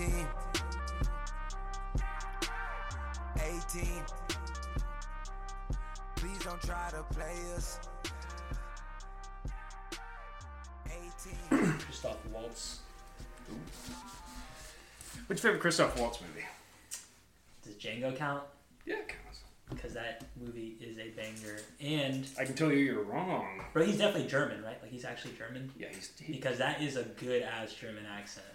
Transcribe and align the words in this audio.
18. 0.00 0.26
18. 3.36 4.02
Please 6.16 6.38
don't 6.42 6.62
try 6.62 6.90
to 6.90 7.02
play 7.14 7.34
us. 7.54 7.78
18. 10.86 11.72
Christoph 11.80 12.16
Waltz. 12.32 12.78
What's 15.26 15.42
your 15.42 15.52
favorite 15.52 15.60
Christoph 15.60 16.00
Waltz 16.00 16.20
movie? 16.22 16.46
Does 17.62 17.74
Django 17.74 18.16
count? 18.16 18.44
Yeah, 18.86 18.96
it 18.96 19.08
counts. 19.08 19.40
Because 19.68 19.92
that 19.92 20.24
movie 20.40 20.76
is 20.80 20.98
a 20.98 21.10
banger. 21.10 21.58
And, 21.80 22.26
I 22.38 22.44
can 22.44 22.54
tell 22.54 22.72
you 22.72 22.78
you're 22.78 23.02
wrong. 23.02 23.62
bro, 23.74 23.84
he's 23.84 23.98
definitely 23.98 24.28
German, 24.28 24.62
right? 24.62 24.80
Like, 24.80 24.90
he's 24.90 25.04
actually 25.04 25.34
German. 25.34 25.70
Yeah, 25.78 25.88
he's. 25.92 26.10
He, 26.18 26.32
Because 26.32 26.56
that 26.56 26.80
is 26.80 26.96
a 26.96 27.02
good 27.04 27.42
ass 27.42 27.74
German 27.74 28.06
accent. 28.06 28.46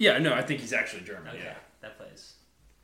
Yeah, 0.00 0.18
no, 0.18 0.32
I 0.32 0.40
think 0.42 0.60
he's 0.62 0.72
actually 0.72 1.02
German. 1.02 1.28
Okay, 1.34 1.44
Yeah. 1.44 1.54
that 1.82 1.98
plays. 1.98 2.32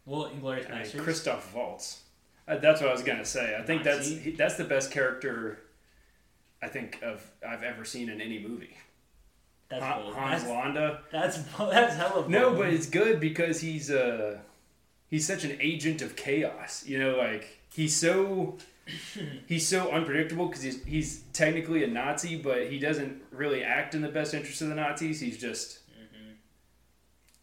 Well, 0.05 0.29
Inglourious 0.30 0.70
I 0.70 0.83
mean, 0.83 1.02
Christoph 1.02 1.52
Waltz. 1.55 2.02
Uh, 2.47 2.59
that's 2.59 2.80
what 2.80 2.91
I 2.91 2.93
was 2.93 3.02
gonna 3.02 3.24
say. 3.24 3.57
I 3.59 3.62
think 3.62 3.83
that's 3.83 4.07
he, 4.09 4.30
that's 4.33 4.57
the 4.57 4.65
best 4.65 4.91
character. 4.93 5.59
I 6.62 6.69
think 6.69 7.01
of 7.02 7.29
I've 7.47 7.62
ever 7.62 7.84
seen 7.84 8.09
in 8.10 8.21
any 8.21 8.38
movie. 8.38 8.77
that's 9.69 9.83
Han- 9.83 10.02
bold. 10.02 10.15
Hans 10.15 10.43
That's, 10.43 10.52
Landa. 10.52 11.01
that's 11.10 11.38
that's 11.59 11.97
hella 11.97 12.12
bold. 12.21 12.30
No, 12.30 12.55
but 12.55 12.69
it's 12.69 12.87
good 12.87 13.19
because 13.19 13.60
he's 13.62 13.91
uh 13.91 14.38
he's 15.09 15.27
such 15.27 15.43
an 15.45 15.57
agent 15.60 16.02
of 16.02 16.15
chaos. 16.16 16.85
You 16.87 16.99
know, 17.01 17.16
like 17.16 17.59
he's 17.73 17.96
so 17.96 18.59
he's 19.49 19.66
so 19.66 19.90
unpredictable 19.90 20.46
because 20.46 20.62
he's 20.62 20.85
he's 20.85 21.23
technically 21.33 21.83
a 21.83 21.88
Nazi, 21.88 22.37
but 22.37 22.68
he 22.68 22.79
doesn't 22.79 23.23
really 23.33 23.65
act 23.65 23.95
in 23.95 24.02
the 24.02 24.09
best 24.09 24.35
interest 24.35 24.60
of 24.62 24.68
the 24.68 24.74
Nazis. 24.77 25.18
He's 25.18 25.38
just 25.38 25.80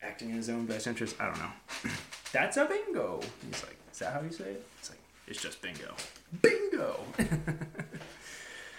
acting 0.04 0.30
in 0.30 0.36
his 0.36 0.50
own 0.50 0.66
best 0.66 0.88
interest. 0.88 1.16
I 1.20 1.26
don't 1.26 1.38
know. 1.38 1.52
That's 2.32 2.58
a 2.58 2.66
bingo. 2.66 3.20
He's 3.46 3.64
like, 3.64 3.78
is 3.92 4.00
that 4.00 4.14
how 4.14 4.22
you 4.22 4.32
say 4.32 4.46
it? 4.46 4.66
It's 4.80 4.90
like 4.90 5.00
it's 5.28 5.42
just 5.42 5.62
bingo. 5.62 5.94
Bingo. 6.42 7.00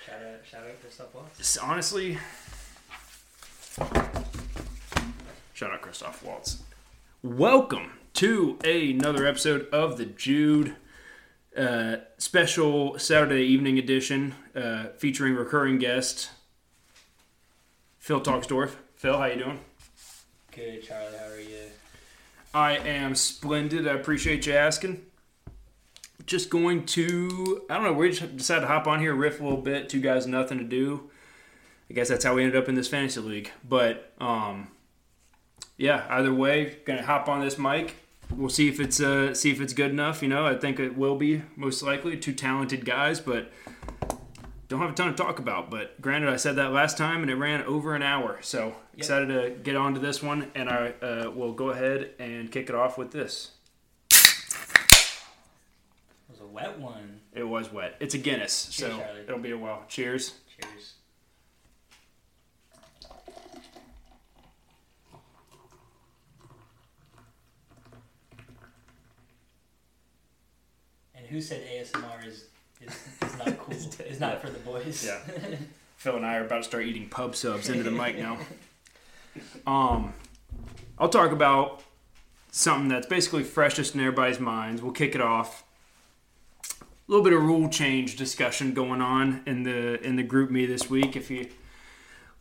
Shout 0.06 0.22
out, 0.22 0.46
shout 0.48 0.60
out 0.60 0.80
Christoph 0.80 1.14
Waltz. 1.14 1.56
Honestly, 1.56 2.18
shout 5.54 5.72
out 5.72 5.80
Christoph 5.80 6.22
Waltz. 6.22 6.62
Welcome 7.22 7.92
to 8.14 8.58
another 8.64 9.26
episode 9.26 9.66
of 9.72 9.96
the 9.96 10.04
Jude 10.04 10.76
uh, 11.56 11.96
special 12.18 12.98
Saturday 12.98 13.44
evening 13.44 13.78
edition, 13.78 14.34
uh, 14.54 14.88
featuring 14.98 15.34
recurring 15.34 15.78
guest 15.78 16.30
Phil 17.98 18.20
Talksdorf. 18.20 18.76
Phil, 18.94 19.16
how 19.18 19.24
you 19.24 19.42
doing? 19.42 19.60
Good, 20.54 20.84
Charlie. 20.84 21.16
How 21.18 21.26
are 21.26 21.40
you? 21.40 21.70
I 22.54 22.76
am 22.76 23.16
splendid. 23.16 23.88
I 23.88 23.94
appreciate 23.94 24.46
you 24.46 24.52
asking. 24.52 25.04
Just 26.26 26.48
going 26.48 26.86
to, 26.86 27.62
I 27.68 27.74
don't 27.74 27.82
know, 27.82 27.92
we 27.92 28.10
just 28.10 28.36
decided 28.36 28.60
to 28.60 28.68
hop 28.68 28.86
on 28.86 29.00
here, 29.00 29.14
riff 29.14 29.40
a 29.40 29.42
little 29.42 29.60
bit. 29.60 29.88
Two 29.88 30.00
guys, 30.00 30.28
nothing 30.28 30.58
to 30.58 30.64
do. 30.64 31.10
I 31.90 31.94
guess 31.94 32.08
that's 32.08 32.24
how 32.24 32.36
we 32.36 32.44
ended 32.44 32.62
up 32.62 32.68
in 32.68 32.76
this 32.76 32.86
fantasy 32.86 33.20
league. 33.20 33.50
But 33.68 34.12
um, 34.20 34.68
yeah, 35.76 36.04
either 36.08 36.32
way, 36.32 36.76
gonna 36.84 37.04
hop 37.04 37.28
on 37.28 37.40
this 37.40 37.58
mic. 37.58 37.96
We'll 38.30 38.48
see 38.48 38.68
if 38.68 38.78
it's 38.78 39.00
uh, 39.00 39.34
see 39.34 39.50
if 39.50 39.60
it's 39.60 39.72
good 39.72 39.90
enough. 39.90 40.22
You 40.22 40.28
know, 40.28 40.46
I 40.46 40.54
think 40.54 40.78
it 40.78 40.96
will 40.96 41.16
be 41.16 41.42
most 41.56 41.82
likely. 41.82 42.16
Two 42.16 42.32
talented 42.32 42.84
guys, 42.84 43.18
but 43.18 43.50
don't 44.68 44.80
have 44.80 44.90
a 44.90 44.94
ton 44.94 45.08
to 45.08 45.14
talk 45.14 45.38
about. 45.38 45.70
But 45.70 46.00
granted, 46.00 46.30
I 46.30 46.36
said 46.36 46.56
that 46.56 46.72
last 46.72 46.96
time, 46.96 47.22
and 47.22 47.30
it 47.30 47.36
ran 47.36 47.62
over 47.64 47.94
an 47.94 48.02
hour. 48.02 48.38
So 48.42 48.74
excited 48.96 49.28
to 49.28 49.50
get 49.62 49.76
on 49.76 49.94
to 49.94 50.00
this 50.00 50.22
one, 50.22 50.50
and 50.54 50.68
I 50.68 50.94
uh, 51.02 51.30
will 51.30 51.52
go 51.52 51.70
ahead 51.70 52.10
and 52.18 52.50
kick 52.50 52.68
it 52.68 52.74
off 52.74 52.96
with 52.98 53.10
this. 53.12 53.52
It 54.10 54.16
was 56.30 56.40
a 56.40 56.46
wet 56.46 56.78
one. 56.78 57.20
It 57.32 57.44
was 57.44 57.72
wet. 57.72 57.96
It's 58.00 58.14
a 58.14 58.18
Guinness, 58.18 58.68
Cheers, 58.70 58.92
so 58.92 58.98
Charlie. 58.98 59.20
it'll 59.20 59.38
be 59.38 59.50
a 59.50 59.58
while. 59.58 59.84
Cheers. 59.88 60.34
Cheers. 60.60 60.94
And 71.14 71.26
who 71.26 71.40
said 71.40 71.62
ASMR 71.66 72.26
is 72.26 72.46
is, 72.86 73.22
is 73.22 73.38
not 73.38 73.58
cool? 73.58 73.74
Is 74.06 74.20
not 74.20 74.40
for 74.40 74.48
the 74.48 74.58
boys. 74.60 75.04
Yeah. 75.04 75.18
Phil 75.96 76.16
and 76.16 76.26
I 76.26 76.36
are 76.36 76.44
about 76.44 76.58
to 76.58 76.62
start 76.64 76.84
eating 76.84 77.08
pub 77.08 77.34
subs 77.34 77.68
into 77.68 77.82
the 77.82 77.90
mic 77.90 78.18
now. 78.18 78.38
Um, 79.66 80.12
I'll 80.98 81.08
talk 81.08 81.32
about 81.32 81.82
something 82.50 82.88
that's 82.88 83.06
basically 83.06 83.42
freshest 83.42 83.94
in 83.94 84.00
everybody's 84.00 84.38
minds. 84.38 84.82
We'll 84.82 84.92
kick 84.92 85.14
it 85.14 85.20
off. 85.20 85.64
A 86.70 86.84
little 87.08 87.24
bit 87.24 87.32
of 87.32 87.42
rule 87.42 87.68
change 87.68 88.16
discussion 88.16 88.74
going 88.74 89.00
on 89.02 89.42
in 89.46 89.64
the 89.64 90.00
in 90.02 90.16
the 90.16 90.24
GroupMe 90.24 90.66
this 90.66 90.88
week. 90.88 91.16
If 91.16 91.30
you 91.30 91.48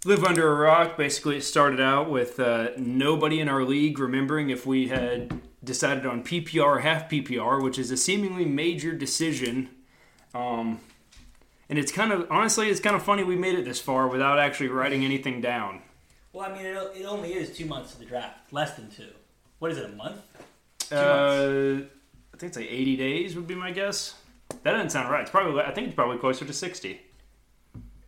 live 0.05 0.23
under 0.23 0.51
a 0.51 0.55
rock, 0.55 0.97
basically 0.97 1.37
it 1.37 1.43
started 1.43 1.79
out 1.79 2.09
with 2.09 2.39
uh, 2.39 2.69
nobody 2.77 3.39
in 3.39 3.49
our 3.49 3.63
league 3.63 3.97
remembering 3.97 4.49
if 4.49 4.65
we 4.65 4.89
had 4.89 5.41
decided 5.63 6.05
on 6.05 6.23
PPR 6.23 6.63
or 6.63 6.79
half 6.79 7.09
PPR, 7.09 7.63
which 7.63 7.79
is 7.79 7.91
a 7.91 7.97
seemingly 7.97 8.45
major 8.45 8.93
decision. 8.93 9.69
Um, 10.33 10.79
and 11.69 11.79
it's 11.79 11.91
kind 11.91 12.11
of 12.11 12.27
honestly, 12.31 12.69
it's 12.69 12.79
kind 12.79 12.95
of 12.95 13.03
funny 13.03 13.23
we 13.23 13.35
made 13.35 13.57
it 13.57 13.65
this 13.65 13.79
far 13.79 14.07
without 14.07 14.39
actually 14.39 14.69
writing 14.69 15.03
anything 15.05 15.41
down. 15.41 15.81
Well, 16.31 16.49
I 16.49 16.53
mean, 16.55 16.65
it, 16.65 16.77
it 16.95 17.05
only 17.05 17.33
is 17.33 17.55
two 17.55 17.65
months 17.65 17.93
to 17.93 17.99
the 17.99 18.05
draft. 18.05 18.51
Less 18.51 18.75
than 18.75 18.89
two. 18.89 19.09
What 19.59 19.71
is 19.71 19.77
it? 19.77 19.85
A 19.85 19.89
month? 19.89 20.21
Two 20.79 20.95
Uh, 20.95 21.75
I 22.33 22.37
think 22.37 22.49
it's 22.49 22.57
like 22.57 22.71
80 22.71 22.97
days 22.97 23.35
would 23.35 23.47
be 23.47 23.55
my 23.55 23.71
guess. 23.71 24.15
That 24.63 24.71
doesn't 24.73 24.89
sound 24.89 25.11
right. 25.11 25.21
It's 25.21 25.31
probably 25.31 25.61
I 25.61 25.71
think 25.71 25.87
it's 25.87 25.95
probably 25.95 26.17
closer 26.17 26.45
to 26.45 26.53
60. 26.53 26.99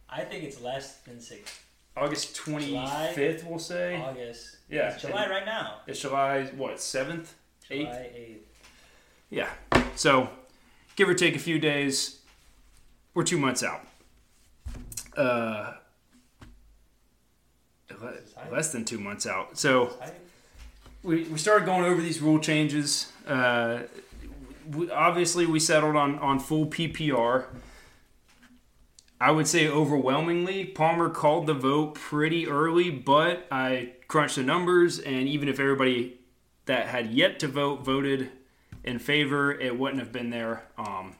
I 0.09 0.21
think 0.21 0.43
it's 0.43 0.61
less 0.61 0.97
than 0.99 1.19
six. 1.19 1.59
August 1.97 2.35
25th, 2.35 3.45
we'll 3.45 3.59
say. 3.59 4.01
August. 4.01 4.57
Yeah. 4.69 4.93
It's 4.93 5.01
July 5.01 5.29
right 5.29 5.45
now. 5.45 5.79
It's 5.87 5.99
July 5.99 6.43
what 6.55 6.81
seventh, 6.81 7.33
eighth? 7.71 7.95
Eighth. 8.15 8.47
Yeah. 9.29 9.49
So, 9.95 10.29
give 10.95 11.09
or 11.09 11.13
take 11.13 11.35
a 11.35 11.39
few 11.39 11.59
days, 11.59 12.19
we're 13.13 13.23
two 13.23 13.37
months 13.37 13.63
out. 13.63 13.81
Uh, 15.15 15.73
less 18.51 18.71
than 18.71 18.85
two 18.85 18.99
months 18.99 19.25
out. 19.25 19.57
So 19.57 19.93
we, 21.03 21.23
we 21.23 21.37
started 21.37 21.65
going 21.65 21.85
over 21.85 22.01
these 22.01 22.21
rule 22.21 22.39
changes. 22.39 23.11
Uh, 23.25 23.83
we, 24.71 24.89
obviously, 24.89 25.45
we 25.45 25.59
settled 25.59 25.95
on, 25.95 26.19
on 26.19 26.39
full 26.39 26.65
PPR. 26.65 27.45
I 29.19 29.31
would 29.31 29.47
say 29.47 29.67
overwhelmingly, 29.67 30.65
Palmer 30.65 31.09
called 31.09 31.47
the 31.47 31.53
vote 31.53 31.95
pretty 31.95 32.47
early, 32.47 32.89
but 32.89 33.47
I 33.49 33.93
crunched 34.07 34.35
the 34.35 34.43
numbers, 34.43 34.99
and 34.99 35.27
even 35.27 35.47
if 35.47 35.59
everybody 35.59 36.19
that 36.65 36.87
had 36.87 37.11
yet 37.11 37.39
to 37.39 37.47
vote 37.47 37.85
voted 37.85 38.29
in 38.85 38.99
favor, 38.99 39.51
it 39.51 39.77
wouldn't 39.77 39.99
have 39.99 40.11
been 40.11 40.29
there. 40.29 40.63
Um, 40.77 41.15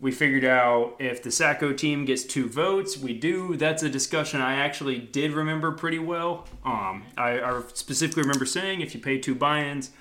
we 0.00 0.10
figured 0.10 0.44
out 0.44 0.96
if 0.98 1.22
the 1.22 1.30
Sacco 1.30 1.72
team 1.72 2.04
gets 2.04 2.24
two 2.24 2.48
votes, 2.48 2.98
we 2.98 3.14
do. 3.14 3.56
That's 3.56 3.84
a 3.84 3.88
discussion 3.88 4.40
I 4.40 4.56
actually 4.56 4.98
did 4.98 5.32
remember 5.32 5.70
pretty 5.70 6.00
well. 6.00 6.48
Um, 6.64 7.04
I, 7.16 7.40
I 7.40 7.62
specifically 7.72 8.22
remember 8.22 8.44
saying 8.44 8.80
if 8.80 8.94
you 8.94 9.00
pay 9.00 9.18
two 9.18 9.36
buy-ins, 9.36 9.92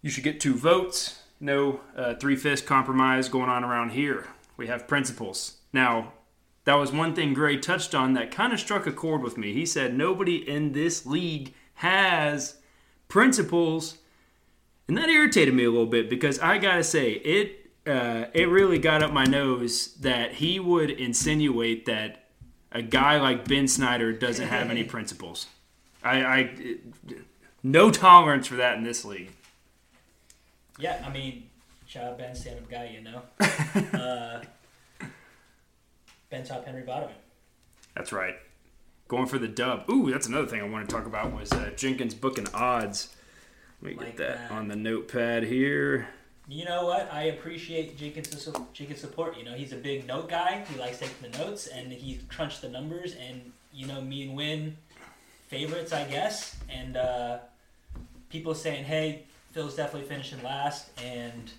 you 0.00 0.08
should 0.08 0.24
get 0.24 0.40
two 0.40 0.54
votes. 0.54 1.22
No 1.38 1.80
uh, 1.94 2.14
three-fifths 2.14 2.62
compromise 2.62 3.28
going 3.28 3.50
on 3.50 3.62
around 3.62 3.90
here. 3.90 4.26
We 4.56 4.68
have 4.68 4.88
principles. 4.88 5.56
Now, 5.70 6.14
that 6.64 6.76
was 6.76 6.90
one 6.90 7.14
thing 7.14 7.34
Gray 7.34 7.58
touched 7.58 7.94
on 7.94 8.14
that 8.14 8.30
kind 8.30 8.54
of 8.54 8.58
struck 8.58 8.86
a 8.86 8.92
chord 8.92 9.22
with 9.22 9.36
me. 9.36 9.52
He 9.52 9.66
said 9.66 9.94
nobody 9.94 10.36
in 10.36 10.72
this 10.72 11.04
league 11.04 11.52
has 11.74 12.56
principles, 13.08 13.98
and 14.88 14.96
that 14.96 15.08
irritated 15.08 15.54
me 15.54 15.64
a 15.64 15.70
little 15.70 15.86
bit 15.86 16.08
because 16.08 16.38
I 16.38 16.58
gotta 16.58 16.84
say 16.84 17.12
it. 17.12 17.62
Uh, 17.86 18.26
it 18.34 18.48
really 18.48 18.78
got 18.78 19.02
up 19.02 19.12
my 19.12 19.24
nose 19.24 19.94
that 20.00 20.34
he 20.34 20.58
would 20.58 20.90
insinuate 20.90 21.86
that 21.86 22.24
a 22.72 22.82
guy 22.82 23.20
like 23.20 23.46
Ben 23.46 23.68
Snyder 23.68 24.12
doesn't 24.12 24.48
have 24.48 24.70
any 24.70 24.82
principles. 24.94 25.46
I, 26.02 26.24
I 26.24 26.76
no 27.62 27.90
tolerance 27.90 28.46
for 28.46 28.56
that 28.56 28.76
in 28.76 28.84
this 28.84 29.04
league. 29.04 29.30
Yeah, 30.78 31.02
I 31.06 31.12
mean, 31.12 31.48
shout 31.86 32.04
out 32.04 32.18
Ben, 32.18 32.34
stand 32.34 32.58
up 32.58 32.68
guy, 32.68 32.90
you 32.92 33.02
know. 33.02 33.22
uh, 33.98 34.42
Ben 36.28 36.44
top 36.44 36.64
Henry 36.64 36.82
Bottom. 36.82 37.10
That's 37.94 38.12
right. 38.12 38.34
Going 39.08 39.26
for 39.26 39.38
the 39.38 39.48
dub. 39.48 39.88
Ooh, 39.88 40.10
that's 40.10 40.26
another 40.26 40.46
thing 40.46 40.60
I 40.60 40.68
want 40.68 40.88
to 40.88 40.94
talk 40.94 41.06
about 41.06 41.32
was 41.32 41.52
uh, 41.52 41.70
Jenkins 41.76 42.14
booking 42.14 42.46
odds. 42.52 43.15
Let 43.82 43.92
me 43.92 43.96
Like 43.98 44.06
get 44.08 44.16
that, 44.18 44.48
that. 44.48 44.50
on 44.52 44.68
the 44.68 44.76
notepad 44.76 45.44
here. 45.44 46.08
You 46.48 46.64
know 46.64 46.86
what? 46.86 47.12
I 47.12 47.24
appreciate 47.24 47.96
Jenkins' 47.98 48.48
Jenkins' 48.72 49.00
support. 49.00 49.36
You 49.36 49.44
know, 49.44 49.54
he's 49.54 49.72
a 49.72 49.76
big 49.76 50.06
note 50.06 50.28
guy. 50.28 50.64
He 50.70 50.78
likes 50.78 50.98
taking 50.98 51.30
the 51.30 51.36
notes, 51.38 51.66
and 51.66 51.90
he 51.92 52.20
crunched 52.28 52.62
the 52.62 52.68
numbers. 52.68 53.14
And 53.16 53.52
you 53.72 53.86
know, 53.86 54.00
me 54.00 54.22
and 54.22 54.36
Win 54.36 54.76
favorites, 55.48 55.92
I 55.92 56.04
guess. 56.04 56.56
And 56.68 56.96
uh, 56.96 57.38
people 58.30 58.54
saying, 58.54 58.84
"Hey, 58.84 59.24
Phil's 59.50 59.74
definitely 59.74 60.08
finishing 60.08 60.40
last," 60.44 60.88
and 61.02 61.50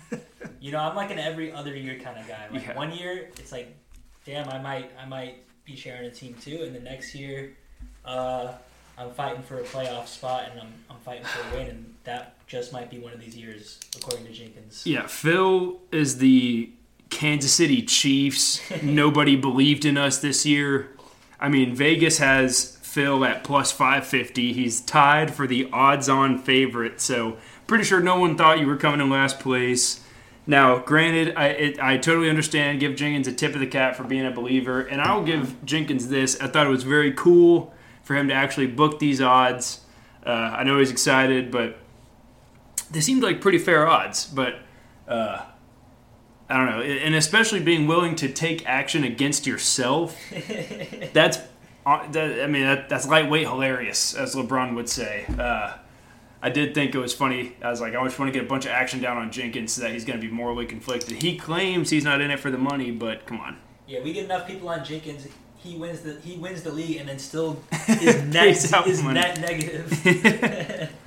you 0.60 0.72
know, 0.72 0.78
I'm 0.78 0.96
like 0.96 1.10
an 1.10 1.18
every 1.18 1.52
other 1.52 1.76
year 1.76 1.98
kind 2.00 2.18
of 2.18 2.26
guy. 2.26 2.48
Like 2.50 2.66
Yeah. 2.66 2.74
one 2.74 2.92
year, 2.92 3.28
it's 3.38 3.52
like, 3.52 3.74
damn, 4.24 4.48
I 4.48 4.58
might, 4.58 4.90
I 5.00 5.06
might 5.06 5.44
be 5.66 5.76
sharing 5.76 6.06
a 6.06 6.10
team 6.10 6.34
too, 6.40 6.62
and 6.64 6.74
the 6.74 6.80
next 6.80 7.14
year, 7.14 7.52
uh, 8.06 8.52
I'm 8.98 9.10
fighting 9.10 9.42
for 9.42 9.58
a 9.58 9.62
playoff 9.62 10.06
spot, 10.06 10.50
and 10.50 10.60
I'm, 10.60 10.72
I'm 10.90 10.98
fighting 10.98 11.24
for 11.24 11.48
a 11.48 11.58
win, 11.58 11.68
and 11.68 11.94
that 12.04 12.34
just 12.46 12.72
might 12.72 12.90
be 12.90 12.98
one 12.98 13.12
of 13.12 13.20
these 13.20 13.36
years, 13.36 13.80
according 13.96 14.26
to 14.26 14.32
Jenkins. 14.32 14.86
Yeah, 14.86 15.06
Phil 15.06 15.80
is 15.90 16.18
the 16.18 16.70
Kansas 17.10 17.52
City 17.52 17.82
Chiefs. 17.82 18.60
Nobody 18.82 19.36
believed 19.36 19.84
in 19.84 19.96
us 19.96 20.18
this 20.18 20.44
year. 20.44 20.90
I 21.40 21.48
mean, 21.48 21.74
Vegas 21.74 22.18
has 22.18 22.78
Phil 22.82 23.24
at 23.24 23.42
plus 23.42 23.72
550. 23.72 24.52
He's 24.52 24.80
tied 24.80 25.34
for 25.34 25.46
the 25.46 25.68
odds 25.72 26.08
on 26.08 26.38
favorite, 26.38 27.00
so 27.00 27.38
pretty 27.66 27.84
sure 27.84 28.00
no 28.00 28.18
one 28.18 28.36
thought 28.36 28.60
you 28.60 28.66
were 28.66 28.76
coming 28.76 29.00
in 29.00 29.08
last 29.08 29.40
place. 29.40 30.00
Now, 30.46 30.78
granted, 30.78 31.34
I, 31.36 31.46
it, 31.48 31.80
I 31.80 31.96
totally 31.96 32.28
understand. 32.28 32.80
Give 32.80 32.94
Jenkins 32.94 33.28
a 33.28 33.32
tip 33.32 33.54
of 33.54 33.60
the 33.60 33.66
cap 33.66 33.94
for 33.94 34.04
being 34.04 34.26
a 34.26 34.30
believer, 34.30 34.80
and 34.80 35.00
I'll 35.00 35.24
give 35.24 35.64
Jenkins 35.64 36.08
this. 36.08 36.38
I 36.40 36.48
thought 36.48 36.66
it 36.66 36.70
was 36.70 36.82
very 36.82 37.12
cool 37.12 37.72
for 38.12 38.18
him 38.18 38.28
to 38.28 38.34
actually 38.34 38.66
book 38.66 38.98
these 38.98 39.22
odds. 39.22 39.80
Uh, 40.24 40.30
I 40.30 40.64
know 40.64 40.78
he's 40.78 40.90
excited, 40.90 41.50
but 41.50 41.78
they 42.90 43.00
seemed 43.00 43.22
like 43.22 43.40
pretty 43.40 43.58
fair 43.58 43.88
odds. 43.88 44.26
But 44.26 44.58
uh, 45.08 45.42
I 46.48 46.56
don't 46.56 46.66
know, 46.66 46.82
and 46.82 47.14
especially 47.14 47.60
being 47.60 47.86
willing 47.86 48.14
to 48.16 48.28
take 48.28 48.68
action 48.68 49.02
against 49.02 49.46
yourself. 49.46 50.18
that's, 51.14 51.38
uh, 51.86 52.08
I 52.12 52.46
mean, 52.46 52.64
that, 52.64 52.90
that's 52.90 53.08
lightweight 53.08 53.48
hilarious, 53.48 54.14
as 54.14 54.34
LeBron 54.34 54.74
would 54.74 54.90
say. 54.90 55.24
Uh, 55.38 55.78
I 56.42 56.50
did 56.50 56.74
think 56.74 56.94
it 56.94 56.98
was 56.98 57.14
funny. 57.14 57.56
I 57.62 57.70
was 57.70 57.80
like, 57.80 57.94
I 57.94 58.04
just 58.04 58.18
want 58.18 58.30
to 58.30 58.38
get 58.38 58.44
a 58.44 58.48
bunch 58.48 58.66
of 58.66 58.72
action 58.72 59.00
down 59.00 59.16
on 59.16 59.32
Jenkins 59.32 59.72
so 59.72 59.82
that 59.82 59.92
he's 59.92 60.04
going 60.04 60.20
to 60.20 60.26
be 60.26 60.32
morally 60.32 60.66
conflicted. 60.66 61.22
He 61.22 61.38
claims 61.38 61.88
he's 61.88 62.04
not 62.04 62.20
in 62.20 62.30
it 62.30 62.40
for 62.40 62.50
the 62.50 62.58
money, 62.58 62.90
but 62.90 63.24
come 63.24 63.40
on. 63.40 63.58
Yeah, 63.86 64.02
we 64.02 64.12
get 64.12 64.24
enough 64.24 64.46
people 64.46 64.68
on 64.68 64.84
Jenkins. 64.84 65.28
He 65.62 65.76
wins 65.76 66.00
the 66.00 66.18
he 66.20 66.36
wins 66.36 66.62
the 66.62 66.72
league, 66.72 66.96
and 66.96 67.08
then 67.08 67.18
still 67.18 67.62
is 67.88 68.22
net 68.24 68.86
is 68.86 69.02
money. 69.02 69.20
net 69.20 69.40
negative. 69.40 70.92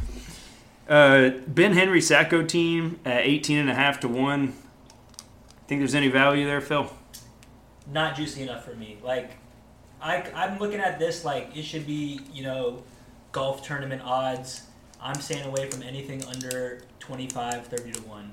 Uh, 0.88 1.32
ben 1.48 1.74
Henry 1.74 2.00
Sacco 2.00 2.44
team 2.44 3.00
at 3.06 3.22
18 3.26 3.58
and 3.58 3.72
a 3.72 3.74
half 3.74 4.00
to 4.02 4.08
1. 4.08 4.54
Think 5.68 5.82
there's 5.82 5.96
any 5.96 6.10
value 6.10 6.46
there, 6.46 6.62
Phil? 6.62 6.92
not 7.92 8.16
juicy 8.16 8.44
enough 8.44 8.66
for 8.66 8.76
me. 8.76 8.98
Like, 9.04 9.32
I, 10.02 10.24
I'm 10.34 10.60
looking 10.60 10.80
at 10.80 11.00
this 11.00 11.26
like 11.26 11.56
it 11.56 11.64
should 11.64 11.86
be, 11.86 12.20
you 12.34 12.44
know, 12.44 12.84
golf 13.32 13.64
tournament 13.66 14.02
odds. 14.04 14.64
I'm 15.02 15.16
staying 15.22 15.46
away 15.46 15.70
from 15.70 15.84
anything 15.84 16.24
under 16.26 16.82
25, 17.00 17.68
30 17.68 17.92
to 17.92 18.02
1. 18.02 18.32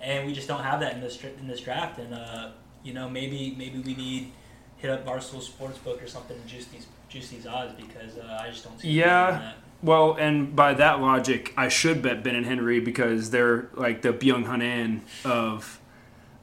And 0.00 0.26
we 0.26 0.32
just 0.32 0.46
don't 0.46 0.62
have 0.62 0.80
that 0.80 0.94
in 0.94 1.00
this, 1.00 1.22
in 1.22 1.48
this 1.48 1.60
draft. 1.60 1.98
And, 1.98 2.14
uh, 2.14 2.50
you 2.84 2.92
know, 2.92 3.08
maybe 3.08 3.54
maybe 3.58 3.80
we 3.80 3.94
need 3.94 4.32
hit 4.76 4.90
up 4.90 5.06
Barstool 5.06 5.42
Sportsbook 5.42 6.02
or 6.02 6.06
something 6.06 6.36
and 6.36 6.46
juice 6.46 6.66
these 6.66 6.86
juice 7.08 7.28
these 7.28 7.46
odds 7.46 7.72
because 7.74 8.18
uh, 8.18 8.40
I 8.42 8.50
just 8.50 8.64
don't 8.64 8.78
see 8.80 8.90
Yeah. 8.90 9.52
Well, 9.82 10.14
and 10.14 10.56
by 10.56 10.74
that 10.74 11.00
logic, 11.00 11.52
I 11.56 11.68
should 11.68 12.02
bet 12.02 12.22
Ben 12.22 12.34
and 12.34 12.46
Henry 12.46 12.80
because 12.80 13.30
they're 13.30 13.68
like 13.74 14.02
the 14.02 14.12
Byeong 14.12 14.46
Hun 14.46 14.62
An 14.62 15.02
of 15.24 15.80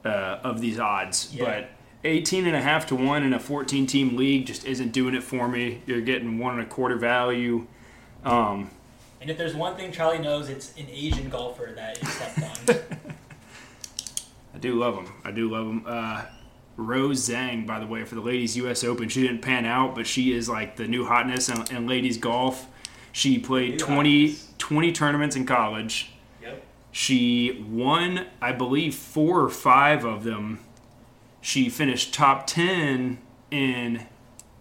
uh, 0.06 0.40
of 0.44 0.62
these 0.62 0.80
odds. 0.80 1.34
Yeah. 1.34 1.46
But 1.46 1.70
18 2.04 2.46
and 2.46 2.56
a 2.56 2.62
half 2.62 2.86
to 2.88 2.96
1 2.96 3.24
in 3.24 3.34
a 3.34 3.40
14 3.40 3.88
team 3.88 4.18
league 4.18 4.46
just 4.46 4.66
isn't 4.66 4.92
doing 4.92 5.16
it 5.16 5.24
for 5.24 5.48
me. 5.48 5.82
You're 5.86 6.02
getting 6.02 6.38
one 6.38 6.54
and 6.60 6.62
a 6.62 6.66
quarter 6.70 6.98
value. 6.98 7.66
Um, 8.26 8.70
And 9.22 9.30
if 9.30 9.38
there's 9.38 9.56
one 9.56 9.76
thing 9.78 9.92
Charlie 9.94 10.20
knows, 10.20 10.50
it's 10.50 10.74
an 10.78 10.88
Asian 10.92 11.30
golfer 11.30 11.72
that 11.76 12.02
is 12.02 12.10
stepped 12.10 12.40
on. 12.40 12.76
I 14.54 14.58
do 14.60 14.76
love 14.76 14.96
them. 14.96 15.14
I 15.24 15.32
do 15.32 15.50
love 15.50 15.66
them. 15.66 15.84
Uh, 15.88 16.24
Rose 16.76 17.30
Zhang, 17.30 17.68
by 17.68 17.80
the 17.80 17.86
way, 17.86 18.04
for 18.04 18.16
the 18.16 18.22
ladies 18.22 18.58
U.S. 18.58 18.84
Open, 18.84 19.10
she 19.10 19.22
didn't 19.22 19.42
pan 19.42 19.66
out, 19.66 19.96
but 19.96 20.08
she 20.08 20.34
is 20.34 20.50
like 20.50 20.76
the 20.76 20.88
new 20.88 21.06
hotness 21.06 21.50
in, 21.50 21.76
in 21.76 21.88
ladies 21.88 22.18
golf. 22.18 22.68
She 23.12 23.38
played 23.38 23.74
New 23.74 23.78
20, 23.78 24.36
20 24.58 24.92
tournaments 24.92 25.36
in 25.36 25.46
college. 25.46 26.12
yep. 26.42 26.64
She 26.92 27.64
won, 27.70 28.26
I 28.42 28.54
believe, 28.54 28.96
four 28.96 29.42
or 29.42 29.50
five 29.50 30.04
of 30.04 30.24
them. 30.24 30.60
She 31.42 31.70
finished 31.70 32.14
top 32.14 32.48
10 32.48 33.20
in 33.52 34.06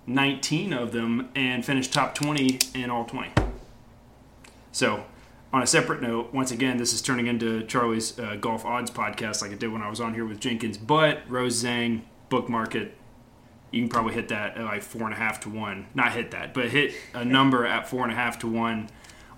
19 0.07 0.73
of 0.73 0.93
them 0.93 1.31
and 1.35 1.65
finished 1.65 1.93
top 1.93 2.15
20 2.15 2.59
in 2.75 2.91
all 2.91 3.05
20. 3.05 3.31
So, 4.73 5.05
on 5.53 5.63
a 5.63 5.67
separate 5.67 6.01
note, 6.01 6.33
once 6.33 6.51
again, 6.51 6.79
this 6.79 6.93
is 6.93 7.03
turning 7.03 7.27
into 7.27 7.63
Charlie's 7.65 8.19
uh, 8.19 8.37
golf 8.41 8.65
odds 8.65 8.91
podcast 8.91 9.43
like 9.43 9.53
it 9.53 9.59
did 9.59 9.71
when 9.71 9.83
I 9.83 9.91
was 9.91 10.01
on 10.01 10.15
here 10.15 10.25
with 10.25 10.41
Jenkins. 10.41 10.79
But 10.79 11.21
Rose 11.29 11.63
Zhang, 11.63 12.03
book 12.31 12.49
market, 12.49 12.97
you 13.71 13.83
can 13.83 13.89
probably 13.89 14.15
hit 14.15 14.29
that 14.29 14.57
at 14.57 14.65
like 14.65 14.83
four 14.83 15.03
and 15.03 15.13
a 15.13 15.17
half 15.17 15.41
to 15.41 15.51
one. 15.51 15.87
Not 15.95 16.13
hit 16.13 16.31
that, 16.31 16.55
but 16.55 16.71
hit 16.71 16.95
a 17.15 17.25
number 17.25 17.67
at 17.67 17.89
four 17.89 18.03
and 18.03 18.13
a 18.13 18.15
half 18.15 18.39
to 18.41 18.49
one 18.49 18.89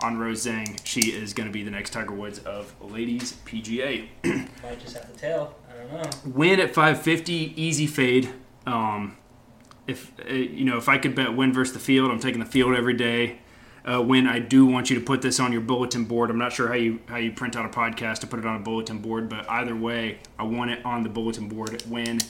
on 0.03 0.19
Rose 0.19 0.47
Zhang. 0.47 0.79
She 0.85 1.13
is 1.13 1.33
going 1.33 1.49
to 1.49 1.53
be 1.53 1.65
the 1.65 1.71
next 1.71 1.91
Tiger 1.91 2.15
Woods 2.15 2.39
of 2.41 2.75
ladies 2.81 3.35
PGA. 3.45 4.09
Might 4.63 4.81
just 4.81 4.97
have 4.97 5.13
to 5.13 5.19
tell. 5.19 5.57
I 5.69 5.77
don't 5.79 5.93
know. 5.93 6.11
Win 6.33 6.61
at 6.61 6.75
550, 6.75 7.61
easy 7.61 7.87
fade. 7.89 8.33
Um, 8.67 9.17
if 9.87 10.13
uh, 10.29 10.33
you 10.33 10.65
know, 10.65 10.77
if 10.77 10.89
I 10.89 10.99
could 10.99 11.15
bet 11.15 11.35
win 11.35 11.53
versus 11.53 11.75
the 11.75 11.81
field, 11.81 12.11
I'm 12.11 12.21
taking 12.21 12.41
the 12.41 12.47
field 12.47 12.75
every 12.75 12.95
day. 12.95 13.41
Uh, 13.87 14.01
win, 14.01 14.27
I 14.27 14.39
do 14.39 14.65
want 14.65 14.89
you 14.89 14.99
to 14.99 15.05
put 15.05 15.21
this 15.21 15.39
on 15.39 15.53
your 15.53 15.61
bulletin 15.61 16.05
board. 16.05 16.31
I'm 16.31 16.39
not 16.39 16.53
sure 16.53 16.69
how 16.69 16.75
you 16.75 17.01
how 17.07 17.17
you 17.19 17.33
print 17.33 17.55
out 17.55 17.67
a 17.67 17.69
podcast 17.69 18.21
to 18.21 18.27
put 18.27 18.39
it 18.39 18.47
on 18.47 18.57
a 18.57 18.61
bulletin 18.61 18.99
board, 18.99 19.29
but 19.29 19.49
either 19.51 19.77
way, 19.77 20.19
I 20.39 20.45
want 20.45 20.71
it 20.71 20.85
on 20.87 21.03
the 21.03 21.11
bulletin 21.11 21.49
board. 21.49 21.83
Win, 21.89 22.21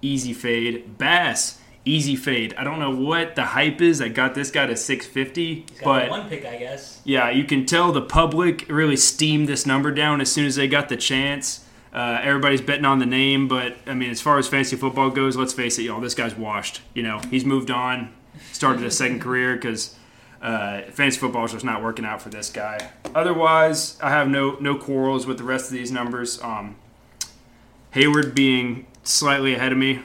easy 0.00 0.32
fade. 0.32 0.96
Bass, 0.96 1.58
easy 1.84 2.16
fade. 2.16 2.54
I 2.56 2.64
don't 2.64 2.78
know 2.78 2.94
what 2.94 3.36
the 3.36 3.44
hype 3.44 3.82
is 3.82 4.00
I 4.00 4.08
got 4.08 4.34
this 4.34 4.50
guy 4.50 4.66
to 4.66 4.76
650, 4.76 5.54
He's 5.54 5.80
got 5.80 5.84
but 5.84 6.10
one 6.10 6.28
pick, 6.30 6.46
I 6.46 6.56
guess. 6.56 7.00
yeah, 7.04 7.28
you 7.28 7.44
can 7.44 7.66
tell 7.66 7.92
the 7.92 8.02
public 8.02 8.66
really 8.70 8.96
steamed 8.96 9.48
this 9.48 9.66
number 9.66 9.90
down 9.90 10.20
as 10.22 10.32
soon 10.32 10.46
as 10.46 10.56
they 10.56 10.66
got 10.68 10.88
the 10.88 10.96
chance. 10.96 11.66
Uh, 11.92 12.18
everybody's 12.22 12.62
betting 12.62 12.86
on 12.86 13.00
the 13.00 13.06
name, 13.06 13.48
but 13.48 13.76
I 13.86 13.92
mean, 13.92 14.08
as 14.08 14.22
far 14.22 14.38
as 14.38 14.48
fantasy 14.48 14.76
football 14.76 15.10
goes, 15.10 15.36
let's 15.36 15.52
face 15.52 15.78
it, 15.78 15.82
y'all. 15.82 16.00
This 16.00 16.14
guy's 16.14 16.34
washed. 16.34 16.80
You 16.94 17.02
know, 17.02 17.20
he's 17.30 17.44
moved 17.44 17.70
on, 17.70 18.14
started 18.50 18.82
a 18.82 18.90
second 18.90 19.20
career 19.20 19.56
because 19.56 19.94
uh, 20.42 20.82
fantasy 20.90 21.18
football 21.18 21.44
is 21.44 21.52
just 21.52 21.64
not 21.64 21.82
working 21.82 22.04
out 22.04 22.20
for 22.20 22.28
this 22.28 22.50
guy. 22.50 22.90
Otherwise, 23.14 23.98
I 24.02 24.10
have 24.10 24.28
no 24.28 24.56
no 24.60 24.76
quarrels 24.76 25.26
with 25.26 25.38
the 25.38 25.44
rest 25.44 25.66
of 25.66 25.72
these 25.72 25.92
numbers. 25.92 26.42
Um, 26.42 26.76
Hayward 27.92 28.34
being 28.34 28.86
slightly 29.02 29.54
ahead 29.54 29.72
of 29.72 29.78
me. 29.78 30.00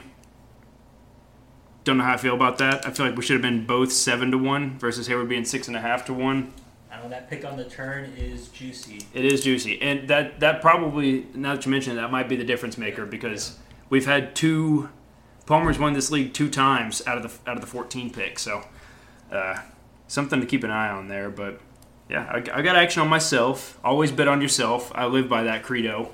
Don't 1.84 1.98
know 1.98 2.04
how 2.04 2.14
I 2.14 2.18
feel 2.18 2.34
about 2.34 2.58
that. 2.58 2.86
I 2.86 2.90
feel 2.90 3.06
like 3.06 3.16
we 3.16 3.22
should 3.22 3.34
have 3.34 3.42
been 3.42 3.66
both 3.66 3.90
seven 3.92 4.30
to 4.30 4.38
one 4.38 4.78
versus 4.78 5.06
Hayward 5.06 5.28
being 5.28 5.44
six 5.44 5.68
and 5.68 5.76
a 5.76 5.80
half 5.80 6.04
to 6.06 6.14
one. 6.14 6.52
I 6.92 7.00
know 7.02 7.08
that 7.08 7.30
pick 7.30 7.44
on 7.44 7.56
the 7.56 7.64
turn 7.64 8.12
is 8.16 8.48
juicy. 8.48 9.06
It 9.14 9.24
is 9.24 9.42
juicy, 9.42 9.80
and 9.82 10.08
that 10.08 10.40
that 10.40 10.60
probably 10.60 11.26
now 11.34 11.54
that 11.54 11.64
you 11.64 11.70
mention 11.72 11.94
it, 11.94 11.96
that 11.96 12.12
might 12.12 12.28
be 12.28 12.36
the 12.36 12.44
difference 12.44 12.78
maker 12.78 13.06
because 13.06 13.58
we've 13.90 14.06
had 14.06 14.36
two 14.36 14.90
Palmer's 15.46 15.78
won 15.78 15.94
this 15.94 16.10
league 16.10 16.34
two 16.34 16.50
times 16.50 17.02
out 17.06 17.16
of 17.16 17.22
the 17.22 17.50
out 17.50 17.56
of 17.56 17.62
the 17.62 17.66
14 17.66 18.10
picks, 18.10 18.42
so 18.42 18.64
uh, 19.32 19.62
something 20.08 20.40
to 20.40 20.46
keep 20.46 20.64
an 20.64 20.70
eye 20.70 20.88
on 20.88 21.06
there. 21.06 21.30
But 21.30 21.60
yeah, 22.08 22.24
I, 22.30 22.58
I 22.58 22.62
got 22.62 22.74
action 22.74 23.00
on 23.02 23.08
myself. 23.08 23.78
Always 23.84 24.10
bet 24.10 24.26
on 24.26 24.42
yourself. 24.42 24.90
I 24.94 25.06
live 25.06 25.28
by 25.28 25.44
that 25.44 25.62
credo. 25.62 26.10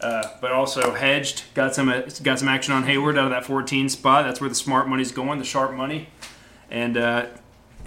Uh, 0.00 0.22
but 0.40 0.52
also 0.52 0.94
hedged. 0.94 1.42
Got 1.54 1.74
some 1.74 1.88
uh, 1.88 2.02
got 2.22 2.38
some 2.38 2.46
action 2.46 2.72
on 2.72 2.84
Hayward 2.84 3.18
out 3.18 3.24
of 3.24 3.30
that 3.30 3.44
14 3.44 3.88
spot. 3.88 4.24
That's 4.24 4.40
where 4.40 4.48
the 4.48 4.54
smart 4.54 4.86
money's 4.86 5.10
going, 5.10 5.40
the 5.40 5.44
sharp 5.44 5.74
money. 5.74 6.08
And 6.70 6.96
uh, 6.96 7.26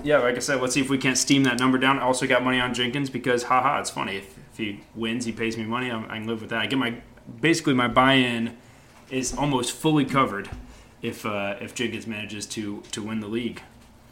yeah, 0.03 0.17
like 0.17 0.35
I 0.35 0.39
said, 0.39 0.61
let's 0.61 0.73
see 0.73 0.81
if 0.81 0.89
we 0.89 0.97
can't 0.97 1.17
steam 1.17 1.43
that 1.43 1.59
number 1.59 1.77
down. 1.77 1.99
I 1.99 2.01
also 2.01 2.27
got 2.27 2.43
money 2.43 2.59
on 2.59 2.73
Jenkins 2.73 3.09
because, 3.09 3.43
haha, 3.43 3.79
it's 3.79 3.89
funny. 3.89 4.17
If, 4.17 4.37
if 4.51 4.57
he 4.57 4.83
wins, 4.93 5.25
he 5.25 5.31
pays 5.31 5.57
me 5.57 5.63
money. 5.63 5.89
I'm, 5.89 6.05
I 6.05 6.17
can 6.17 6.27
live 6.27 6.41
with 6.41 6.49
that. 6.49 6.59
I 6.59 6.65
get 6.65 6.79
my 6.79 6.95
basically 7.39 7.73
my 7.73 7.87
buy-in 7.87 8.57
is 9.09 9.33
almost 9.33 9.71
fully 9.71 10.05
covered 10.05 10.49
if 11.01 11.25
uh, 11.25 11.55
if 11.61 11.73
Jenkins 11.75 12.07
manages 12.07 12.45
to 12.47 12.81
to 12.91 13.01
win 13.01 13.19
the 13.19 13.27
league. 13.27 13.61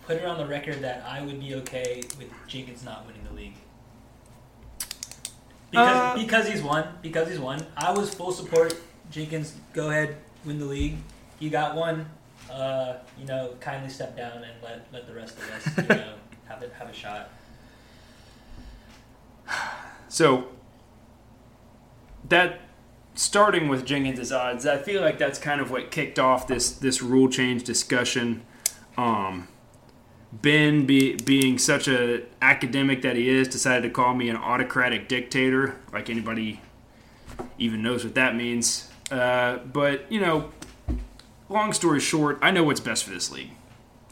Put 0.10 0.18
it 0.18 0.26
on 0.26 0.40
the 0.40 0.48
record 0.48 0.82
that 0.82 1.06
I 1.08 1.22
would 1.22 1.40
be 1.40 1.54
okay 1.54 2.02
with 2.18 2.30
Jenkins 2.48 2.84
not 2.84 3.06
winning 3.06 3.24
the 3.30 3.36
league. 3.36 3.54
Because, 5.70 5.96
Uh, 5.96 6.18
because 6.18 6.48
he's 6.48 6.64
won. 6.64 6.98
Because 7.04 7.30
he's 7.30 7.38
won. 7.38 7.64
I 7.78 7.92
was 7.92 8.12
full 8.12 8.32
support. 8.32 8.74
Jenkins, 9.12 9.54
go 9.72 9.92
ahead, 9.92 10.18
win 10.46 10.58
the 10.58 10.66
league. 10.66 10.98
You 11.38 11.52
got 11.52 11.76
one. 11.76 12.10
Uh, 12.52 12.96
you 13.20 13.28
know, 13.28 13.54
kindly 13.60 13.92
step 13.92 14.18
down 14.18 14.44
and 14.44 14.54
let, 14.64 14.88
let 14.92 15.06
the 15.06 15.14
rest 15.14 15.38
of 15.38 15.52
us, 15.52 15.78
you 15.78 15.96
know, 15.96 16.14
have 16.48 16.64
a, 16.64 16.74
have 16.74 16.90
a 16.90 16.94
shot. 16.94 17.30
So 20.08 20.48
that 22.28 22.62
starting 23.14 23.68
with 23.68 23.86
Jenkins' 23.86 24.32
odds, 24.32 24.66
I 24.66 24.80
feel 24.80 25.04
like 25.04 25.20
that's 25.20 25.38
kind 25.38 25.62
of 25.62 25.70
what 25.70 25.92
kicked 25.92 26.18
off 26.18 26.48
this 26.48 26.72
this 26.72 27.00
rule 27.04 27.30
change 27.30 27.64
discussion. 27.64 28.44
Um, 28.98 29.48
Ben, 30.32 30.86
be, 30.86 31.16
being 31.16 31.58
such 31.58 31.88
a 31.88 32.24
academic 32.42 33.02
that 33.02 33.16
he 33.16 33.30
is, 33.30 33.48
decided 33.48 33.82
to 33.82 33.90
call 33.90 34.14
me 34.14 34.30
an 34.30 34.36
autocratic 34.36 35.08
dictator. 35.08 35.76
Like 35.92 36.10
anybody 36.10 36.62
even 37.58 37.82
knows 37.82 38.04
what 38.04 38.16
that 38.16 38.36
means. 38.36 38.90
Uh, 39.12 39.58
but 39.58 40.12
you 40.12 40.22
know, 40.22 40.52
long 41.50 41.74
story 41.74 42.00
short, 42.00 42.38
I 42.42 42.52
know 42.52 42.64
what's 42.64 42.80
best 42.80 43.04
for 43.04 43.10
this 43.10 43.32
league. 43.32 43.52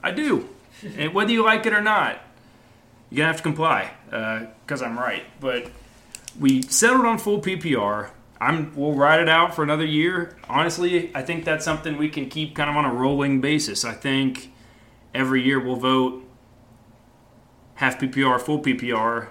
I 0.04 0.12
do, 0.12 0.50
and 0.96 1.14
whether 1.14 1.32
you 1.32 1.44
like 1.44 1.66
it 1.66 1.74
or 1.74 1.82
not, 1.82 2.20
you're 3.10 3.18
gonna 3.18 3.28
have 3.28 3.38
to 3.38 3.44
comply 3.44 3.92
because 4.10 4.82
I'm 4.82 4.98
right. 4.98 5.24
But 5.40 5.70
we 6.40 6.62
settled 6.64 7.06
on 7.06 7.18
full 7.18 7.42
PPR. 7.42 8.10
I'm 8.40 8.76
we'll 8.76 8.94
ride 8.94 9.20
it 9.20 9.30
out 9.30 9.56
for 9.56 9.64
another 9.64 9.86
year. 9.86 10.36
Honestly, 10.50 11.12
I 11.16 11.22
think 11.22 11.46
that's 11.46 11.66
something 11.66 11.98
we 11.98 12.10
can 12.10 12.30
keep 12.30 12.56
kind 12.56 12.70
of 12.70 12.76
on 12.76 12.86
a 12.86 12.94
rolling 12.94 13.42
basis. 13.42 13.84
I 13.84 13.94
think 13.94 14.52
every 15.14 15.44
year 15.44 15.60
we'll 15.60 15.76
vote 15.76 16.24
half 17.78 18.00
PPR, 18.00 18.40
full 18.40 18.60
PPR. 18.60 19.30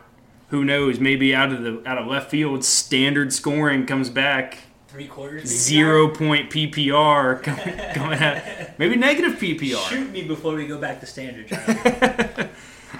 Who 0.49 0.65
knows? 0.65 1.01
Maybe 1.01 1.35
out 1.35 1.53
of 1.53 1.63
the 1.63 1.83
out 1.89 1.99
of 1.99 2.07
left 2.07 2.31
field, 2.31 2.65
standard 2.65 3.33
scoring 3.33 3.87
comes 3.87 4.09
back. 4.11 4.59
Three 4.89 5.09
quarters. 5.09 5.49
Zero 5.49 6.09
point 6.09 6.51
PPR 6.51 7.43
coming, 7.43 7.95
coming 7.95 8.19
out. 8.21 8.79
Maybe 8.79 8.97
negative 8.97 9.35
PPR. 9.35 9.89
Shoot 9.89 10.11
me 10.11 10.23
before 10.23 10.55
we 10.55 10.67
go 10.67 10.79
back 10.79 11.01
to 11.01 11.07
standard. 11.07 11.51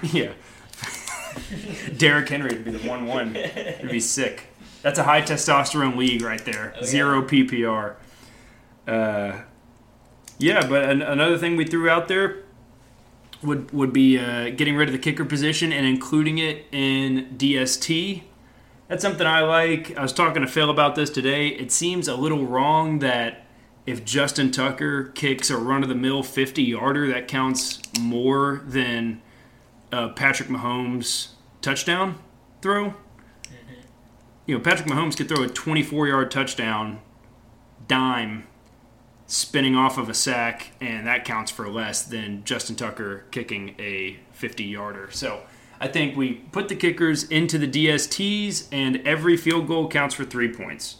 Yeah. 0.03 0.33
Derrick 1.97 2.29
Henry 2.29 2.51
would 2.53 2.65
be 2.65 2.71
the 2.71 2.87
one 2.87 3.07
one. 3.07 3.35
It'd 3.35 3.89
be 3.89 3.99
sick. 3.99 4.43
That's 4.83 4.99
a 4.99 5.03
high 5.03 5.21
testosterone 5.23 5.95
league 5.95 6.21
right 6.21 6.43
there. 6.45 6.75
Oh. 6.79 6.83
Zero 6.85 7.23
PPR. 7.23 7.95
Uh, 8.87 9.41
yeah, 10.37 10.67
but 10.67 10.87
an, 10.87 11.01
another 11.01 11.37
thing 11.37 11.55
we 11.55 11.65
threw 11.65 11.89
out 11.89 12.07
there 12.07 12.43
would 13.43 13.71
would 13.71 13.93
be 13.93 14.17
uh, 14.17 14.49
getting 14.49 14.75
rid 14.75 14.89
of 14.89 14.93
the 14.93 14.99
kicker 14.99 15.25
position 15.25 15.71
and 15.71 15.85
including 15.85 16.37
it 16.37 16.65
in 16.71 17.35
DST. 17.37 18.23
That's 18.87 19.01
something 19.01 19.27
I 19.27 19.41
like. 19.41 19.97
I 19.97 20.01
was 20.01 20.13
talking 20.13 20.41
to 20.41 20.47
Phil 20.47 20.69
about 20.69 20.95
this 20.95 21.09
today. 21.09 21.47
It 21.49 21.71
seems 21.71 22.07
a 22.07 22.15
little 22.15 22.45
wrong 22.45 22.99
that 22.99 23.45
if 23.85 24.03
Justin 24.05 24.51
Tucker 24.51 25.05
kicks 25.15 25.49
a 25.49 25.57
run 25.57 25.83
of 25.83 25.89
the 25.89 25.95
mill 25.95 26.23
50 26.23 26.63
yarder, 26.63 27.07
that 27.09 27.27
counts 27.27 27.81
more 27.99 28.61
than 28.65 29.21
uh, 29.91 30.09
Patrick 30.09 30.49
Mahomes' 30.49 31.29
touchdown 31.61 32.19
throw. 32.61 32.93
You 34.45 34.57
know, 34.57 34.63
Patrick 34.63 34.87
Mahomes 34.87 35.17
could 35.17 35.27
throw 35.27 35.43
a 35.43 35.47
24 35.47 36.07
yard 36.07 36.31
touchdown 36.31 37.01
dime 37.87 38.47
spinning 39.27 39.75
off 39.75 39.97
of 39.97 40.07
a 40.09 40.13
sack, 40.13 40.71
and 40.79 41.05
that 41.05 41.25
counts 41.25 41.51
for 41.51 41.67
less 41.69 42.01
than 42.03 42.43
Justin 42.45 42.75
Tucker 42.75 43.25
kicking 43.31 43.75
a 43.77 44.17
50 44.31 44.63
yarder. 44.63 45.09
So 45.11 45.41
I 45.81 45.87
think 45.89 46.15
we 46.15 46.35
put 46.51 46.69
the 46.69 46.75
kickers 46.75 47.25
into 47.25 47.57
the 47.57 47.67
DSTs, 47.67 48.67
and 48.71 48.97
every 49.05 49.35
field 49.37 49.67
goal 49.67 49.89
counts 49.89 50.15
for 50.15 50.23
three 50.23 50.51
points. 50.53 50.97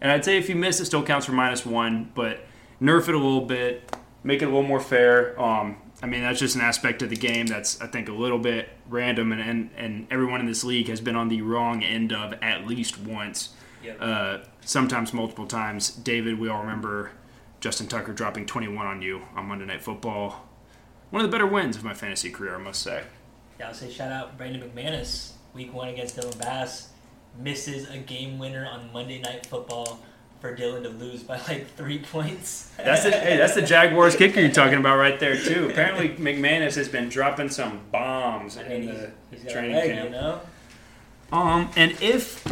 And 0.00 0.12
I'd 0.12 0.24
say 0.24 0.36
if 0.36 0.48
you 0.50 0.56
miss, 0.56 0.78
it 0.80 0.84
still 0.84 1.02
counts 1.02 1.24
for 1.26 1.32
minus 1.32 1.64
one, 1.64 2.10
but 2.14 2.44
nerf 2.82 3.08
it 3.08 3.14
a 3.14 3.18
little 3.18 3.46
bit, 3.46 3.96
make 4.22 4.42
it 4.42 4.44
a 4.44 4.48
little 4.48 4.62
more 4.62 4.80
fair. 4.80 5.40
Um, 5.40 5.76
I 6.02 6.06
mean, 6.06 6.20
that's 6.20 6.38
just 6.40 6.56
an 6.56 6.60
aspect 6.60 7.00
of 7.00 7.08
the 7.08 7.16
game 7.16 7.46
that's, 7.46 7.80
I 7.80 7.86
think, 7.86 8.10
a 8.10 8.12
little 8.12 8.38
bit 8.38 8.68
random, 8.90 9.32
and, 9.32 9.40
and, 9.40 9.70
and 9.78 10.06
everyone 10.10 10.40
in 10.40 10.46
this 10.46 10.64
league 10.64 10.88
has 10.88 11.00
been 11.00 11.16
on 11.16 11.28
the 11.28 11.40
wrong 11.40 11.82
end 11.82 12.12
of 12.12 12.34
at 12.42 12.66
least 12.66 13.00
once, 13.00 13.54
Yep. 13.82 13.96
uh, 14.00 14.38
sometimes 14.60 15.14
multiple 15.14 15.46
times. 15.46 15.90
David, 15.90 16.38
we 16.38 16.48
all 16.50 16.60
remember 16.60 17.12
Justin 17.64 17.86
Tucker 17.86 18.12
dropping 18.12 18.44
21 18.44 18.84
on 18.86 19.00
you 19.00 19.22
on 19.34 19.46
Monday 19.46 19.64
Night 19.64 19.82
Football. 19.82 20.44
One 21.08 21.24
of 21.24 21.30
the 21.30 21.34
better 21.34 21.46
wins 21.46 21.78
of 21.78 21.82
my 21.82 21.94
fantasy 21.94 22.28
career, 22.28 22.56
I 22.56 22.58
must 22.58 22.82
say. 22.82 23.04
Yeah, 23.58 23.68
I'll 23.68 23.74
say 23.74 23.90
shout 23.90 24.12
out 24.12 24.36
Brandon 24.36 24.70
McManus. 24.70 25.32
Week 25.54 25.72
one 25.72 25.88
against 25.88 26.14
Dylan 26.14 26.38
Bass. 26.38 26.90
Misses 27.38 27.88
a 27.88 27.96
game 27.96 28.38
winner 28.38 28.66
on 28.66 28.92
Monday 28.92 29.18
Night 29.18 29.46
Football 29.46 29.98
for 30.42 30.54
Dylan 30.54 30.82
to 30.82 30.90
lose 30.90 31.22
by 31.22 31.38
like 31.48 31.66
three 31.74 32.00
points. 32.00 32.70
That's 32.76 33.04
the 33.04 33.12
hey, 33.12 33.38
that's 33.38 33.54
the 33.54 33.62
Jaguars 33.62 34.14
kicker 34.18 34.40
you're 34.40 34.50
talking 34.50 34.76
about 34.76 34.98
right 34.98 35.18
there 35.18 35.38
too. 35.38 35.70
Apparently 35.70 36.10
McManus 36.10 36.74
has 36.74 36.90
been 36.90 37.08
dropping 37.08 37.48
some 37.48 37.80
bombs 37.90 38.58
I 38.58 38.64
in 38.64 38.68
mean, 38.68 38.94
the 38.94 39.10
he's, 39.30 39.46
a 39.46 39.50
training 39.50 39.72
leg, 39.72 39.90
camp. 39.90 40.04
you 40.04 40.10
know? 40.10 40.40
Um, 41.32 41.70
and 41.76 41.92
if 42.02 42.44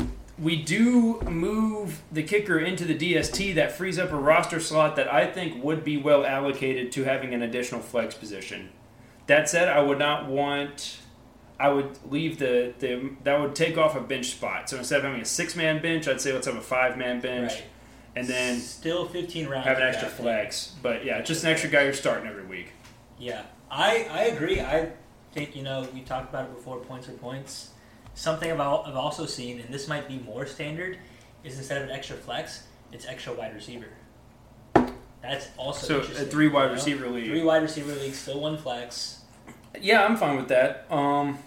we 0.43 0.57
do 0.61 1.21
move 1.21 2.03
the 2.11 2.23
kicker 2.23 2.59
into 2.59 2.85
the 2.85 2.97
DST, 2.97 3.55
that 3.55 3.73
frees 3.73 3.99
up 3.99 4.11
a 4.11 4.17
roster 4.19 4.59
slot 4.59 4.97
that 4.97 5.13
I 5.13 5.27
think 5.27 5.63
would 5.63 5.85
be 5.85 5.97
well 5.97 6.27
allocated 6.27 6.91
to 6.93 7.05
having 7.05 7.33
an 7.33 7.43
additional 7.43 7.81
flex 7.81 8.15
position. 8.17 8.71
That 9.29 9.49
said, 9.49 9.69
I 9.69 9.81
would 9.81 9.99
not 10.01 10.29
want. 10.29 10.99
I 11.61 11.69
would 11.69 11.97
leave 12.11 12.39
the, 12.39 12.75
the 12.81 13.11
that 13.23 13.41
would 13.41 13.55
take 13.55 13.79
off 13.79 13.95
a 13.95 14.01
bench 14.01 14.31
spot. 14.31 14.69
So 14.69 14.79
instead 14.79 14.99
of 14.99 15.05
having 15.05 15.21
a 15.21 15.25
six 15.25 15.55
man 15.55 15.81
bench, 15.81 16.09
I'd 16.09 16.21
say 16.21 16.33
let's 16.33 16.47
have 16.47 16.57
a 16.57 16.61
five 16.61 16.99
man 16.99 17.21
bench, 17.21 17.53
Right. 17.53 17.65
and 18.17 18.27
then 18.27 18.59
still 18.59 19.07
15 19.07 19.47
rounds. 19.49 19.67
have 19.67 19.77
an 19.77 19.85
extra 19.85 20.09
flex. 20.09 20.75
But 20.83 21.05
yeah, 21.05 21.21
just 21.21 21.45
an 21.45 21.51
extra 21.51 21.71
guy 21.71 21.85
you're 21.85 21.93
starting 21.93 22.27
every 22.29 22.45
week. 22.45 22.73
Yeah, 23.17 23.43
I, 23.71 24.09
I 24.11 24.23
agree. 24.25 24.61
I 24.61 24.91
think, 25.33 25.55
you 25.55 25.63
know, 25.63 25.87
we 25.95 26.01
talked 26.01 26.31
about 26.31 26.47
it 26.47 26.57
before 26.57 26.79
points 26.81 27.09
are 27.09 27.13
points. 27.13 27.69
Something 28.15 28.51
I've, 28.53 28.61
I've 28.61 28.97
also 28.97 29.27
seen, 29.27 29.61
and 29.61 29.73
this 29.73 29.89
might 29.89 30.07
be 30.09 30.19
more 30.19 30.47
standard, 30.47 30.99
is 31.45 31.59
instead 31.59 31.83
of 31.83 31.89
an 31.89 31.95
extra 31.95 32.17
flex, 32.17 32.65
it's 32.93 33.07
extra 33.07 33.33
wide 33.33 33.55
receiver. 33.55 33.87
That's 35.23 35.49
also 35.57 36.03
So 36.03 36.13
a 36.23 36.25
three 36.27 36.49
wide 36.49 36.63
you 36.65 36.69
know? 36.69 36.75
receiver 36.75 37.09
league. 37.09 37.27
Three 37.27 37.45
wide 37.45 37.63
receiver 37.63 37.93
league, 37.95 38.15
still 38.15 38.41
one 38.41 38.59
flex. 38.59 39.21
Yeah, 39.81 40.05
I'm 40.05 40.17
fine 40.17 40.37
with 40.37 40.49
that. 40.49 40.87
Um, 40.91 41.39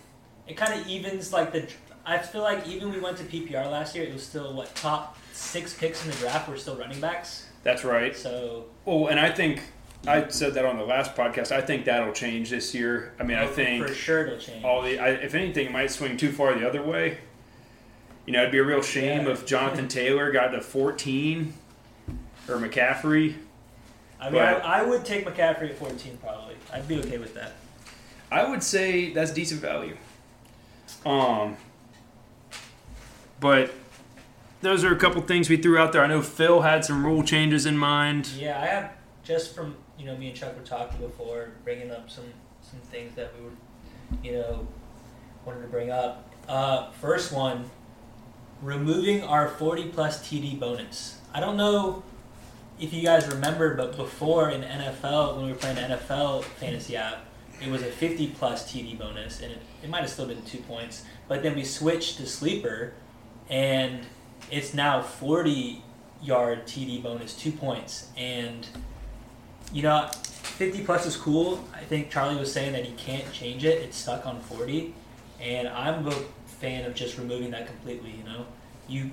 It 0.47 0.55
kind 0.57 0.79
of 0.79 0.87
evens 0.87 1.33
like 1.33 1.51
the. 1.51 1.67
I 2.05 2.19
feel 2.19 2.41
like 2.43 2.67
even 2.67 2.91
we 2.91 2.99
went 2.99 3.17
to 3.17 3.23
PPR 3.23 3.69
last 3.69 3.95
year, 3.95 4.05
it 4.05 4.13
was 4.13 4.23
still 4.23 4.53
what 4.53 4.73
top 4.75 5.17
six 5.33 5.73
picks 5.73 6.03
in 6.05 6.11
the 6.11 6.17
draft 6.17 6.47
were 6.47 6.57
still 6.57 6.75
running 6.77 7.01
backs. 7.01 7.47
that's 7.63 7.83
right. 7.83 8.15
So 8.15 8.65
Oh, 8.85 9.07
and 9.07 9.19
I 9.19 9.31
think 9.31 9.61
I 10.07 10.27
said 10.29 10.53
that 10.55 10.65
on 10.65 10.77
the 10.77 10.85
last 10.85 11.15
podcast. 11.15 11.51
I 11.51 11.61
think 11.61 11.85
that'll 11.85 12.13
change 12.13 12.49
this 12.49 12.73
year. 12.73 13.13
I 13.19 13.23
mean, 13.23 13.37
I 13.37 13.45
oh, 13.45 13.47
think 13.47 13.87
for 13.87 13.93
sure 13.93 14.27
it'll 14.27 14.39
change. 14.39 14.63
all 14.63 14.81
the. 14.81 14.99
I, 14.99 15.09
if 15.09 15.33
anything, 15.35 15.67
it 15.67 15.71
might 15.71 15.91
swing 15.91 16.17
too 16.17 16.31
far 16.31 16.57
the 16.57 16.67
other 16.67 16.81
way. 16.81 17.17
You 18.25 18.33
know, 18.33 18.39
it'd 18.39 18.51
be 18.51 18.57
a 18.57 18.63
real 18.63 18.81
shame 18.81 19.25
Yeah. 19.25 19.33
if 19.33 19.45
Jonathan 19.45 19.87
Taylor 19.87 20.31
got 20.31 20.47
to 20.49 20.61
14 20.61 21.53
or 22.49 22.55
McCaffrey. 22.55 23.35
I 24.19 24.29
mean, 24.29 24.41
I, 24.41 24.53
I 24.53 24.83
would 24.83 25.05
take 25.05 25.25
McCaffrey 25.25 25.69
at 25.69 25.77
14 25.77 26.17
probably. 26.17 26.55
I'd 26.73 26.87
be 26.87 26.97
okay 26.99 27.17
with 27.17 27.33
that. 27.35 27.53
I 28.31 28.49
would 28.49 28.63
say 28.63 29.13
that's 29.13 29.31
decent 29.31 29.61
value. 29.61 29.95
Um, 31.05 31.57
but 33.39 33.71
those 34.61 34.83
are 34.83 34.91
a 34.93 34.97
couple 34.97 35.21
things 35.21 35.49
we 35.49 35.57
threw 35.57 35.77
out 35.77 35.91
there. 35.93 36.03
I 36.03 36.07
know 36.07 36.21
Phil 36.21 36.61
had 36.61 36.83
some 36.83 37.05
rule 37.05 37.21
changes 37.23 37.65
in 37.65 37.77
mind. 37.77 38.27
Yeah, 38.35 38.59
I 38.59 38.65
have 38.65 38.91
just 39.23 39.53
from 39.53 39.75
you 39.97 40.05
know 40.05 40.15
me 40.17 40.27
and 40.27 40.35
Chuck 40.35 40.55
were 40.57 40.65
talking 40.65 40.99
before, 40.99 41.51
bringing 41.63 41.91
up 41.91 42.09
some 42.09 42.25
some 42.61 42.79
things 42.79 43.15
that 43.15 43.31
we 43.37 43.45
were, 43.45 43.51
you 44.23 44.31
know, 44.39 44.67
wanted 45.45 45.61
to 45.61 45.67
bring 45.67 45.91
up. 45.91 46.29
Uh, 46.47 46.91
first 46.91 47.31
one, 47.31 47.69
removing 48.61 49.23
our 49.23 49.47
40 49.47 49.89
plus 49.89 50.27
TD 50.27 50.59
bonus. 50.59 51.19
I 51.33 51.39
don't 51.39 51.57
know 51.57 52.03
if 52.79 52.93
you 52.93 53.03
guys 53.03 53.27
remember, 53.27 53.75
but 53.75 53.95
before 53.95 54.49
in 54.49 54.61
NFL 54.61 55.35
when 55.35 55.45
we 55.45 55.51
were 55.51 55.57
playing 55.57 55.77
NFL 55.77 56.43
fantasy 56.43 56.97
app, 56.97 57.25
it 57.61 57.69
was 57.69 57.81
a 57.81 57.85
50 57.85 58.27
plus 58.27 58.71
TD 58.71 58.97
bonus, 58.97 59.41
and 59.41 59.51
it, 59.51 59.59
it 59.83 59.89
might 59.89 60.01
have 60.01 60.09
still 60.09 60.27
been 60.27 60.41
two 60.43 60.57
points. 60.59 61.05
But 61.27 61.41
then 61.41 61.55
we 61.55 61.63
switched 61.63 62.17
to 62.17 62.25
sleeper, 62.25 62.93
and 63.49 64.05
it's 64.51 64.73
now 64.73 65.01
40 65.01 65.81
yard 66.21 66.65
TD 66.65 67.01
bonus, 67.01 67.33
two 67.33 67.51
points. 67.51 68.09
And, 68.17 68.67
you 69.73 69.81
know, 69.83 70.09
50 70.11 70.83
plus 70.83 71.05
is 71.05 71.17
cool. 71.17 71.63
I 71.73 71.81
think 71.81 72.09
Charlie 72.09 72.37
was 72.37 72.51
saying 72.51 72.73
that 72.73 72.85
he 72.85 72.93
can't 72.93 73.29
change 73.33 73.65
it, 73.65 73.81
it's 73.81 73.97
stuck 73.97 74.25
on 74.25 74.39
40. 74.41 74.93
And 75.41 75.67
I'm 75.67 76.07
a 76.07 76.11
fan 76.11 76.85
of 76.85 76.95
just 76.95 77.17
removing 77.17 77.51
that 77.51 77.67
completely, 77.67 78.11
you 78.11 78.23
know? 78.23 78.45
You, 78.87 79.11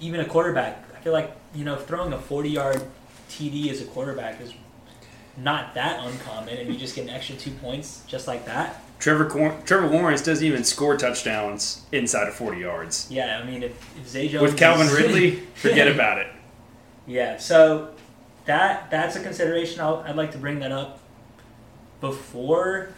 even 0.00 0.20
a 0.20 0.24
quarterback, 0.24 0.84
I 0.94 1.00
feel 1.00 1.12
like, 1.12 1.30
you 1.54 1.64
know, 1.64 1.76
throwing 1.76 2.12
a 2.12 2.18
40 2.18 2.48
yard 2.48 2.82
TD 3.28 3.70
as 3.70 3.82
a 3.82 3.84
quarterback 3.84 4.40
is 4.40 4.54
not 5.36 5.74
that 5.74 6.00
uncommon, 6.06 6.56
and 6.56 6.72
you 6.72 6.78
just 6.78 6.94
get 6.94 7.02
an 7.04 7.10
extra 7.10 7.36
two 7.36 7.50
points 7.50 8.02
just 8.06 8.26
like 8.26 8.46
that. 8.46 8.82
Trevor 8.98 9.26
Cor- 9.26 9.56
Trevor 9.66 9.88
Lawrence 9.88 10.22
doesn't 10.22 10.44
even 10.44 10.64
score 10.64 10.96
touchdowns 10.96 11.84
inside 11.92 12.28
of 12.28 12.34
40 12.34 12.58
yards. 12.58 13.08
Yeah, 13.10 13.38
I 13.42 13.44
mean, 13.44 13.62
if, 13.62 13.72
if 14.00 14.08
Zay 14.08 14.28
Jones 14.28 14.42
With 14.42 14.56
Calvin 14.56 14.88
Ridley, 14.88 15.32
forget 15.54 15.88
about 15.88 16.18
it. 16.18 16.28
Yeah, 17.06 17.36
so 17.36 17.90
that 18.46 18.90
that's 18.90 19.16
a 19.16 19.22
consideration. 19.22 19.80
I'll, 19.80 20.04
I'd 20.06 20.16
like 20.16 20.32
to 20.32 20.38
bring 20.38 20.58
that 20.60 20.72
up 20.72 21.00
before 22.00 22.88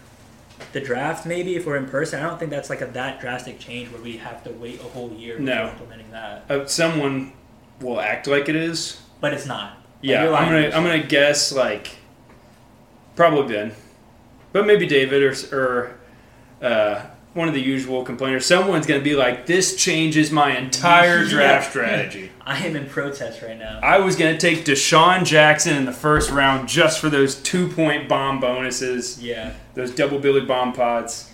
the 0.72 0.80
draft, 0.80 1.24
maybe 1.24 1.56
if 1.56 1.66
we're 1.66 1.76
in 1.76 1.86
person. 1.86 2.20
I 2.20 2.28
don't 2.28 2.38
think 2.38 2.50
that's 2.50 2.68
like 2.70 2.80
a 2.80 2.86
that 2.86 3.20
drastic 3.20 3.58
change 3.58 3.90
where 3.92 4.02
we 4.02 4.16
have 4.16 4.42
to 4.44 4.50
wait 4.50 4.80
a 4.80 4.84
whole 4.84 5.10
year 5.12 5.38
No. 5.38 5.68
implementing 5.68 6.10
that. 6.10 6.44
Uh, 6.50 6.66
someone 6.66 7.32
will 7.80 8.00
act 8.00 8.26
like 8.26 8.48
it 8.48 8.56
is. 8.56 9.00
But 9.20 9.34
it's 9.34 9.46
not. 9.46 9.76
Yeah, 10.00 10.24
you're 10.24 10.34
I'm 10.34 10.48
gonna 10.48 10.76
I'm 10.76 10.82
gonna 10.84 11.02
guess 11.02 11.52
like 11.52 11.96
probably 13.16 13.54
Ben. 13.54 13.72
But 14.52 14.66
maybe 14.66 14.86
David 14.86 15.22
or, 15.22 15.56
or 15.56 15.96
uh, 16.66 17.02
one 17.38 17.48
of 17.48 17.54
the 17.54 17.60
usual 17.62 18.04
complainers, 18.04 18.44
someone's 18.44 18.86
going 18.86 19.00
to 19.00 19.04
be 19.04 19.14
like, 19.16 19.46
"This 19.46 19.76
changes 19.76 20.30
my 20.30 20.56
entire 20.58 21.24
draft 21.28 21.70
strategy." 21.70 22.30
I 22.46 22.58
am 22.66 22.76
in 22.76 22.86
protest 22.86 23.40
right 23.42 23.58
now. 23.58 23.80
I 23.82 23.98
was 23.98 24.16
going 24.16 24.36
to 24.36 24.38
take 24.40 24.64
DeSean 24.64 25.24
Jackson 25.24 25.76
in 25.76 25.84
the 25.84 25.92
first 25.92 26.30
round 26.30 26.68
just 26.68 26.98
for 27.00 27.08
those 27.08 27.34
two 27.36 27.68
point 27.68 28.08
bomb 28.08 28.40
bonuses, 28.40 29.22
Yeah. 29.22 29.52
those 29.74 29.90
double 29.94 30.18
Billy 30.18 30.40
bomb 30.42 30.72
pods. 30.72 31.30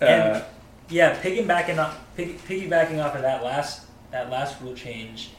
Uh, 0.00 0.42
Yeah, 0.88 1.20
piggybacking 1.20 1.78
off, 1.78 1.98
piggy, 2.16 2.34
piggybacking 2.34 3.04
off 3.04 3.14
of 3.14 3.22
that 3.22 3.42
last 3.44 3.82
that 4.10 4.30
last 4.30 4.60
rule 4.60 4.74
change, 4.74 5.30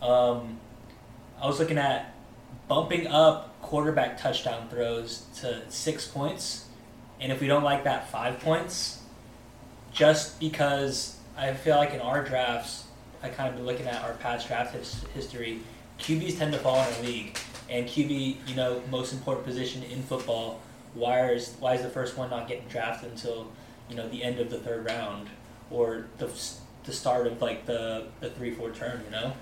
um, 0.00 0.58
I 1.42 1.46
was 1.46 1.58
looking 1.58 1.78
at 1.78 2.14
bumping 2.68 3.08
up 3.08 3.60
quarterback 3.62 4.20
touchdown 4.20 4.68
throws 4.68 5.24
to 5.40 5.62
six 5.68 6.06
points, 6.06 6.66
and 7.20 7.32
if 7.32 7.40
we 7.40 7.48
don't 7.48 7.64
like 7.64 7.82
that, 7.84 8.08
five 8.10 8.38
points. 8.38 8.98
Just 9.92 10.38
because 10.40 11.16
I 11.36 11.52
feel 11.54 11.76
like 11.76 11.92
in 11.92 12.00
our 12.00 12.24
drafts, 12.24 12.84
I 13.22 13.28
kind 13.28 13.48
of 13.48 13.56
been 13.56 13.66
looking 13.66 13.86
at 13.86 14.02
our 14.02 14.12
past 14.14 14.48
draft 14.48 14.74
his, 14.74 15.04
history. 15.14 15.60
QBs 15.98 16.38
tend 16.38 16.52
to 16.52 16.58
fall 16.58 16.76
in 16.76 16.94
our 16.94 17.02
league, 17.02 17.36
and 17.68 17.86
QB, 17.86 18.48
you 18.48 18.54
know, 18.54 18.82
most 18.90 19.12
important 19.12 19.46
position 19.46 19.82
in 19.82 20.02
football. 20.02 20.60
Why 20.94 21.30
is 21.30 21.54
why 21.60 21.74
is 21.74 21.82
the 21.82 21.90
first 21.90 22.16
one 22.16 22.30
not 22.30 22.48
getting 22.48 22.66
drafted 22.68 23.10
until 23.10 23.48
you 23.88 23.96
know 23.96 24.08
the 24.08 24.22
end 24.22 24.38
of 24.38 24.50
the 24.50 24.58
third 24.58 24.86
round 24.86 25.28
or 25.70 26.06
the 26.18 26.30
the 26.84 26.92
start 26.92 27.26
of 27.26 27.40
like 27.40 27.66
the 27.66 28.06
the 28.20 28.30
three 28.30 28.50
four 28.50 28.70
turn? 28.70 29.02
You 29.04 29.10
know. 29.10 29.32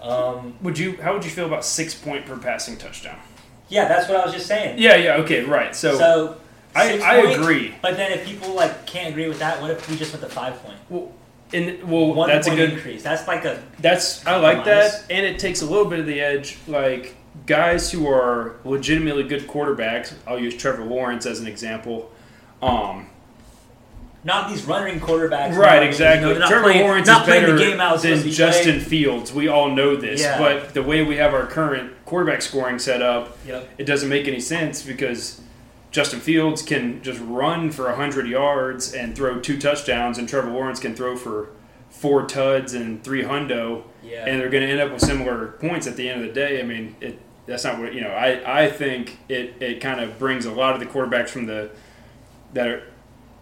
Um, 0.00 0.54
would 0.62 0.78
you? 0.78 0.96
How 0.96 1.14
would 1.14 1.24
you 1.24 1.30
feel 1.30 1.46
about 1.46 1.64
six 1.64 1.94
point 1.94 2.26
per 2.26 2.36
passing 2.36 2.76
touchdown? 2.76 3.18
yeah, 3.72 3.88
that's 3.88 4.08
what 4.08 4.20
I 4.20 4.24
was 4.24 4.34
just 4.34 4.46
saying. 4.46 4.78
Yeah, 4.78 4.96
yeah, 4.96 5.16
okay, 5.16 5.44
right. 5.44 5.74
So, 5.74 5.96
So, 5.96 6.36
I, 6.74 6.88
six 6.92 7.04
I 7.04 7.22
point, 7.22 7.40
agree. 7.40 7.74
But 7.82 7.96
then 7.96 8.12
if 8.12 8.24
people 8.26 8.54
like 8.54 8.86
can't 8.86 9.10
agree 9.10 9.28
with 9.28 9.38
that, 9.40 9.60
what 9.60 9.70
if 9.70 9.88
we 9.90 9.96
just 9.96 10.12
went 10.12 10.22
to 10.24 10.30
five 10.30 10.54
point? 10.62 10.78
Well, 10.88 11.12
and 11.52 11.82
well, 11.84 12.14
One 12.14 12.28
that's 12.28 12.46
a 12.46 12.56
good 12.56 12.72
increase. 12.72 13.02
That's 13.02 13.28
like 13.28 13.44
a 13.44 13.62
That's 13.78 14.24
I 14.26 14.36
like 14.36 14.64
that, 14.64 15.04
and 15.10 15.26
it 15.26 15.38
takes 15.38 15.60
a 15.62 15.66
little 15.66 15.84
bit 15.84 16.00
of 16.00 16.06
the 16.06 16.20
edge. 16.20 16.56
Like 16.66 17.14
guys 17.46 17.90
who 17.90 18.08
are 18.08 18.56
legitimately 18.64 19.24
good 19.24 19.46
quarterbacks. 19.46 20.14
I'll 20.26 20.38
use 20.38 20.56
Trevor 20.56 20.84
Lawrence 20.84 21.26
as 21.26 21.40
an 21.40 21.46
example. 21.46 22.10
Um, 22.62 23.08
not 24.24 24.48
these 24.48 24.64
running 24.64 25.00
quarterbacks. 25.00 25.56
right, 25.56 25.80
now, 25.80 25.88
exactly. 25.88 26.32
You 26.32 26.38
know, 26.38 26.46
Trevor 26.46 26.62
playing, 26.64 26.82
Lawrence 26.86 27.08
is 27.08 27.18
better 27.26 27.52
the 27.52 27.58
game 27.58 27.80
out 27.80 28.00
than 28.00 28.22
be 28.22 28.30
Justin 28.30 28.74
playing. 28.74 28.80
Fields. 28.84 29.32
We 29.32 29.48
all 29.48 29.68
know 29.70 29.96
this, 29.96 30.20
Yeah. 30.20 30.38
but 30.38 30.74
the 30.74 30.82
way 30.82 31.02
we 31.02 31.16
have 31.16 31.34
our 31.34 31.44
current 31.46 31.92
quarterback 32.04 32.40
scoring 32.40 32.78
set 32.78 33.02
up, 33.02 33.36
Yep. 33.46 33.68
it 33.78 33.84
doesn't 33.84 34.08
make 34.08 34.28
any 34.28 34.38
sense 34.38 34.82
because 34.82 35.40
Justin 35.92 36.20
Fields 36.20 36.62
can 36.62 37.02
just 37.02 37.20
run 37.20 37.70
for 37.70 37.92
hundred 37.92 38.26
yards 38.26 38.92
and 38.92 39.14
throw 39.14 39.38
two 39.38 39.58
touchdowns, 39.58 40.18
and 40.18 40.28
Trevor 40.28 40.50
Lawrence 40.50 40.80
can 40.80 40.96
throw 40.96 41.16
for 41.16 41.50
four 41.90 42.26
tuds 42.26 42.74
and 42.74 43.04
three 43.04 43.22
hundo. 43.22 43.84
Yeah. 44.02 44.24
and 44.26 44.40
they're 44.40 44.50
going 44.50 44.64
to 44.64 44.68
end 44.68 44.80
up 44.80 44.90
with 44.90 45.00
similar 45.00 45.52
points 45.52 45.86
at 45.86 45.96
the 45.96 46.08
end 46.08 46.22
of 46.22 46.26
the 46.26 46.32
day. 46.32 46.60
I 46.60 46.64
mean, 46.64 46.96
it 47.00 47.20
that's 47.46 47.64
not 47.64 47.78
what 47.78 47.94
you 47.94 48.00
know. 48.00 48.08
I, 48.08 48.64
I 48.64 48.70
think 48.70 49.18
it, 49.28 49.60
it 49.60 49.80
kind 49.80 50.00
of 50.00 50.18
brings 50.18 50.44
a 50.46 50.52
lot 50.52 50.74
of 50.74 50.80
the 50.80 50.86
quarterbacks 50.86 51.28
from 51.28 51.46
the 51.46 51.70
that 52.54 52.66
are 52.68 52.82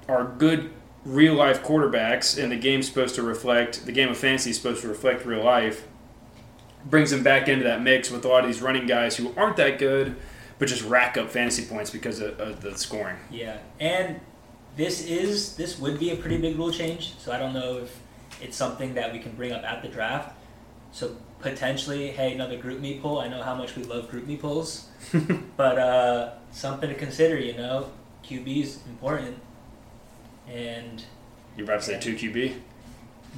are 0.09 0.25
good 0.25 0.73
real 1.05 1.35
life 1.35 1.63
quarterbacks, 1.63 2.43
and 2.43 2.51
the 2.51 2.57
game's 2.57 2.87
supposed 2.87 3.15
to 3.15 3.23
reflect 3.23 3.87
the 3.87 3.93
game 3.93 4.09
of 4.09 4.19
fantasy 4.19 4.51
is 4.51 4.57
supposed 4.57 4.83
to 4.83 4.89
reflect 4.89 5.25
real 5.25 5.45
life. 5.45 5.87
Brings 6.85 7.11
them 7.11 7.23
back 7.23 7.49
into 7.49 7.65
that 7.65 7.83
mix 7.83 8.11
with 8.11 8.25
a 8.25 8.29
lot 8.29 8.43
of 8.43 8.47
these 8.47 8.63
running 8.63 8.87
guys 8.87 9.17
who 9.17 9.35
aren't 9.37 9.57
that 9.59 9.79
good, 9.79 10.17
but 10.61 10.69
just 10.69 10.85
rack 10.85 11.17
up 11.17 11.31
fantasy 11.31 11.65
points 11.65 11.91
because 11.91 12.21
of, 12.21 12.39
of 12.39 12.61
the 12.61 12.77
scoring. 12.79 13.17
Yeah, 13.31 13.59
and 13.81 14.21
this 14.77 15.05
is 15.05 15.57
this 15.57 15.79
would 15.81 15.99
be 15.99 16.11
a 16.11 16.17
pretty 16.17 16.37
big 16.37 16.57
rule 16.57 16.71
change. 16.71 17.15
So 17.19 17.33
I 17.33 17.39
don't 17.39 17.55
know 17.55 17.79
if 17.79 17.99
it's 18.41 18.57
something 18.57 18.95
that 18.95 19.13
we 19.13 19.19
can 19.19 19.33
bring 19.33 19.53
up 19.53 19.65
at 19.65 19.83
the 19.83 19.89
draft. 19.89 20.37
So 20.93 21.17
potentially, 21.41 22.11
hey, 22.11 22.35
another 22.35 22.59
GroupMe 22.59 23.01
poll. 23.01 23.21
I 23.21 23.29
know 23.29 23.43
how 23.43 23.55
much 23.55 23.75
we 23.75 23.85
love 23.85 24.11
GroupMe 24.11 24.39
polls, 24.39 24.89
but 25.57 25.79
uh, 25.79 26.35
something 26.53 26.91
to 26.91 26.95
consider. 26.95 27.39
You 27.39 27.57
know, 27.57 27.91
QB 28.23 28.63
is 28.63 28.79
important, 28.87 29.39
and 30.47 31.03
You're 31.57 31.65
about 31.65 31.81
to 31.81 31.87
say 31.87 31.99
two 31.99 32.15
QB. 32.15 32.55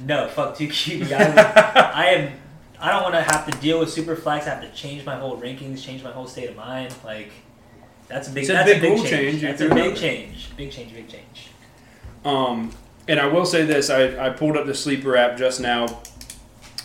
no, 0.05 0.27
fuck 0.27 0.57
two 0.57 0.67
QB. 0.67 1.11
I, 1.13 1.29
would, 1.29 1.37
I 1.39 2.05
am. 2.07 2.39
I 2.83 2.91
don't 2.91 3.01
want 3.01 3.15
to 3.15 3.21
have 3.21 3.49
to 3.49 3.57
deal 3.59 3.79
with 3.79 3.89
super 3.89 4.13
flex. 4.13 4.45
I 4.45 4.49
have 4.49 4.61
to 4.61 4.69
change 4.71 5.05
my 5.05 5.15
whole 5.15 5.39
rankings, 5.39 5.81
change 5.81 6.03
my 6.03 6.11
whole 6.11 6.27
state 6.27 6.49
of 6.49 6.57
mind. 6.57 6.93
Like 7.05 7.31
that's 8.09 8.27
a 8.27 8.31
big. 8.31 8.43
It's 8.43 8.49
a 8.49 8.53
that's 8.53 8.69
big 8.69 8.77
a 8.77 8.81
big 8.81 8.97
change. 8.97 9.09
change. 9.09 9.41
That's 9.41 9.61
a 9.61 9.69
big 9.69 9.95
change. 9.95 10.49
Big 10.57 10.69
change. 10.69 10.93
Big 10.93 11.07
change. 11.07 11.47
Um, 12.25 12.71
and 13.07 13.21
I 13.21 13.27
will 13.27 13.45
say 13.45 13.63
this: 13.63 13.89
I, 13.89 14.27
I 14.27 14.29
pulled 14.31 14.57
up 14.57 14.65
the 14.65 14.75
sleeper 14.75 15.15
app 15.15 15.37
just 15.37 15.61
now. 15.61 16.01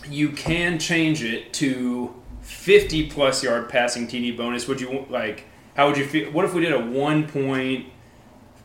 You 0.08 0.30
can 0.30 0.78
change 0.78 1.24
it 1.24 1.52
to 1.54 2.14
50 2.42 3.11
plus 3.11 3.42
yard 3.42 3.68
passing 3.68 4.06
TD 4.06 4.37
bonus. 4.37 4.68
Would 4.68 4.80
you 4.80 5.04
like? 5.11 5.46
How 5.74 5.88
would 5.88 5.96
you 5.96 6.06
feel? 6.06 6.30
What 6.30 6.44
if 6.44 6.54
we 6.54 6.61
did 6.61 6.74
a 6.74 6.80
one 6.80 7.26
point 7.26 7.87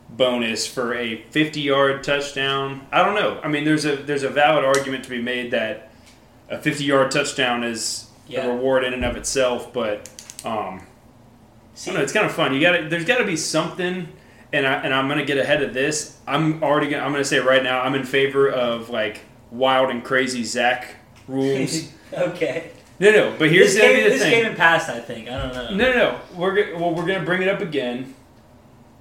bonus 0.08 0.68
for 0.68 0.94
a 0.94 1.22
50 1.30 1.60
yard 1.60 2.04
touchdown? 2.04 2.86
I 2.92 3.02
don't 3.04 3.16
know. 3.16 3.40
I 3.42 3.48
mean, 3.48 3.64
there's 3.64 3.84
a 3.86 3.96
there's 3.96 4.22
a 4.22 4.30
valid 4.30 4.64
argument 4.64 5.02
to 5.02 5.10
be 5.10 5.20
made 5.20 5.50
that 5.50 5.90
a 6.50 6.58
50 6.58 6.84
yard 6.84 7.10
touchdown 7.10 7.64
is 7.64 8.06
Yeah. 8.28 8.46
a 8.46 8.50
reward 8.50 8.84
in 8.84 8.92
and 8.94 9.04
of 9.04 9.16
itself, 9.16 9.72
but 9.72 10.08
um, 10.44 10.80
I 10.80 10.80
See, 11.74 11.90
don't 11.90 11.98
know. 11.98 12.02
It's 12.04 12.12
kind 12.12 12.26
of 12.26 12.32
fun. 12.32 12.54
You 12.54 12.60
got 12.60 12.90
There's 12.90 13.04
got 13.04 13.18
to 13.18 13.24
be 13.24 13.36
something, 13.36 14.08
and 14.52 14.66
I 14.66 14.74
and 14.74 14.94
I'm 14.94 15.08
gonna 15.08 15.24
get 15.24 15.38
ahead 15.38 15.62
of 15.62 15.74
this. 15.74 16.18
I'm 16.26 16.62
already 16.62 16.88
gonna. 16.88 17.02
I'm 17.02 17.12
gonna 17.12 17.24
say 17.24 17.38
right 17.40 17.62
now. 17.62 17.80
I'm 17.80 17.94
in 17.94 18.04
favor 18.04 18.48
of 18.50 18.90
like 18.90 19.20
wild 19.50 19.90
and 19.90 20.04
crazy 20.04 20.44
Zach 20.44 20.96
rules. 21.26 21.88
okay. 22.12 22.70
no, 23.00 23.10
no. 23.10 23.34
But 23.38 23.50
here's 23.50 23.72
this 23.74 23.80
came, 23.82 23.96
be 23.96 24.02
the 24.04 24.08
this 24.10 24.22
thing. 24.22 24.32
came 24.32 24.46
in 24.46 24.56
past, 24.56 24.88
I 24.88 25.00
think. 25.00 25.28
I 25.28 25.38
don't 25.42 25.52
know. 25.54 25.70
No, 25.74 25.92
no, 25.92 25.96
no. 25.96 26.20
We're 26.36 26.76
well. 26.76 26.94
We're 26.94 27.06
gonna 27.06 27.24
bring 27.24 27.42
it 27.42 27.48
up 27.48 27.60
again. 27.60 28.14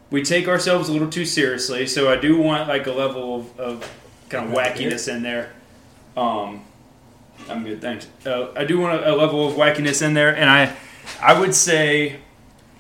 We 0.10 0.24
take 0.24 0.48
ourselves 0.48 0.90
a 0.90 0.94
little 0.94 1.10
too 1.10 1.26
seriously, 1.26 1.86
so 1.88 2.12
I 2.12 2.16
do 2.16 2.38
want 2.40 2.68
like 2.68 2.88
a 2.88 2.92
level 2.92 3.36
of, 3.36 3.60
of 3.60 3.92
kind 4.30 4.48
of 4.48 4.56
wackiness 4.56 5.08
in 5.12 5.22
there. 5.24 5.52
Um, 6.16 6.64
I'm 7.50 7.64
good, 7.64 7.82
thanks. 7.82 8.08
Uh, 8.26 8.52
I 8.56 8.64
do 8.66 8.80
want 8.80 9.02
a, 9.02 9.14
a 9.14 9.16
level 9.16 9.48
of 9.48 9.56
wackiness 9.56 10.02
in 10.02 10.14
there, 10.14 10.36
and 10.36 10.50
I, 10.50 10.76
I 11.22 11.40
would 11.40 11.54
say, 11.54 12.18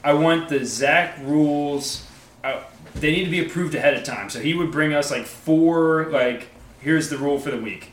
I 0.03 0.13
want 0.13 0.49
the 0.49 0.65
Zach 0.65 1.17
rules. 1.21 2.07
Uh, 2.43 2.61
they 2.95 3.11
need 3.11 3.25
to 3.25 3.31
be 3.31 3.45
approved 3.45 3.75
ahead 3.75 3.93
of 3.93 4.03
time. 4.03 4.29
So 4.29 4.39
he 4.39 4.53
would 4.53 4.71
bring 4.71 4.93
us 4.93 5.11
like 5.11 5.25
four. 5.25 6.07
Like 6.09 6.47
here's 6.79 7.09
the 7.09 7.17
rule 7.17 7.39
for 7.39 7.51
the 7.51 7.57
week, 7.57 7.91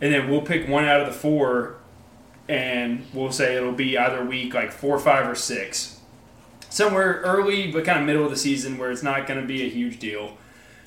and 0.00 0.12
then 0.12 0.30
we'll 0.30 0.42
pick 0.42 0.68
one 0.68 0.84
out 0.84 1.00
of 1.00 1.06
the 1.06 1.12
four 1.12 1.76
and 2.48 3.04
we'll 3.14 3.32
say 3.32 3.56
it'll 3.56 3.72
be 3.72 3.96
either 3.96 4.24
week 4.24 4.54
like 4.54 4.70
four, 4.70 4.98
five, 4.98 5.28
or 5.28 5.34
six, 5.34 6.00
somewhere 6.68 7.20
early 7.24 7.70
but 7.70 7.84
kind 7.84 7.98
of 7.98 8.06
middle 8.06 8.24
of 8.24 8.30
the 8.30 8.36
season 8.36 8.78
where 8.78 8.90
it's 8.90 9.02
not 9.02 9.26
going 9.26 9.40
to 9.40 9.46
be 9.46 9.62
a 9.62 9.68
huge 9.68 9.98
deal. 9.98 10.36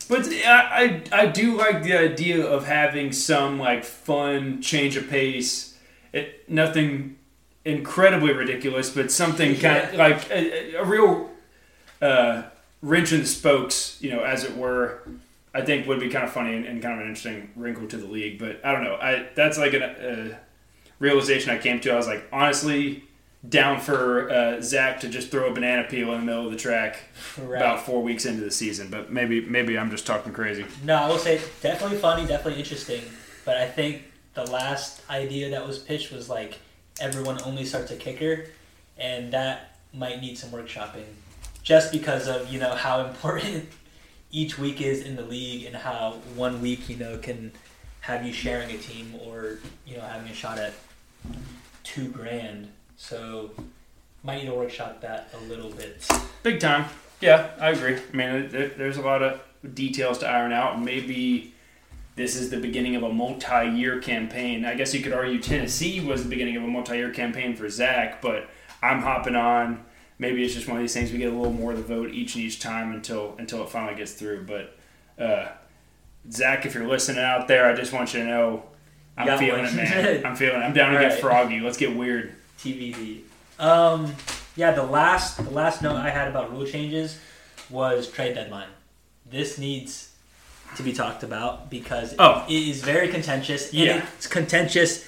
But 0.07 0.27
I, 0.27 1.01
I, 1.11 1.21
I 1.23 1.25
do 1.27 1.57
like 1.57 1.83
the 1.83 1.97
idea 1.97 2.45
of 2.45 2.65
having 2.65 3.11
some 3.11 3.59
like 3.59 3.83
fun 3.83 4.61
change 4.61 4.95
of 4.95 5.09
pace. 5.09 5.77
It 6.13 6.49
nothing 6.49 7.17
incredibly 7.65 8.33
ridiculous, 8.33 8.89
but 8.89 9.11
something 9.11 9.57
kind 9.57 9.89
of 9.89 9.93
like 9.95 10.29
a, 10.31 10.75
a 10.75 10.85
real 10.85 11.29
uh, 12.01 12.43
wrench 12.81 13.11
in 13.11 13.21
the 13.21 13.27
spokes, 13.27 13.97
you 14.01 14.11
know, 14.11 14.23
as 14.23 14.43
it 14.43 14.55
were. 14.55 15.01
I 15.53 15.61
think 15.61 15.87
would 15.87 15.99
be 15.99 16.09
kind 16.09 16.23
of 16.23 16.31
funny 16.31 16.55
and, 16.55 16.65
and 16.65 16.81
kind 16.83 16.93
of 16.93 16.99
an 16.99 17.07
interesting 17.07 17.49
wrinkle 17.55 17.87
to 17.87 17.97
the 17.97 18.05
league. 18.05 18.37
But 18.37 18.63
I 18.63 18.71
don't 18.71 18.83
know. 18.83 18.95
I 18.95 19.27
that's 19.35 19.57
like 19.57 19.73
an. 19.73 19.83
Uh, 19.83 20.37
realization 20.99 21.51
I 21.51 21.57
came 21.57 21.79
to. 21.81 21.91
I 21.91 21.95
was 21.95 22.07
like, 22.07 22.27
honestly, 22.31 23.03
down 23.47 23.79
for 23.79 24.29
uh, 24.29 24.61
Zach 24.61 24.99
to 25.01 25.09
just 25.09 25.29
throw 25.31 25.49
a 25.49 25.53
banana 25.53 25.83
peel 25.87 26.11
in 26.13 26.19
the 26.21 26.25
middle 26.25 26.45
of 26.45 26.51
the 26.51 26.57
track 26.57 26.99
Right. 27.37 27.57
about 27.61 27.85
four 27.85 28.01
weeks 28.01 28.25
into 28.25 28.41
the 28.43 28.51
season. 28.51 28.89
But 28.89 29.11
maybe 29.11 29.41
maybe 29.41 29.77
I'm 29.77 29.89
just 29.91 30.05
talking 30.07 30.33
crazy. 30.33 30.65
No, 30.83 30.95
I 30.95 31.07
will 31.07 31.17
say 31.19 31.39
definitely 31.61 31.97
funny, 31.97 32.25
definitely 32.27 32.59
interesting. 32.59 33.01
But 33.45 33.57
I 33.57 33.67
think 33.67 34.03
the 34.33 34.45
last 34.51 35.01
idea 35.09 35.49
that 35.51 35.65
was 35.65 35.79
pitched 35.79 36.11
was 36.11 36.29
like 36.29 36.59
everyone 36.99 37.41
only 37.43 37.63
starts 37.63 37.91
a 37.91 37.95
kicker, 37.95 38.45
and 38.97 39.31
that 39.33 39.77
might 39.93 40.19
need 40.19 40.37
some 40.37 40.49
workshopping, 40.49 41.05
just 41.63 41.91
because 41.91 42.27
of 42.27 42.51
you 42.51 42.59
know 42.59 42.73
how 42.75 43.01
important 43.07 43.69
each 44.31 44.57
week 44.59 44.81
is 44.81 45.03
in 45.03 45.15
the 45.15 45.21
league 45.21 45.63
and 45.65 45.75
how 45.75 46.13
one 46.35 46.59
week 46.61 46.89
you 46.89 46.97
know 46.97 47.17
can 47.17 47.51
have 48.01 48.25
you 48.25 48.33
sharing 48.33 48.69
a 48.71 48.77
team 48.77 49.13
or 49.23 49.59
you 49.85 49.95
know 49.95 50.03
having 50.03 50.29
a 50.29 50.33
shot 50.33 50.57
at 50.57 50.73
two 51.83 52.09
grand. 52.09 52.69
So 52.97 53.51
might 54.23 54.39
need 54.39 54.49
to 54.49 54.53
workshop 54.55 55.01
that 55.01 55.29
a 55.33 55.39
little 55.45 55.71
bit. 55.71 56.05
Big 56.43 56.59
time. 56.59 56.85
Yeah, 57.21 57.49
I 57.59 57.69
agree. 57.69 57.95
I 57.95 58.15
mean, 58.15 58.49
there, 58.49 58.67
there's 58.67 58.97
a 58.97 59.01
lot 59.01 59.23
of 59.23 59.41
details 59.73 60.19
to 60.19 60.27
iron 60.27 60.51
out, 60.51 60.75
and 60.75 60.85
maybe 60.85 61.53
this 62.15 62.35
is 62.35 62.49
the 62.49 62.59
beginning 62.59 62.95
of 62.95 63.03
a 63.03 63.11
multi-year 63.13 64.01
campaign. 64.01 64.65
I 64.65 64.75
guess 64.75 64.93
you 64.93 65.01
could 65.01 65.13
argue 65.13 65.39
Tennessee 65.39 65.99
was 65.99 66.23
the 66.23 66.29
beginning 66.29 66.57
of 66.57 66.63
a 66.63 66.67
multi-year 66.67 67.11
campaign 67.11 67.55
for 67.55 67.69
Zach, 67.69 68.21
but 68.21 68.49
I'm 68.81 69.01
hopping 69.01 69.35
on 69.35 69.85
maybe 70.19 70.43
it's 70.43 70.53
just 70.53 70.67
one 70.67 70.77
of 70.77 70.81
these 70.81 70.93
things 70.93 71.11
we 71.11 71.17
get 71.17 71.31
a 71.31 71.35
little 71.35 71.53
more 71.53 71.71
of 71.71 71.77
the 71.77 71.83
vote 71.83 72.09
each 72.11 72.35
and 72.35 72.43
each 72.43 72.59
time 72.59 72.93
until 72.93 73.35
until 73.37 73.63
it 73.63 73.69
finally 73.69 73.95
gets 73.95 74.13
through. 74.13 74.45
But 74.45 74.77
uh, 75.23 75.49
Zach, 76.31 76.65
if 76.65 76.73
you're 76.73 76.87
listening 76.87 77.23
out 77.23 77.47
there, 77.47 77.65
I 77.69 77.73
just 77.73 77.93
want 77.93 78.13
you 78.13 78.21
to 78.21 78.25
know 78.25 78.63
I'm 79.17 79.37
feeling 79.37 79.63
one. 79.63 79.73
it, 79.73 79.75
man. 79.75 80.25
I'm 80.25 80.35
feeling. 80.35 80.61
it. 80.61 80.65
I'm 80.65 80.73
down 80.73 80.93
to 80.93 80.99
get 80.99 81.05
Alright. 81.05 81.19
froggy. 81.21 81.59
Let's 81.59 81.77
get 81.77 81.95
weird. 81.95 82.33
TBD. 82.59 83.21
Um, 83.59 84.15
yeah, 84.55 84.71
the 84.71 84.83
last 84.83 85.37
the 85.43 85.49
last 85.49 85.81
note 85.81 85.95
I 85.95 86.09
had 86.09 86.27
about 86.27 86.51
rule 86.51 86.65
changes 86.65 87.19
was 87.69 88.09
trade 88.09 88.35
deadline. 88.35 88.67
This 89.29 89.57
needs 89.57 90.11
to 90.75 90.83
be 90.83 90.93
talked 90.93 91.23
about 91.23 91.69
because 91.69 92.13
Oh. 92.19 92.45
it 92.47 92.53
is 92.53 92.81
very 92.83 93.07
contentious. 93.09 93.73
Yeah. 93.73 94.05
it's 94.17 94.27
contentious 94.27 95.07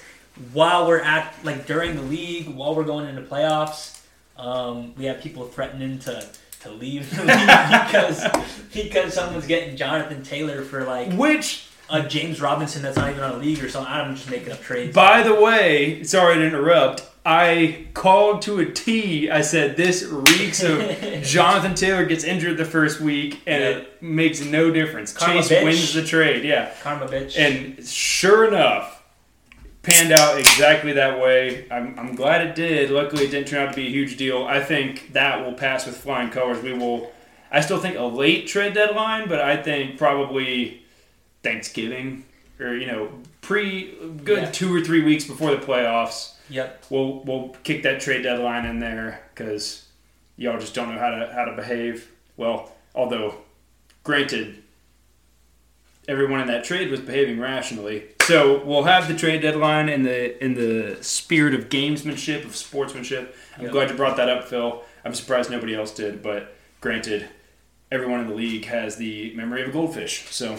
while 0.52 0.86
we're 0.86 1.00
at 1.00 1.34
like 1.44 1.66
during 1.66 1.96
the 1.96 2.02
league, 2.02 2.48
while 2.48 2.74
we're 2.74 2.84
going 2.84 3.06
into 3.08 3.22
playoffs. 3.22 4.00
Um, 4.36 4.94
we 4.96 5.04
have 5.04 5.20
people 5.20 5.44
threatening 5.46 5.98
to 6.00 6.26
to 6.60 6.70
leave 6.70 7.10
the 7.16 7.24
league 7.24 7.86
because 7.86 8.26
because 8.72 9.14
someone's 9.14 9.46
getting 9.46 9.76
Jonathan 9.76 10.22
Taylor 10.22 10.62
for 10.62 10.84
like 10.84 11.12
Which, 11.12 11.66
a 11.90 12.02
James 12.02 12.40
Robinson 12.40 12.82
that's 12.82 12.96
not 12.96 13.10
even 13.10 13.22
on 13.22 13.32
a 13.32 13.36
league 13.36 13.62
or 13.62 13.68
something. 13.68 13.92
I'm 13.92 14.14
just 14.16 14.30
making 14.30 14.52
up 14.52 14.60
trades. 14.62 14.94
by 14.94 15.22
the 15.22 15.34
way, 15.34 16.02
sorry 16.04 16.36
to 16.36 16.44
interrupt. 16.46 17.02
I 17.24 17.86
called 17.92 18.42
to 18.42 18.60
a 18.60 18.64
T. 18.66 19.30
I 19.30 19.42
said 19.42 19.76
this 19.76 20.04
reeks 20.04 20.62
of 20.62 20.78
Jonathan 21.22 21.74
Taylor 21.74 22.04
gets 22.06 22.24
injured 22.24 22.56
the 22.56 22.64
first 22.64 23.00
week, 23.00 23.40
and 23.46 23.62
Yeah. 23.62 23.68
it 23.82 24.02
makes 24.02 24.40
no 24.40 24.70
difference. 24.70 25.12
Karma 25.12 25.34
Chase 25.42 25.50
bitch. 25.50 25.64
wins 25.64 25.92
the 25.94 26.02
trade. 26.04 26.44
Yeah. 26.44 26.72
Karma 26.82 27.06
bitch. 27.06 27.36
And 27.38 27.86
sure 27.86 28.48
enough, 28.48 29.02
panned 29.82 30.12
out 30.12 30.38
exactly 30.38 30.92
that 30.94 31.20
way. 31.20 31.66
I'm, 31.70 31.98
I'm 31.98 32.14
glad 32.14 32.46
it 32.46 32.54
did. 32.54 32.90
Luckily, 32.90 33.24
it 33.24 33.30
didn't 33.30 33.48
turn 33.48 33.66
out 33.68 33.70
to 33.74 33.76
be 33.76 33.86
a 33.86 33.90
huge 33.90 34.16
deal. 34.16 34.44
I 34.46 34.60
think 34.62 35.12
that 35.12 35.44
will 35.44 35.52
pass 35.54 35.84
with 35.86 35.96
flying 35.98 36.30
colors. 36.30 36.62
We 36.62 36.72
will. 36.72 37.12
I 37.52 37.60
still 37.60 37.78
think 37.80 37.98
a 37.98 38.02
late 38.04 38.46
trade 38.46 38.72
deadline, 38.74 39.28
but 39.28 39.40
I 39.40 39.56
think 39.56 39.98
probably 39.98 40.82
Thanksgiving 41.42 42.24
or 42.58 42.74
you 42.76 42.86
know 42.86 43.10
pre 43.42 43.94
good 44.24 44.38
Yeah. 44.44 44.50
two 44.50 44.74
or 44.74 44.80
three 44.80 45.02
weeks 45.02 45.24
before 45.24 45.50
the 45.50 45.58
playoffs. 45.58 46.34
Yep. 46.50 46.84
We'll 46.90 47.20
we'll 47.24 47.48
kick 47.62 47.82
that 47.84 48.00
trade 48.00 48.22
deadline 48.22 48.66
in 48.66 48.78
there 48.80 49.22
because 49.34 49.86
y'all 50.36 50.58
just 50.58 50.74
don't 50.74 50.92
know 50.92 50.98
how 50.98 51.10
to 51.10 51.32
how 51.32 51.44
to 51.44 51.54
behave. 51.56 52.10
Well, 52.36 52.72
although 52.94 53.36
granted, 54.02 54.62
everyone 56.08 56.40
in 56.40 56.46
that 56.48 56.64
trade 56.64 56.90
was 56.90 57.00
behaving 57.00 57.38
rationally. 57.38 58.08
So 58.22 58.62
we'll 58.64 58.84
have 58.84 59.08
the 59.08 59.14
trade 59.14 59.42
deadline 59.42 59.88
in 59.88 60.02
the 60.02 60.42
in 60.44 60.54
the 60.54 60.98
spirit 61.02 61.54
of 61.54 61.68
gamesmanship 61.68 62.44
of 62.44 62.56
sportsmanship. 62.56 63.34
I'm 63.56 63.64
Yep. 63.64 63.72
glad 63.72 63.90
you 63.90 63.96
brought 63.96 64.16
that 64.16 64.28
up, 64.28 64.48
Phil. 64.48 64.82
I'm 65.04 65.14
surprised 65.14 65.50
nobody 65.50 65.74
else 65.74 65.92
did, 65.92 66.22
but 66.22 66.54
granted, 66.80 67.28
everyone 67.90 68.20
in 68.20 68.28
the 68.28 68.34
league 68.34 68.66
has 68.66 68.96
the 68.96 69.34
memory 69.34 69.62
of 69.62 69.68
a 69.68 69.72
goldfish. 69.72 70.26
So 70.30 70.58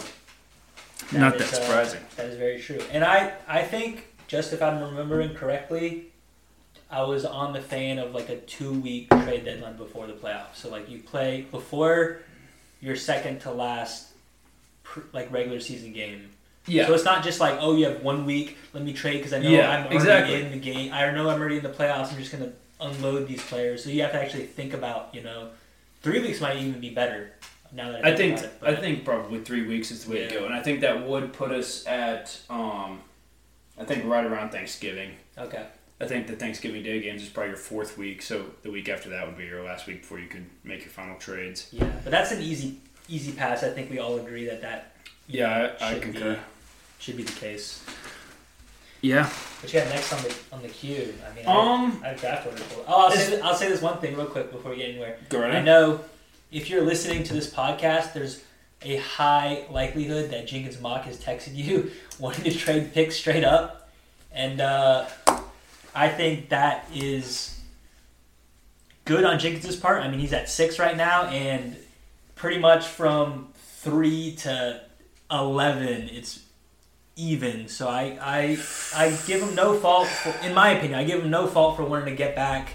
not 1.12 1.36
is, 1.36 1.50
that 1.50 1.58
uh, 1.60 1.62
surprising. 1.64 2.00
that 2.16 2.26
is 2.26 2.36
very 2.36 2.60
true. 2.60 2.80
And 2.90 3.04
I, 3.04 3.34
I 3.48 3.62
think, 3.62 4.06
just 4.32 4.54
if 4.54 4.62
I'm 4.62 4.80
remembering 4.82 5.34
correctly, 5.34 6.06
I 6.90 7.02
was 7.02 7.26
on 7.26 7.52
the 7.52 7.60
fan 7.60 7.98
of 7.98 8.14
like 8.14 8.30
a 8.30 8.36
two 8.38 8.72
week 8.72 9.10
trade 9.10 9.44
deadline 9.44 9.76
before 9.76 10.06
the 10.06 10.14
playoffs. 10.14 10.54
So, 10.56 10.70
like, 10.70 10.88
you 10.88 11.00
play 11.00 11.46
before 11.50 12.20
your 12.80 12.96
second 12.96 13.40
to 13.42 13.52
last, 13.52 14.08
pr- 14.84 15.00
like, 15.12 15.30
regular 15.30 15.60
season 15.60 15.92
game. 15.92 16.30
yeah. 16.66 16.86
So 16.86 16.94
it's 16.94 17.04
not 17.04 17.22
just 17.22 17.40
like, 17.40 17.58
oh, 17.60 17.76
you 17.76 17.84
have 17.84 18.02
one 18.02 18.24
week, 18.24 18.56
let 18.72 18.82
me 18.82 18.94
trade 18.94 19.18
because 19.18 19.34
I 19.34 19.38
know 19.40 19.50
Yeah, 19.50 19.70
I'm 19.70 19.80
already 19.82 19.96
exactly. 19.96 20.42
in 20.42 20.50
the 20.50 20.58
game. 20.58 20.92
I 20.94 21.10
know 21.10 21.28
I'm 21.28 21.38
already 21.38 21.58
in 21.58 21.62
the 21.62 21.68
playoffs. 21.68 22.10
I'm 22.10 22.18
just 22.18 22.32
going 22.32 22.44
to 22.44 22.52
unload 22.80 23.28
these 23.28 23.42
players. 23.44 23.84
So 23.84 23.90
you 23.90 24.00
have 24.00 24.12
to 24.12 24.20
actually 24.22 24.46
think 24.46 24.72
about, 24.72 25.10
you 25.12 25.20
know, 25.22 25.50
three 26.00 26.20
weeks 26.20 26.40
might 26.40 26.56
even 26.56 26.80
be 26.80 26.88
better 26.90 27.32
now 27.70 27.92
that 27.92 28.04
I 28.04 28.12
I 28.12 28.16
think, 28.16 28.38
think 28.38 28.52
it. 28.62 28.66
I 28.66 28.74
think 28.76 29.04
probably 29.04 29.40
three 29.40 29.66
weeks 29.66 29.90
is 29.90 30.04
the 30.04 30.10
way 30.12 30.26
to 30.26 30.34
go, 30.34 30.44
and 30.46 30.54
I 30.54 30.62
think 30.62 30.80
that 30.80 31.06
would 31.06 31.32
put 31.34 31.50
us 31.52 31.86
at 31.86 32.38
um, 32.50 33.00
I 33.78 33.84
think 33.84 34.04
right 34.04 34.24
around 34.24 34.50
Thanksgiving. 34.50 35.12
Okay. 35.38 35.64
I 36.00 36.06
think 36.06 36.26
the 36.26 36.34
Thanksgiving 36.36 36.82
Day 36.82 37.00
games 37.00 37.22
is 37.22 37.28
probably 37.28 37.50
your 37.50 37.56
fourth 37.58 37.96
week, 37.96 38.22
so 38.22 38.46
the 38.62 38.70
week 38.70 38.88
after 38.88 39.08
that 39.10 39.26
would 39.26 39.36
be 39.38 39.44
your 39.44 39.64
last 39.64 39.86
week 39.86 40.00
before 40.02 40.18
you 40.18 40.26
could 40.26 40.46
make 40.64 40.80
your 40.80 40.90
final 40.90 41.16
trades. 41.16 41.68
Yeah, 41.72 41.90
but 42.02 42.10
that's 42.10 42.32
an 42.32 42.42
easy 42.42 42.78
easy 43.08 43.32
pass. 43.32 43.62
I 43.62 43.70
think 43.70 43.90
we 43.90 43.98
all 43.98 44.18
agree 44.18 44.44
that 44.46 44.62
that 44.62 44.96
Yeah, 45.28 45.72
I, 45.80 45.84
I 45.86 45.92
Should 45.94 46.02
concur. 46.02 46.34
be. 46.34 46.40
should 46.98 47.16
be 47.16 47.22
the 47.22 47.32
case. 47.32 47.84
Yeah. 49.00 49.26
What 49.26 49.72
you 49.72 49.80
got 49.80 49.88
next 49.90 50.12
on 50.12 50.22
the 50.22 50.34
on 50.52 50.62
the 50.62 50.68
queue? 50.68 51.14
I 51.30 51.34
mean, 51.34 51.46
Um. 51.46 52.00
I, 52.02 52.06
I 52.06 52.08
have 52.10 52.20
draft 52.20 52.46
order 52.46 52.62
pulled. 52.64 52.84
Oh, 52.88 53.06
I'll 53.06 53.12
Is- 53.12 53.20
say, 53.20 53.30
th- 53.30 53.42
I'll 53.42 53.54
say 53.54 53.68
this 53.68 53.80
one 53.82 53.98
thing 53.98 54.16
real 54.16 54.26
quick 54.26 54.50
before 54.52 54.70
we 54.72 54.78
get 54.78 54.90
anywhere. 54.90 55.18
Go 55.28 55.40
right 55.40 55.54
I 55.56 55.62
know 55.62 56.00
if 56.50 56.68
you're 56.70 56.82
listening 56.82 57.22
to 57.24 57.32
this 57.34 57.52
podcast, 57.52 58.12
there's 58.12 58.42
a 58.84 58.96
high 58.96 59.64
likelihood 59.70 60.30
that 60.30 60.46
Jenkins 60.46 60.80
Mock 60.80 61.04
has 61.04 61.18
texted 61.18 61.54
you 61.54 61.90
wanting 62.18 62.44
to 62.44 62.56
trade 62.56 62.92
picks 62.92 63.16
straight 63.16 63.44
up, 63.44 63.90
and 64.32 64.60
uh, 64.60 65.06
I 65.94 66.08
think 66.08 66.48
that 66.50 66.88
is 66.94 67.60
good 69.04 69.24
on 69.24 69.38
Jenkins' 69.38 69.76
part. 69.76 70.02
I 70.02 70.08
mean, 70.08 70.20
he's 70.20 70.32
at 70.32 70.48
six 70.48 70.78
right 70.78 70.96
now, 70.96 71.24
and 71.24 71.76
pretty 72.34 72.58
much 72.58 72.86
from 72.86 73.48
three 73.54 74.34
to 74.36 74.80
eleven, 75.30 76.08
it's 76.08 76.40
even. 77.16 77.68
So 77.68 77.88
I 77.88 78.18
I 78.20 78.58
I 78.94 79.18
give 79.26 79.42
him 79.42 79.54
no 79.54 79.78
fault. 79.78 80.08
For, 80.08 80.34
in 80.46 80.54
my 80.54 80.70
opinion, 80.70 80.98
I 80.98 81.04
give 81.04 81.22
him 81.22 81.30
no 81.30 81.46
fault 81.46 81.76
for 81.76 81.84
wanting 81.84 82.06
to 82.06 82.16
get 82.16 82.34
back, 82.34 82.74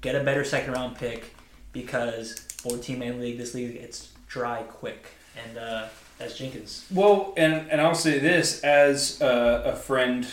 get 0.00 0.14
a 0.14 0.22
better 0.22 0.44
second 0.44 0.72
round 0.72 0.96
pick, 0.96 1.34
because 1.72 2.38
14 2.62 2.98
man 2.98 3.20
league, 3.20 3.38
this 3.38 3.54
league 3.54 3.76
it's 3.76 4.12
dry 4.26 4.62
quick, 4.62 5.06
and 5.44 5.58
uh, 5.58 5.86
that's 6.18 6.36
Jenkins. 6.36 6.86
Well, 6.90 7.32
and 7.36 7.70
and 7.70 7.80
I'll 7.80 7.94
say 7.94 8.18
this 8.18 8.62
as 8.62 9.20
a, 9.20 9.62
a 9.66 9.76
friend 9.76 10.26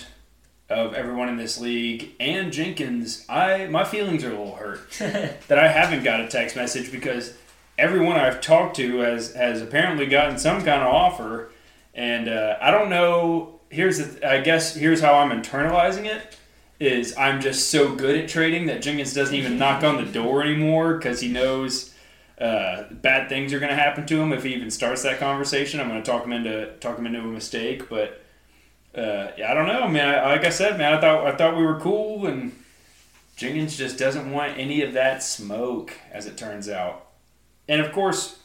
of 0.69 0.95
everyone 0.95 1.29
in 1.29 1.37
this 1.37 1.59
league 1.59 2.11
and 2.19 2.51
Jenkins, 2.51 3.25
I 3.29 3.67
my 3.67 3.83
feelings 3.83 4.23
are 4.23 4.33
a 4.33 4.37
little 4.37 4.55
hurt 4.55 4.91
that 4.99 5.59
I 5.59 5.67
haven't 5.67 6.03
got 6.03 6.21
a 6.21 6.27
text 6.27 6.55
message 6.55 6.91
because 6.91 7.35
everyone 7.77 8.17
I've 8.17 8.41
talked 8.41 8.75
to 8.77 8.99
has 8.99 9.33
has 9.33 9.61
apparently 9.61 10.07
gotten 10.07 10.37
some 10.37 10.57
kind 10.63 10.81
of 10.81 10.93
offer, 10.93 11.51
and 11.93 12.27
uh, 12.27 12.57
I 12.61 12.71
don't 12.71 12.89
know. 12.89 13.59
Here's 13.69 13.97
the, 13.97 14.29
I 14.29 14.41
guess 14.41 14.75
here's 14.75 15.01
how 15.01 15.15
I'm 15.15 15.29
internalizing 15.29 16.05
it. 16.05 16.37
Is 16.77 17.15
I'm 17.17 17.39
just 17.39 17.69
so 17.69 17.95
good 17.95 18.17
at 18.17 18.27
trading 18.27 18.65
that 18.65 18.81
Jenkins 18.81 19.13
doesn't 19.13 19.33
even 19.33 19.57
knock 19.57 19.83
on 19.83 20.03
the 20.03 20.11
door 20.11 20.43
anymore 20.43 20.95
because 20.95 21.21
he 21.21 21.29
knows 21.29 21.94
uh, 22.39 22.83
bad 22.91 23.29
things 23.29 23.53
are 23.53 23.59
going 23.59 23.69
to 23.69 23.75
happen 23.75 24.05
to 24.05 24.21
him 24.21 24.33
if 24.33 24.43
he 24.43 24.53
even 24.53 24.69
starts 24.69 25.03
that 25.03 25.19
conversation. 25.19 25.79
I'm 25.79 25.87
going 25.87 26.03
to 26.03 26.11
talk 26.11 26.25
him 26.25 26.33
into 26.33 26.73
talk 26.79 26.97
him 26.97 27.05
into 27.05 27.19
a 27.19 27.23
mistake, 27.23 27.89
but 27.89 28.21
uh, 28.93 29.31
yeah, 29.37 29.51
I 29.51 29.53
don't 29.53 29.67
know, 29.67 29.87
man. 29.87 30.13
I, 30.15 30.33
like 30.33 30.45
I 30.45 30.49
said, 30.49 30.77
man, 30.77 30.93
I 30.93 31.01
thought 31.01 31.25
I 31.25 31.35
thought 31.35 31.57
we 31.57 31.65
were 31.65 31.79
cool, 31.79 32.27
and 32.27 32.51
Jenkins 33.35 33.77
just 33.77 33.97
doesn't 33.97 34.31
want 34.31 34.57
any 34.57 34.81
of 34.81 34.93
that 34.93 35.23
smoke, 35.23 35.93
as 36.11 36.25
it 36.25 36.37
turns 36.37 36.69
out. 36.69 37.07
And 37.67 37.81
of 37.81 37.91
course, 37.91 38.39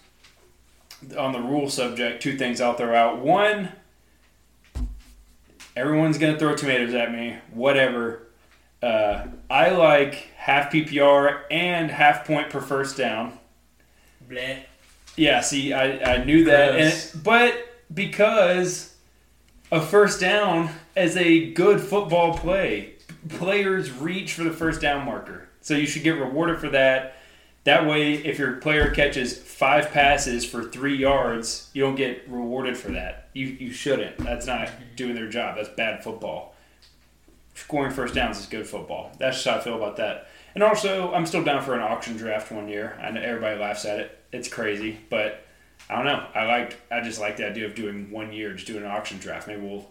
on 1.17 1.33
the 1.33 1.41
rule 1.41 1.69
subject, 1.69 2.23
two 2.23 2.37
things 2.37 2.61
I'll 2.61 2.75
throw 2.75 2.95
out. 2.95 3.19
One, 3.19 3.71
everyone's 5.75 6.19
going 6.19 6.33
to 6.33 6.39
throw 6.39 6.55
tomatoes 6.55 6.95
at 6.95 7.13
me. 7.13 7.39
Whatever. 7.53 8.29
Uh, 8.83 9.27
I 9.51 9.71
like 9.71 10.15
half 10.37 10.73
PPR 10.73 11.43
and 11.51 11.91
half 11.91 12.25
point 12.25 12.51
per 12.51 12.61
first 12.61 12.97
down. 12.97 13.39
Bleh. 14.31 14.61
Yeah, 15.17 15.41
see, 15.41 15.73
I, 15.73 16.15
I 16.19 16.25
knew 16.25 16.45
that, 16.45 16.73
Gross. 16.73 17.15
and, 17.15 17.25
but 17.25 17.55
because 17.93 18.95
a 19.73 19.81
first 19.81 20.21
down 20.21 20.71
is 20.97 21.17
a 21.17 21.51
good 21.53 21.81
football 21.81 22.39
play, 22.39 22.95
players 23.29 23.91
reach 23.91 24.35
for 24.35 24.45
the 24.45 24.53
first 24.53 24.81
down 24.81 25.05
marker, 25.05 25.49
so 25.61 25.75
you 25.75 25.87
should 25.87 26.05
get 26.05 26.13
rewarded 26.13 26.59
for 26.59 26.69
that. 26.71 27.17
That 27.65 27.87
way, 27.87 28.15
if 28.15 28.39
your 28.39 28.55
player 28.55 28.91
catches 28.91 29.37
five 29.37 29.91
passes 29.91 30.47
for 30.47 30.65
three 30.65 30.97
yards, 30.97 31.69
you 31.75 31.83
don't 31.83 31.97
get 31.97 32.27
rewarded 32.29 32.77
for 32.79 32.93
that. 32.93 33.29
You 33.35 33.47
you 33.49 33.71
shouldn't. 33.73 34.17
That's 34.19 34.47
not 34.47 34.71
doing 34.97 35.15
their 35.15 35.29
job. 35.29 35.57
That's 35.57 35.69
bad 35.69 36.03
football. 36.03 36.55
Scoring 37.55 37.93
first 37.93 38.15
downs 38.15 38.39
is 38.39 38.47
good 38.47 38.67
football. 38.67 39.13
That's 39.19 39.37
just 39.37 39.47
how 39.47 39.57
I 39.57 39.61
feel 39.61 39.77
about 39.77 39.97
that. 39.97 40.29
And 40.55 40.65
also, 40.65 41.13
I'm 41.13 41.27
still 41.27 41.45
down 41.45 41.63
for 41.63 41.75
an 41.75 41.81
auction 41.81 42.17
draft 42.17 42.51
one 42.51 42.69
year. 42.69 42.99
I 43.03 43.11
know 43.11 43.21
everybody 43.21 43.59
laughs 43.61 43.85
at 43.85 43.99
it. 44.01 44.20
It's 44.33 44.49
crazy, 44.49 44.99
but 45.09 45.45
I 45.89 45.97
don't 45.97 46.05
know. 46.05 46.25
I 46.35 46.45
like. 46.45 46.81
I 46.91 47.01
just 47.01 47.21
like 47.21 47.37
the 47.37 47.47
idea 47.47 47.67
of 47.67 47.75
doing 47.75 48.11
one 48.11 48.33
year, 48.33 48.53
just 48.55 48.67
doing 48.67 48.85
an 48.85 48.91
auction 48.91 49.19
draft. 49.19 49.49
Maybe 49.49 49.61
we'll 49.61 49.87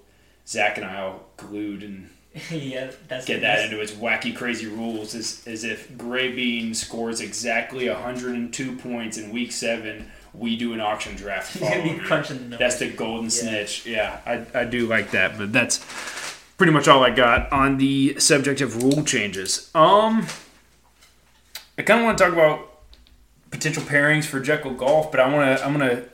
Zach 0.47 0.77
and 0.77 0.85
I 0.85 1.05
will 1.05 1.25
glued 1.37 1.83
and 1.83 2.09
yeah, 2.51 2.91
that's 3.07 3.25
get 3.25 3.41
that 3.41 3.65
into 3.65 3.81
its 3.81 3.91
wacky, 3.91 4.35
crazy 4.35 4.67
rules. 4.67 5.15
As 5.15 5.43
as 5.47 5.63
if 5.63 5.97
Gray 5.97 6.31
Bean 6.31 6.73
scores 6.73 7.21
exactly 7.21 7.89
102 7.89 8.75
points 8.77 9.17
in 9.17 9.31
Week 9.31 9.51
Seven, 9.51 10.09
we 10.33 10.55
do 10.55 10.73
an 10.73 10.79
auction 10.79 11.15
draft. 11.15 11.53
He's 11.53 11.67
gonna 11.67 11.83
be 11.83 11.97
crunching 11.97 12.37
the 12.37 12.41
numbers. 12.41 12.59
That's 12.59 12.79
the 12.79 12.91
golden 12.91 13.29
snitch. 13.29 13.85
Yeah, 13.85 14.19
I, 14.25 14.45
I 14.53 14.65
do 14.65 14.87
like 14.87 15.11
that, 15.11 15.37
but 15.37 15.51
that's 15.51 15.83
pretty 16.57 16.71
much 16.71 16.87
all 16.87 17.03
I 17.03 17.09
got 17.09 17.51
on 17.51 17.77
the 17.77 18.19
subject 18.19 18.61
of 18.61 18.83
rule 18.83 19.03
changes. 19.03 19.71
Um, 19.73 20.27
I 21.77 21.81
kind 21.81 22.01
of 22.01 22.05
want 22.05 22.17
to 22.17 22.23
talk 22.23 22.33
about 22.33 22.68
potential 23.51 23.83
pairings 23.83 24.25
for 24.25 24.39
Jekyll 24.39 24.73
Golf, 24.73 25.11
but 25.11 25.19
I 25.19 25.33
want 25.33 25.57
to 25.57 25.65
I'm 25.65 25.77
going 25.77 25.89
to 25.89 26.09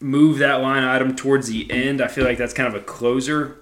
move 0.00 0.38
that 0.38 0.60
line 0.60 0.84
item 0.84 1.16
towards 1.16 1.48
the 1.48 1.70
end. 1.70 2.00
I 2.00 2.08
feel 2.08 2.24
like 2.24 2.38
that's 2.38 2.54
kind 2.54 2.68
of 2.68 2.80
a 2.80 2.84
closer. 2.84 3.58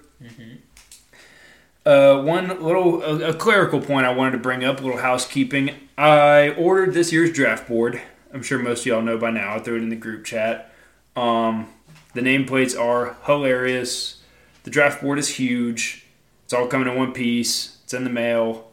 Uh, 1.85 2.21
one 2.21 2.47
little 2.63 3.01
a, 3.03 3.29
a 3.29 3.33
clerical 3.33 3.79
point 3.81 4.05
I 4.05 4.13
wanted 4.13 4.31
to 4.31 4.37
bring 4.37 4.63
up, 4.63 4.79
a 4.79 4.83
little 4.83 4.99
housekeeping. 4.99 5.71
I 5.97 6.49
ordered 6.51 6.93
this 6.93 7.11
year's 7.11 7.31
draft 7.33 7.67
board. 7.67 8.01
I'm 8.33 8.41
sure 8.41 8.57
most 8.57 8.81
of 8.81 8.85
y'all 8.87 9.01
know 9.01 9.17
by 9.17 9.31
now. 9.31 9.55
I 9.55 9.59
threw 9.59 9.75
it 9.75 9.83
in 9.83 9.89
the 9.89 9.95
group 9.95 10.25
chat. 10.25 10.73
Um, 11.15 11.67
the 12.13 12.21
nameplates 12.21 12.79
are 12.79 13.17
hilarious. 13.25 14.21
The 14.63 14.71
draft 14.71 15.01
board 15.01 15.19
is 15.19 15.27
huge. 15.27 16.05
It's 16.45 16.53
all 16.53 16.67
coming 16.67 16.87
in 16.87 16.97
one 16.97 17.11
piece. 17.11 17.79
It's 17.83 17.93
in 17.93 18.05
the 18.05 18.09
mail. 18.09 18.71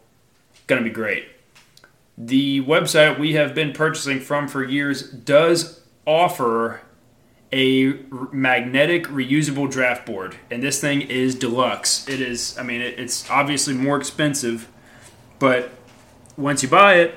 Gonna 0.66 0.82
be 0.82 0.90
great. 0.90 1.26
The 2.22 2.60
website 2.62 3.18
we 3.18 3.32
have 3.32 3.54
been 3.54 3.72
purchasing 3.72 4.20
from 4.20 4.46
for 4.46 4.62
years 4.62 5.10
does 5.10 5.80
offer 6.06 6.82
a 7.50 7.94
magnetic 8.30 9.04
reusable 9.06 9.70
draft 9.70 10.04
board, 10.04 10.36
and 10.50 10.62
this 10.62 10.78
thing 10.80 11.00
is 11.00 11.34
deluxe. 11.34 12.06
It 12.08 12.20
is. 12.20 12.58
I 12.58 12.62
mean, 12.62 12.82
it's 12.82 13.28
obviously 13.30 13.72
more 13.72 13.96
expensive, 13.96 14.68
but 15.38 15.70
once 16.36 16.62
you 16.62 16.68
buy 16.68 16.96
it, 16.96 17.14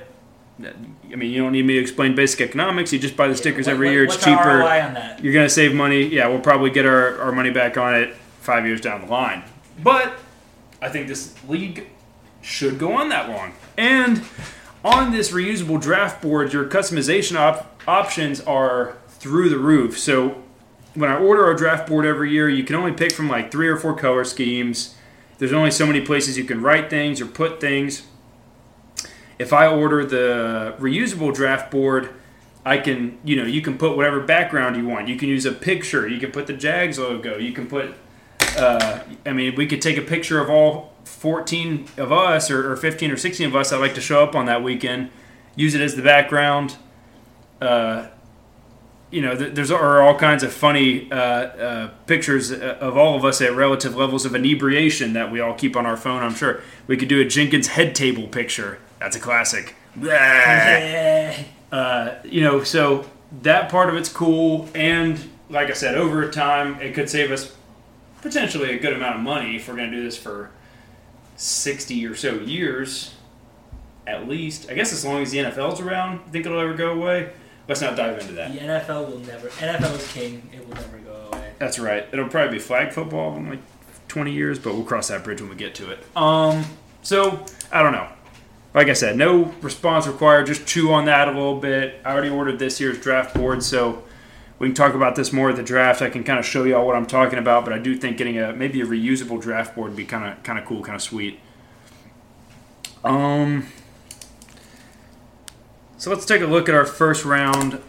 I 0.64 1.16
mean, 1.18 1.32
you 1.32 1.44
don't 1.44 1.52
need 1.52 1.66
me 1.66 1.74
to 1.74 1.82
explain 1.82 2.16
basic 2.16 2.40
economics. 2.40 2.94
You 2.94 3.00
just 3.00 3.18
buy 3.18 3.28
the 3.28 3.36
stickers 3.36 3.66
What- 3.68 3.74
every 3.74 3.92
year. 3.92 4.06
It's 4.06 4.16
cheaper. 4.16 4.60
ROI 4.60 4.82
on 4.84 4.94
that? 4.94 5.22
You're 5.22 5.34
gonna 5.34 5.50
save 5.50 5.74
money. 5.76 6.04
Yeah, 6.04 6.28
we'll 6.28 6.40
probably 6.40 6.70
get 6.70 6.86
our, 6.86 7.20
our 7.20 7.32
money 7.34 7.50
back 7.50 7.78
on 7.78 7.94
it 7.94 8.16
five 8.40 8.66
years 8.66 8.80
down 8.80 9.02
the 9.02 9.08
line. 9.08 9.44
But 9.84 10.14
I 10.82 10.88
think 10.88 11.08
this 11.10 11.34
league 11.50 11.88
should 12.42 12.80
go 12.80 12.94
on 12.94 13.10
that 13.10 13.30
long. 13.30 13.52
And 13.78 14.24
on 14.84 15.12
this 15.12 15.32
reusable 15.32 15.82
draft 15.82 16.22
board, 16.22 16.54
your 16.54 16.66
customization 16.66 17.38
op- 17.38 17.82
options 17.88 18.42
are 18.42 18.98
through 19.08 19.50
the 19.50 19.58
roof. 19.58 19.98
So 19.98 20.44
when 20.94 21.10
I 21.10 21.18
order 21.18 21.50
a 21.50 21.58
draft 21.58 21.88
board 21.88 22.06
every 22.06 22.32
year, 22.32 22.50
you 22.50 22.64
can 22.64 22.76
only 22.76 22.92
pick 22.92 23.14
from 23.14 23.30
like 23.30 23.52
three 23.52 23.68
or 23.68 23.78
four 23.78 23.96
color 23.96 24.24
schemes. 24.24 24.96
There's 25.38 25.54
only 25.54 25.72
so 25.72 25.86
many 25.86 26.02
places 26.02 26.38
you 26.38 26.44
can 26.44 26.62
write 26.62 26.90
things 26.90 27.22
or 27.22 27.26
put 27.26 27.60
things. 27.60 28.04
If 29.40 29.52
I 29.52 29.68
order 29.68 30.06
the 30.06 30.76
reusable 30.80 31.34
draft 31.34 31.72
board, 31.72 32.10
I 32.66 32.78
can, 32.78 33.18
you 33.26 33.36
know, 33.36 33.46
you 33.46 33.62
can 33.62 33.78
put 33.78 33.98
whatever 33.98 34.22
background 34.22 34.78
you 34.78 34.88
want. 34.88 35.08
You 35.08 35.18
can 35.18 35.28
use 35.28 35.46
a 35.46 35.52
picture. 35.52 36.08
You 36.08 36.20
can 36.20 36.32
put 36.32 36.48
the 36.48 36.54
Jags 36.54 37.00
logo. 37.00 37.38
You 37.38 37.52
can 37.52 37.68
put, 37.68 37.94
uh, 38.58 39.00
I 39.26 39.34
mean, 39.34 39.56
we 39.56 39.68
could 39.68 39.82
take 39.82 39.98
a 39.98 40.02
picture 40.02 40.40
of 40.40 40.50
all 40.50 40.93
14 41.06 41.88
of 41.98 42.12
us 42.12 42.50
or, 42.50 42.72
or 42.72 42.76
15 42.76 43.12
or 43.12 43.18
16 43.18 43.48
of 43.48 43.56
us 43.56 43.70
that 43.70 43.80
like 43.80 43.96
to 43.96 44.02
show 44.02 44.24
up 44.24 44.36
on 44.36 44.46
that 44.46 44.64
weekend, 44.64 45.10
use 45.56 45.74
it 45.76 45.82
as 45.82 45.96
the 45.96 46.02
background. 46.02 46.78
Uh, 47.62 48.08
you 49.12 49.22
know, 49.22 49.38
th- 49.38 49.54
there's 49.54 49.70
are 49.70 50.02
all 50.02 50.18
kinds 50.18 50.42
of 50.42 50.52
funny 50.52 51.12
uh, 51.12 51.16
uh, 51.16 51.88
pictures 52.08 52.52
uh, 52.52 52.78
of 52.82 52.98
all 52.98 53.16
of 53.16 53.24
us 53.24 53.42
at 53.42 53.56
relative 53.56 53.96
levels 53.96 54.26
of 54.26 54.34
inebriation 54.34 55.14
that 55.14 55.32
we 55.32 55.40
all 55.40 55.54
keep 55.54 55.76
on 55.76 55.86
our 55.86 55.96
phone. 55.96 56.24
I'm 56.24 56.34
sure 56.34 56.62
we 56.88 56.98
could 56.98 57.10
do 57.10 57.22
a 57.22 57.26
Jenkins 57.26 57.68
head 57.68 57.94
table 57.94 58.28
picture. 58.28 58.80
That's 59.00 59.16
a 59.16 59.20
classic. 59.20 59.76
Yeah. 60.02 61.44
Uh, 61.72 62.16
you 62.24 62.42
know, 62.42 62.64
so 62.64 63.06
that 63.42 63.70
part 63.70 63.90
of 63.90 63.96
it's 63.96 64.10
cool, 64.10 64.68
and 64.74 65.20
like 65.50 65.70
I 65.70 65.74
said, 65.74 65.96
over 65.96 66.30
time, 66.30 66.82
it 66.82 66.94
could 66.94 67.10
save 67.10 67.32
us 67.32 67.56
potentially 68.22 68.72
a 68.72 68.80
good 68.80 68.94
amount 68.94 69.16
of 69.16 69.22
money 69.22 69.58
if 69.58 69.68
we're 69.68 69.76
going 69.76 69.92
to 69.92 69.98
do 69.98 70.04
this 70.04 70.18
for 70.18 70.50
sixty 71.36 72.06
or 72.06 72.16
so 72.16 72.36
years, 72.36 73.16
at 74.08 74.28
least. 74.28 74.70
I 74.70 74.74
guess 74.74 74.92
as 74.94 75.06
long 75.06 75.22
as 75.22 75.32
the 75.32 75.40
NFL's 75.40 75.80
around, 75.80 76.22
I 76.28 76.30
think 76.32 76.46
it'll 76.46 76.60
ever 76.60 76.74
go 76.74 76.92
away. 76.92 77.32
Let's 77.68 77.82
not 77.82 77.96
dive 77.96 78.20
into 78.20 78.34
that. 78.34 78.54
The 78.54 78.60
NFL 78.60 79.10
will 79.10 79.20
never. 79.20 79.48
NFL 79.50 79.96
is 79.96 80.12
king. 80.12 80.50
It 80.54 80.68
will 80.68 80.76
never 80.76 80.98
go 80.98 81.30
away. 81.32 81.52
That's 81.60 81.80
right. 81.80 82.06
It'll 82.12 82.28
probably 82.28 82.58
be 82.58 82.60
flag 82.60 82.92
football 82.92 83.38
in 83.38 83.50
like 83.50 83.62
20 84.10 84.32
years, 84.32 84.60
but 84.60 84.74
we'll 84.74 84.84
cross 84.84 85.08
that 85.08 85.24
bridge 85.24 85.40
when 85.40 85.50
we 85.50 85.56
get 85.56 85.74
to 85.76 85.90
it. 85.92 86.00
Um, 86.16 86.66
so 87.02 87.46
I 87.72 87.82
don't 87.82 87.94
know. 87.94 88.08
Like 88.74 88.88
I 88.88 88.94
said, 88.94 89.18
no 89.18 89.54
response 89.62 90.08
required. 90.08 90.48
Just 90.48 90.66
chew 90.66 90.92
on 90.92 91.06
that 91.06 91.28
a 91.28 91.32
little 91.32 91.60
bit. 91.60 92.02
I 92.04 92.12
already 92.12 92.30
ordered 92.30 92.60
this 92.60 92.82
year's 92.82 93.00
draft 93.00 93.36
board, 93.36 93.64
so 93.64 94.04
we 94.64 94.70
can 94.70 94.76
talk 94.76 94.94
about 94.94 95.18
this 95.18 95.34
more 95.34 95.50
at 95.50 95.58
the 95.58 95.64
draft. 95.64 96.02
I 96.02 96.10
can 96.10 96.24
kind 96.24 96.40
of 96.40 96.46
show 96.46 96.64
y'all 96.64 96.88
what 96.88 96.96
I'm 96.96 97.06
talking 97.06 97.38
about, 97.38 97.66
but 97.66 97.74
I 97.74 97.80
do 97.80 97.98
think 97.98 98.16
getting 98.16 98.40
a 98.40 98.54
maybe 98.54 98.80
a 98.80 98.86
reusable 98.86 99.42
draft 99.42 99.76
board 99.76 99.90
would 99.90 99.98
be 99.98 100.06
kind 100.06 100.32
of 100.32 100.42
kind 100.44 100.58
of 100.58 100.66
cool, 100.66 100.82
kind 100.82 100.96
of 100.96 101.02
sweet. 101.02 101.38
Um. 103.04 103.68
So 105.98 106.10
let's 106.10 106.26
take 106.26 106.42
a 106.42 106.46
look 106.46 106.70
at 106.70 106.76
our 106.76 106.86
first 106.86 107.26
round 107.26 107.82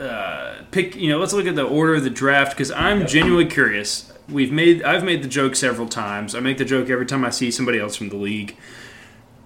uh, 0.00 0.62
pick 0.70 0.96
you 0.96 1.10
know 1.10 1.18
let's 1.18 1.32
look 1.32 1.46
at 1.46 1.56
the 1.56 1.64
order 1.64 1.96
of 1.96 2.04
the 2.04 2.10
draft 2.10 2.52
because 2.52 2.70
i'm 2.70 3.04
genuinely 3.06 3.46
curious 3.46 4.12
we've 4.28 4.52
made 4.52 4.82
i've 4.84 5.02
made 5.02 5.24
the 5.24 5.28
joke 5.28 5.56
several 5.56 5.88
times 5.88 6.34
i 6.36 6.40
make 6.40 6.56
the 6.58 6.64
joke 6.64 6.88
every 6.88 7.06
time 7.06 7.24
i 7.24 7.30
see 7.30 7.50
somebody 7.50 7.80
else 7.80 7.96
from 7.96 8.08
the 8.10 8.16
league 8.16 8.56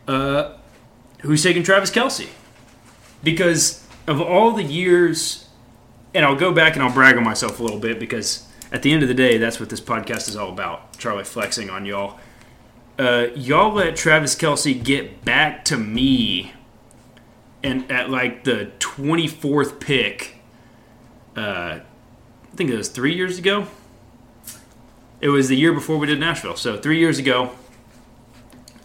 uh, 0.08 0.56
who's 1.20 1.42
taking 1.42 1.62
travis 1.62 1.90
kelce 1.90 2.28
because 3.22 3.86
of 4.06 4.20
all 4.20 4.52
the 4.52 4.64
years 4.64 5.48
and 6.14 6.24
i'll 6.24 6.36
go 6.36 6.52
back 6.52 6.74
and 6.74 6.82
i'll 6.82 6.92
brag 6.92 7.16
on 7.16 7.24
myself 7.24 7.60
a 7.60 7.62
little 7.62 7.80
bit 7.80 7.98
because 7.98 8.46
at 8.70 8.82
the 8.82 8.92
end 8.92 9.02
of 9.02 9.08
the 9.08 9.14
day 9.14 9.38
that's 9.38 9.60
what 9.60 9.68
this 9.68 9.80
podcast 9.80 10.28
is 10.28 10.36
all 10.36 10.50
about 10.50 10.96
charlie 10.98 11.24
flexing 11.24 11.70
on 11.70 11.84
y'all 11.86 12.18
uh, 12.98 13.28
y'all 13.34 13.72
let 13.72 13.96
travis 13.96 14.34
kelce 14.34 14.82
get 14.82 15.24
back 15.24 15.64
to 15.64 15.76
me 15.76 16.52
and 17.62 17.90
at 17.90 18.10
like 18.10 18.44
the 18.44 18.70
24th 18.78 19.80
pick 19.80 20.42
uh, 21.36 21.80
I 22.52 22.56
think 22.56 22.70
it 22.70 22.76
was 22.76 22.88
three 22.88 23.14
years 23.14 23.38
ago. 23.38 23.66
It 25.20 25.28
was 25.28 25.48
the 25.48 25.56
year 25.56 25.72
before 25.72 25.96
we 25.98 26.06
did 26.06 26.20
Nashville, 26.20 26.56
so 26.56 26.76
three 26.76 26.98
years 26.98 27.18
ago, 27.18 27.52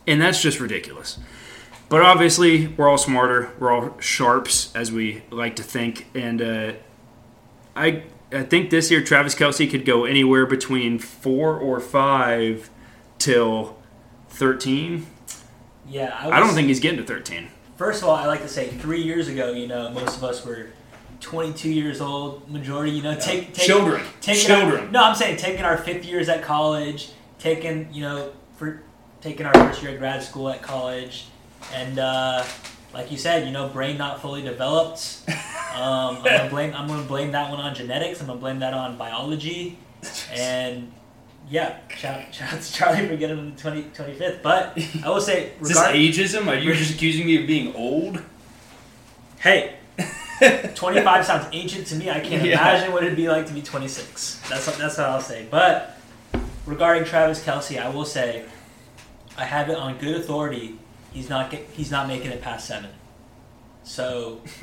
and 0.06 0.22
that's 0.22 0.42
just 0.42 0.60
ridiculous. 0.60 1.20
But 1.90 2.02
obviously, 2.02 2.68
we're 2.68 2.88
all 2.88 2.98
smarter. 2.98 3.52
We're 3.60 3.72
all 3.72 4.00
sharps, 4.00 4.74
as 4.76 4.92
we 4.92 5.24
like 5.32 5.56
to 5.58 5.64
think, 5.64 6.08
and 6.14 6.42
uh, 6.42 6.74
I 7.78 8.04
I 8.32 8.44
think 8.44 8.70
this 8.70 8.92
year 8.92 9.02
Travis 9.04 9.36
Kelce 9.36 9.70
could 9.70 9.86
go 9.86 10.06
anywhere 10.06 10.46
between 10.46 11.00
four 11.00 11.58
or 11.58 11.80
five 11.80 12.70
till 13.20 13.78
thirteen. 14.30 15.06
Yeah, 15.90 16.18
I, 16.20 16.32
I 16.32 16.40
don't 16.40 16.54
think 16.54 16.68
he's 16.68 16.80
getting 16.80 16.98
to 16.98 17.06
thirteen. 17.06 17.50
First 17.78 18.02
of 18.02 18.10
all, 18.10 18.16
I 18.16 18.26
like 18.26 18.42
to 18.42 18.48
say 18.50 18.68
three 18.70 19.02
years 19.02 19.28
ago, 19.28 19.52
you 19.52 19.68
know, 19.68 19.90
most 19.92 20.18
of 20.18 20.24
us 20.24 20.44
were 20.44 20.68
22 21.22 21.70
years 21.70 22.02
old. 22.02 22.50
Majority, 22.50 22.92
you 22.92 23.04
know, 23.04 23.14
take, 23.20 23.54
take 23.54 23.68
Children, 23.68 24.02
taking 24.20 24.52
our- 24.52 24.62
children. 24.62 24.92
no, 24.92 25.04
I'm 25.04 25.16
saying 25.16 25.38
taking 25.38 25.64
our 25.64 25.78
fifth 25.78 26.04
years 26.04 26.28
at 26.28 26.42
college, 26.44 27.12
taking 27.40 27.88
you 27.94 28.02
know, 28.02 28.32
for 28.58 28.82
taking 29.22 29.46
our 29.46 29.54
first 29.54 29.82
year 29.84 29.92
at 29.92 30.00
grad 30.00 30.24
school 30.24 30.50
at 30.50 30.62
college, 30.62 31.26
and 31.74 32.00
uh, 32.00 32.44
like 32.98 33.12
you 33.12 33.18
said, 33.18 33.46
you 33.46 33.54
know, 33.54 33.68
brain 33.70 33.98
not 33.98 34.22
fully 34.22 34.42
developed. 34.42 35.22
Um, 35.76 36.18
I'm 36.18 36.24
gonna 36.24 36.50
blame 36.50 36.74
I'm 36.74 36.88
gonna 36.88 37.04
blame 37.04 37.32
that 37.34 37.52
one 37.52 37.60
on 37.60 37.76
genetics. 37.76 38.20
I'm 38.20 38.28
gonna 38.28 38.40
blame 38.40 38.60
that 38.60 38.74
on 38.74 38.98
biology, 38.98 39.78
and 40.34 40.92
yeah, 41.50 41.78
shout, 41.96 42.34
shout 42.34 42.54
out 42.54 42.62
to 42.62 42.74
Charlie 42.74 43.08
for 43.08 43.16
getting 43.16 43.38
him 43.38 43.56
the 43.56 43.62
20, 43.62 43.84
25th. 43.84 44.42
But 44.42 44.78
I 45.04 45.10
will 45.10 45.22
say, 45.22 45.52
Is 45.62 45.70
this 45.70 45.78
ageism? 45.80 46.48
Are 46.48 46.56
you're 46.56 46.74
just 46.76 46.96
accusing 46.96 47.28
me 47.28 47.40
of 47.40 47.48
being 47.48 47.74
old? 47.76 48.22
Hey, 49.40 49.76
25 50.76 51.26
sounds 51.26 51.48
ancient 51.54 51.86
to 51.88 51.96
me. 51.96 52.10
I 52.10 52.20
can't 52.20 52.44
Yeah. 52.44 52.54
imagine 52.60 52.92
what 52.92 53.04
it'd 53.04 53.16
be 53.16 53.30
like 53.30 53.46
to 53.46 53.54
be 53.54 53.62
26. 53.62 54.42
That's 54.50 54.66
that's 54.78 54.98
what 54.98 55.08
I'll 55.08 55.22
say. 55.22 55.46
But 55.50 55.96
regarding 56.66 57.06
Travis 57.06 57.44
Kelce, 57.44 57.80
I 57.80 57.90
will 57.90 58.06
say 58.06 58.46
I 59.38 59.46
have 59.46 59.70
it 59.70 59.78
on 59.78 59.98
good 60.00 60.16
authority. 60.20 60.80
He's 61.14 61.30
not 61.30 61.50
get, 61.52 61.66
he's 61.74 61.90
not 61.92 62.08
making 62.08 62.32
it 62.32 62.42
past 62.42 62.68
seven. 62.68 62.90
So, 63.84 64.42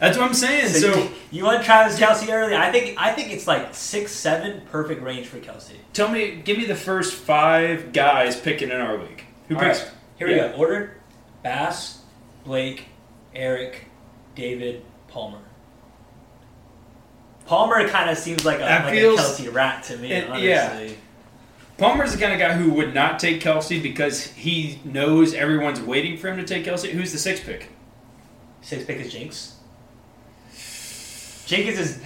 That's 0.00 0.16
what 0.18 0.26
I'm 0.26 0.34
saying. 0.34 0.68
so 0.68 0.92
So 0.92 0.98
you, 1.02 1.08
you 1.30 1.44
want 1.44 1.64
Travis 1.64 1.98
Kelce 1.98 2.32
early? 2.32 2.54
I 2.54 2.70
think 2.72 2.96
I 3.00 3.12
think 3.12 3.30
it's 3.32 3.46
like 3.46 3.74
six 3.74 4.12
seven, 4.12 4.62
perfect 4.70 5.02
range 5.02 5.26
for 5.26 5.38
Kelce. 5.38 5.72
tell 5.92 6.08
me, 6.08 6.36
give 6.44 6.56
me 6.58 6.64
the 6.66 6.74
first 6.74 7.14
five 7.14 7.92
guys 7.92 8.38
picking 8.40 8.70
in 8.70 8.80
our 8.80 8.98
league. 8.98 9.24
Who 9.48 9.56
All 9.56 9.60
picks? 9.62 9.82
right, 9.82 9.90
here 10.18 10.28
we 10.28 10.34
go. 10.36 10.52
Order: 10.56 10.96
Bass, 11.42 12.00
Blake, 12.44 12.86
Eric, 13.34 13.86
David, 14.34 14.84
Palmer. 15.08 15.38
Palmer 17.46 17.86
kind 17.88 18.08
of 18.10 18.16
seems 18.16 18.44
like 18.44 18.56
a, 18.56 18.60
That 18.60 18.84
like 18.86 18.94
feels- 18.94 19.20
a 19.20 19.42
Kelce 19.42 19.52
rat 19.52 19.82
to 19.84 19.96
me. 19.98 20.12
it- 20.12 20.28
honestly. 20.30 20.48
yeah. 20.88 20.94
Palmer's 21.76 22.12
the 22.12 22.18
kind 22.18 22.32
of 22.32 22.38
guy 22.38 22.54
who 22.54 22.72
would 22.74 22.94
not 22.94 23.18
take 23.18 23.40
Kelce 23.40 23.82
because 23.82 24.28
he 24.28 24.78
knows 24.84 25.34
everyone's 25.34 25.80
waiting 25.80 26.16
for 26.16 26.28
him 26.28 26.36
to 26.36 26.44
take 26.44 26.64
Kelce. 26.64 26.90
Who's 26.90 27.12
the 27.12 27.18
sixth 27.18 27.44
pick? 27.44 27.68
Six 28.60 28.84
pick 28.84 28.98
is 28.98 29.12
Jinx. 29.12 29.56
Jenkins 31.46 31.78
is. 31.78 32.02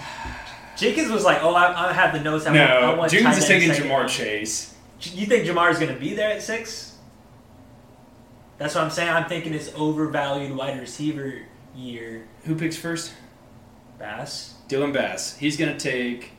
Jenkins 0.76 1.11
was 1.11 1.24
like, 1.24 1.42
oh, 1.42 1.54
I, 1.54 1.90
I 1.90 1.92
have 1.92 2.12
the 2.12 2.20
nose. 2.20 2.46
I 2.46 2.50
want, 2.50 2.61
I 2.61 2.81
no, 2.81 2.96
want 2.96 3.12
Jenkins 3.12 3.38
is 3.38 3.46
taking 3.46 3.70
Ja'Marr. 3.70 4.09
Chase. 4.09 4.74
You 5.00 5.26
think 5.26 5.46
Ja'Marr 5.46 5.70
is 5.70 5.78
going 5.78 5.92
to 5.92 6.00
be 6.00 6.14
there 6.14 6.31
at 6.31 6.42
six? 6.42 6.96
That's 8.59 8.74
what 8.74 8.85
I'm 8.85 8.90
saying. 8.90 9.11
I'm 9.11 9.28
thinking 9.28 9.54
it's 9.54 9.72
overvalued 9.74 10.57
wide 10.57 10.81
receiver 10.81 11.42
year. 11.74 12.26
Who 12.44 12.57
picks 12.57 12.76
first? 12.76 13.12
Bass, 13.98 14.54
Dylan 14.68 14.92
Bass. 14.92 15.37
He's 15.37 15.57
going 15.57 15.76
to 15.76 15.78
take, 15.78 16.31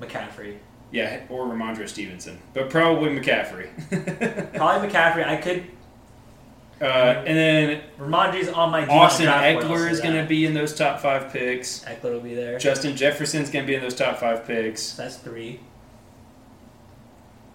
McCaffrey, 0.00 0.58
yeah, 0.92 1.22
or 1.30 1.46
Rhamondre 1.46 1.88
Stevenson, 1.88 2.38
but 2.52 2.70
probably 2.70 3.08
McCaffrey. 3.10 3.68
probably 4.54 4.88
McCaffrey. 4.88 5.26
I 5.26 5.36
could. 5.36 5.64
uh, 6.80 6.84
and 6.84 7.36
then 7.36 7.82
Rhamondre's 7.98 8.48
on 8.48 8.70
my 8.70 8.86
Austin 8.86 9.24
draft 9.24 9.54
board, 9.54 9.64
I'll 9.64 9.78
Ekeler 9.78 9.90
is 9.90 10.00
going 10.00 10.22
to 10.22 10.28
be 10.28 10.44
in 10.44 10.52
those 10.52 10.74
top 10.76 11.00
five 11.00 11.32
picks. 11.32 11.82
Ekeler 11.84 12.12
will 12.12 12.20
be 12.20 12.34
there. 12.34 12.58
Justin 12.58 12.94
Jefferson's 12.94 13.50
going 13.50 13.64
to 13.64 13.66
be 13.66 13.74
in 13.74 13.80
those 13.80 13.94
top 13.94 14.18
five 14.18 14.46
picks. 14.46 14.92
That's 14.92 15.16
three. 15.16 15.60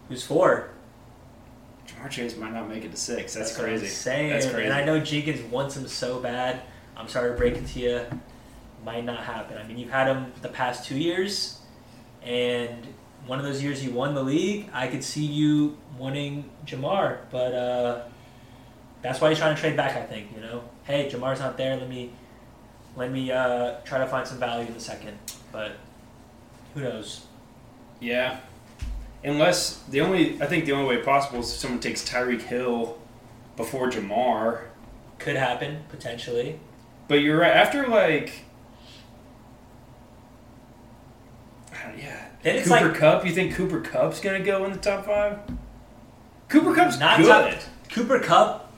Who's 0.09 0.23
four? 0.23 0.71
Ja'Marr 1.87 2.09
Chase 2.09 2.35
might 2.37 2.53
not 2.53 2.67
make 2.67 2.83
it 2.83 2.91
to 2.91 2.97
six. 2.97 3.33
That's, 3.33 3.57
what 3.57 3.69
I'm 3.69 3.77
crazy. 3.77 3.87
saying. 3.87 4.29
That's 4.31 4.45
crazy. 4.45 4.65
And 4.65 4.73
I 4.73 4.83
know 4.83 4.99
Jenkins 4.99 5.41
wants 5.51 5.77
him 5.77 5.87
so 5.87 6.19
bad. 6.19 6.61
I'm 6.95 7.07
sorry 7.07 7.31
to 7.31 7.37
break 7.37 7.55
it 7.55 7.67
to 7.67 7.79
you. 7.79 8.01
Might 8.83 9.05
not 9.05 9.23
happen. 9.23 9.57
I 9.57 9.63
mean, 9.63 9.77
you've 9.77 9.91
had 9.91 10.07
him 10.07 10.31
the 10.41 10.49
past 10.49 10.85
two 10.85 10.97
years, 10.97 11.59
and 12.23 12.87
one 13.27 13.39
of 13.39 13.45
those 13.45 13.61
years 13.61 13.83
you 13.83 13.91
won 13.91 14.15
the 14.15 14.23
league. 14.23 14.69
I 14.73 14.87
could 14.87 15.03
see 15.03 15.25
you 15.25 15.77
wanting 15.97 16.49
Ja'Marr, 16.65 17.19
but 17.29 17.53
uh, 17.53 18.03
that's 19.01 19.21
why 19.21 19.29
he's 19.29 19.37
trying 19.37 19.55
to 19.55 19.61
trade 19.61 19.77
back. 19.77 19.95
I 19.95 20.03
think 20.03 20.33
you 20.33 20.41
know, 20.41 20.63
hey, 20.85 21.09
Ja'Marr's 21.09 21.39
not 21.39 21.57
there. 21.57 21.77
Let 21.77 21.89
me 21.89 22.11
let 22.95 23.11
me 23.11 23.31
uh, 23.31 23.75
try 23.85 23.99
to 23.99 24.07
find 24.07 24.27
some 24.27 24.39
value 24.39 24.67
in 24.67 24.73
the 24.73 24.79
second. 24.79 25.17
But 25.51 25.73
who 26.73 26.81
knows? 26.81 27.25
Yeah. 27.99 28.39
Unless 29.23 29.83
the 29.83 30.01
only, 30.01 30.41
I 30.41 30.45
think 30.45 30.65
the 30.65 30.71
only 30.73 30.97
way 30.97 31.03
possible 31.03 31.39
is 31.39 31.51
if 31.51 31.57
someone 31.57 31.79
takes 31.79 32.07
Tyreek 32.07 32.41
Hill 32.41 32.97
before 33.55 33.89
Ja'Marr. 33.89 34.61
Could 35.19 35.35
happen 35.35 35.83
potentially. 35.89 36.59
But 37.07 37.15
you're 37.15 37.39
right. 37.39 37.55
After 37.55 37.87
like, 37.87 38.41
yeah, 41.97 42.26
Then 42.47 42.55
it's 42.59 42.69
Cooper 42.69 42.85
like 42.87 42.95
Kupp. 42.95 43.25
You 43.25 43.33
think 43.33 43.55
Cooper 43.55 43.81
Kupp's 43.81 44.21
gonna 44.21 44.39
go 44.39 44.63
in 44.63 44.71
the 44.71 44.77
top 44.77 45.05
five? 45.05 45.39
Cooper 46.47 46.73
Kupp's 46.73 46.97
Not 46.97 47.17
good. 47.19 47.27
top- 47.27 47.61
Cooper 47.89 48.19
Kupp. 48.19 48.71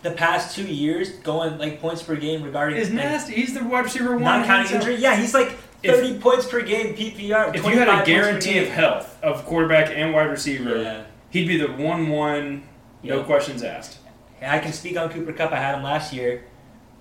The 0.00 0.12
past 0.12 0.56
two 0.56 0.64
years, 0.64 1.10
going 1.10 1.58
like 1.58 1.80
points 1.82 2.02
per 2.02 2.16
game 2.16 2.42
regarding 2.42 2.78
Is 2.78 2.90
nasty. 2.90 3.34
He's 3.34 3.52
the 3.52 3.62
wide 3.62 3.84
receiver 3.84 4.12
one. 4.14 4.22
Not 4.22 4.46
counting 4.46 4.74
injury. 4.74 4.94
Yeah, 4.96 5.16
he's 5.16 5.34
like 5.34 5.52
If- 5.82 5.96
30 5.96 6.18
points 6.18 6.46
per 6.46 6.62
game 6.62 6.94
PPR. 6.96 7.54
If 7.54 7.66
you 7.66 7.78
had 7.78 7.88
a 7.88 8.06
guarantee 8.06 8.56
of 8.58 8.68
health 8.68 9.18
of 9.22 9.44
quarterback 9.44 9.90
and 9.94 10.14
wide 10.14 10.30
receiver, 10.30 10.78
Yeah. 10.80 11.00
he'd 11.28 11.46
be 11.46 11.58
the 11.58 11.68
one-one, 11.72 12.62
no 13.02 13.18
Yeah. 13.18 13.24
questions 13.24 13.62
asked. 13.62 13.98
I 14.40 14.60
can 14.60 14.72
speak 14.72 14.96
on 14.98 15.10
Cooper 15.10 15.32
Kupp. 15.34 15.52
I 15.52 15.56
had 15.56 15.74
him 15.74 15.82
last 15.82 16.14
year. 16.14 16.44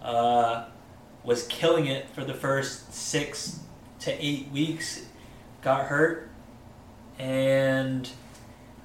Uh, 0.02 0.64
was 1.24 1.44
killing 1.48 1.86
it 1.86 2.08
for 2.14 2.26
the 2.26 2.34
first 2.34 2.94
six 2.94 3.60
to 4.02 4.12
eight 4.26 4.50
weeks. 4.52 5.04
Got 5.64 5.86
hurt, 5.86 6.30
and 7.18 8.10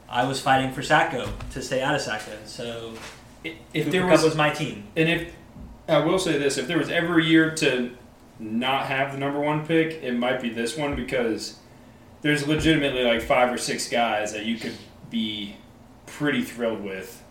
I 0.08 0.24
was 0.24 0.40
fighting 0.40 0.72
for 0.72 0.82
Sacko 0.82 1.28
to 1.50 1.62
stay 1.62 1.82
out 1.82 1.94
of 1.94 2.00
Sacko. 2.00 2.46
So 2.46 2.94
If 3.44 3.56
Cooper 3.74 3.90
there 3.90 4.02
Kupp 4.02 4.10
was 4.12 4.22
was 4.22 4.36
my 4.36 4.50
team. 4.50 4.84
And 4.96 5.08
if 5.08 5.32
I 5.88 5.98
will 5.98 6.18
say 6.18 6.38
this, 6.38 6.56
if 6.56 6.66
there 6.68 6.78
was 6.78 6.88
ever 6.88 7.18
a 7.18 7.24
year 7.24 7.54
to 7.56 7.90
not 8.38 8.86
have 8.86 9.12
the 9.12 9.18
number 9.18 9.40
one 9.40 9.66
pick, 9.66 10.02
it 10.02 10.12
might 10.12 10.40
be 10.40 10.50
this 10.50 10.76
one 10.76 10.94
because 10.94 11.58
there's 12.22 12.46
legitimately 12.46 13.04
like 13.04 13.22
five 13.22 13.52
or 13.52 13.58
six 13.58 13.88
guys 13.88 14.32
that 14.32 14.46
you 14.46 14.56
could 14.56 14.76
be 15.10 15.56
pretty 16.06 16.42
thrilled 16.42 16.82
with. 16.82 17.22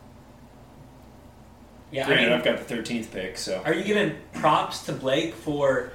Yeah, 1.91 2.07
I 2.07 2.15
mean, 2.15 2.29
I've 2.29 2.43
got 2.43 2.57
the 2.57 2.65
thirteenth 2.65 3.13
pick, 3.13 3.37
so 3.37 3.61
Are 3.63 3.73
you 3.73 3.85
giving 3.85 4.17
props 4.33 4.85
to 4.87 4.91
Blake 4.91 5.33
for 5.33 5.93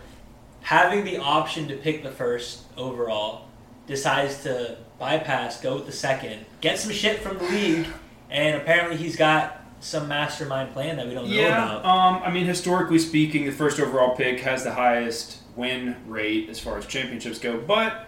having 0.63 1.05
the 1.05 1.19
option 1.19 1.69
to 1.69 1.77
pick 1.77 2.03
the 2.03 2.11
first 2.11 2.63
overall, 2.77 3.49
decides 3.87 4.43
to 4.45 4.79
bypass, 4.99 5.61
go 5.61 5.75
with 5.75 5.87
the 5.87 5.93
second, 5.93 6.45
get 6.61 6.79
some 6.79 6.93
shit 6.93 7.21
from 7.21 7.39
the 7.39 7.45
league, 7.45 7.87
and 8.31 8.57
apparently 8.57 8.97
he's 8.97 9.17
got 9.17 9.63
some 9.81 10.07
mastermind 10.07 10.73
plan 10.73 10.97
that 10.97 11.09
we 11.09 11.15
don't 11.15 11.29
know 11.29 11.47
about. 11.47 11.85
Um, 11.85 12.23
I 12.23 12.31
mean, 12.31 12.47
historically 12.47 13.01
speaking, 13.01 13.45
the 13.45 13.53
first 13.53 13.81
overall 13.81 14.15
pick 14.17 14.41
has 14.41 14.63
the 14.63 14.73
highest 14.73 15.39
win 15.57 15.97
rate 16.07 16.49
as 16.49 16.59
far 16.59 16.79
as 16.79 16.87
championships 16.87 17.39
go. 17.41 17.59
But 17.59 18.07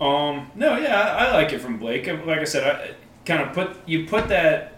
um, 0.00 0.50
no, 0.54 0.76
yeah, 0.78 1.00
I, 1.00 1.26
I 1.26 1.32
like 1.32 1.52
it 1.52 1.58
from 1.58 1.78
Blake. 1.78 2.06
Like 2.06 2.38
I 2.38 2.44
said, 2.44 2.64
I 2.64 2.94
kind 3.24 3.42
of 3.42 3.52
put 3.52 3.76
you 3.86 4.06
put 4.06 4.28
that 4.28 4.74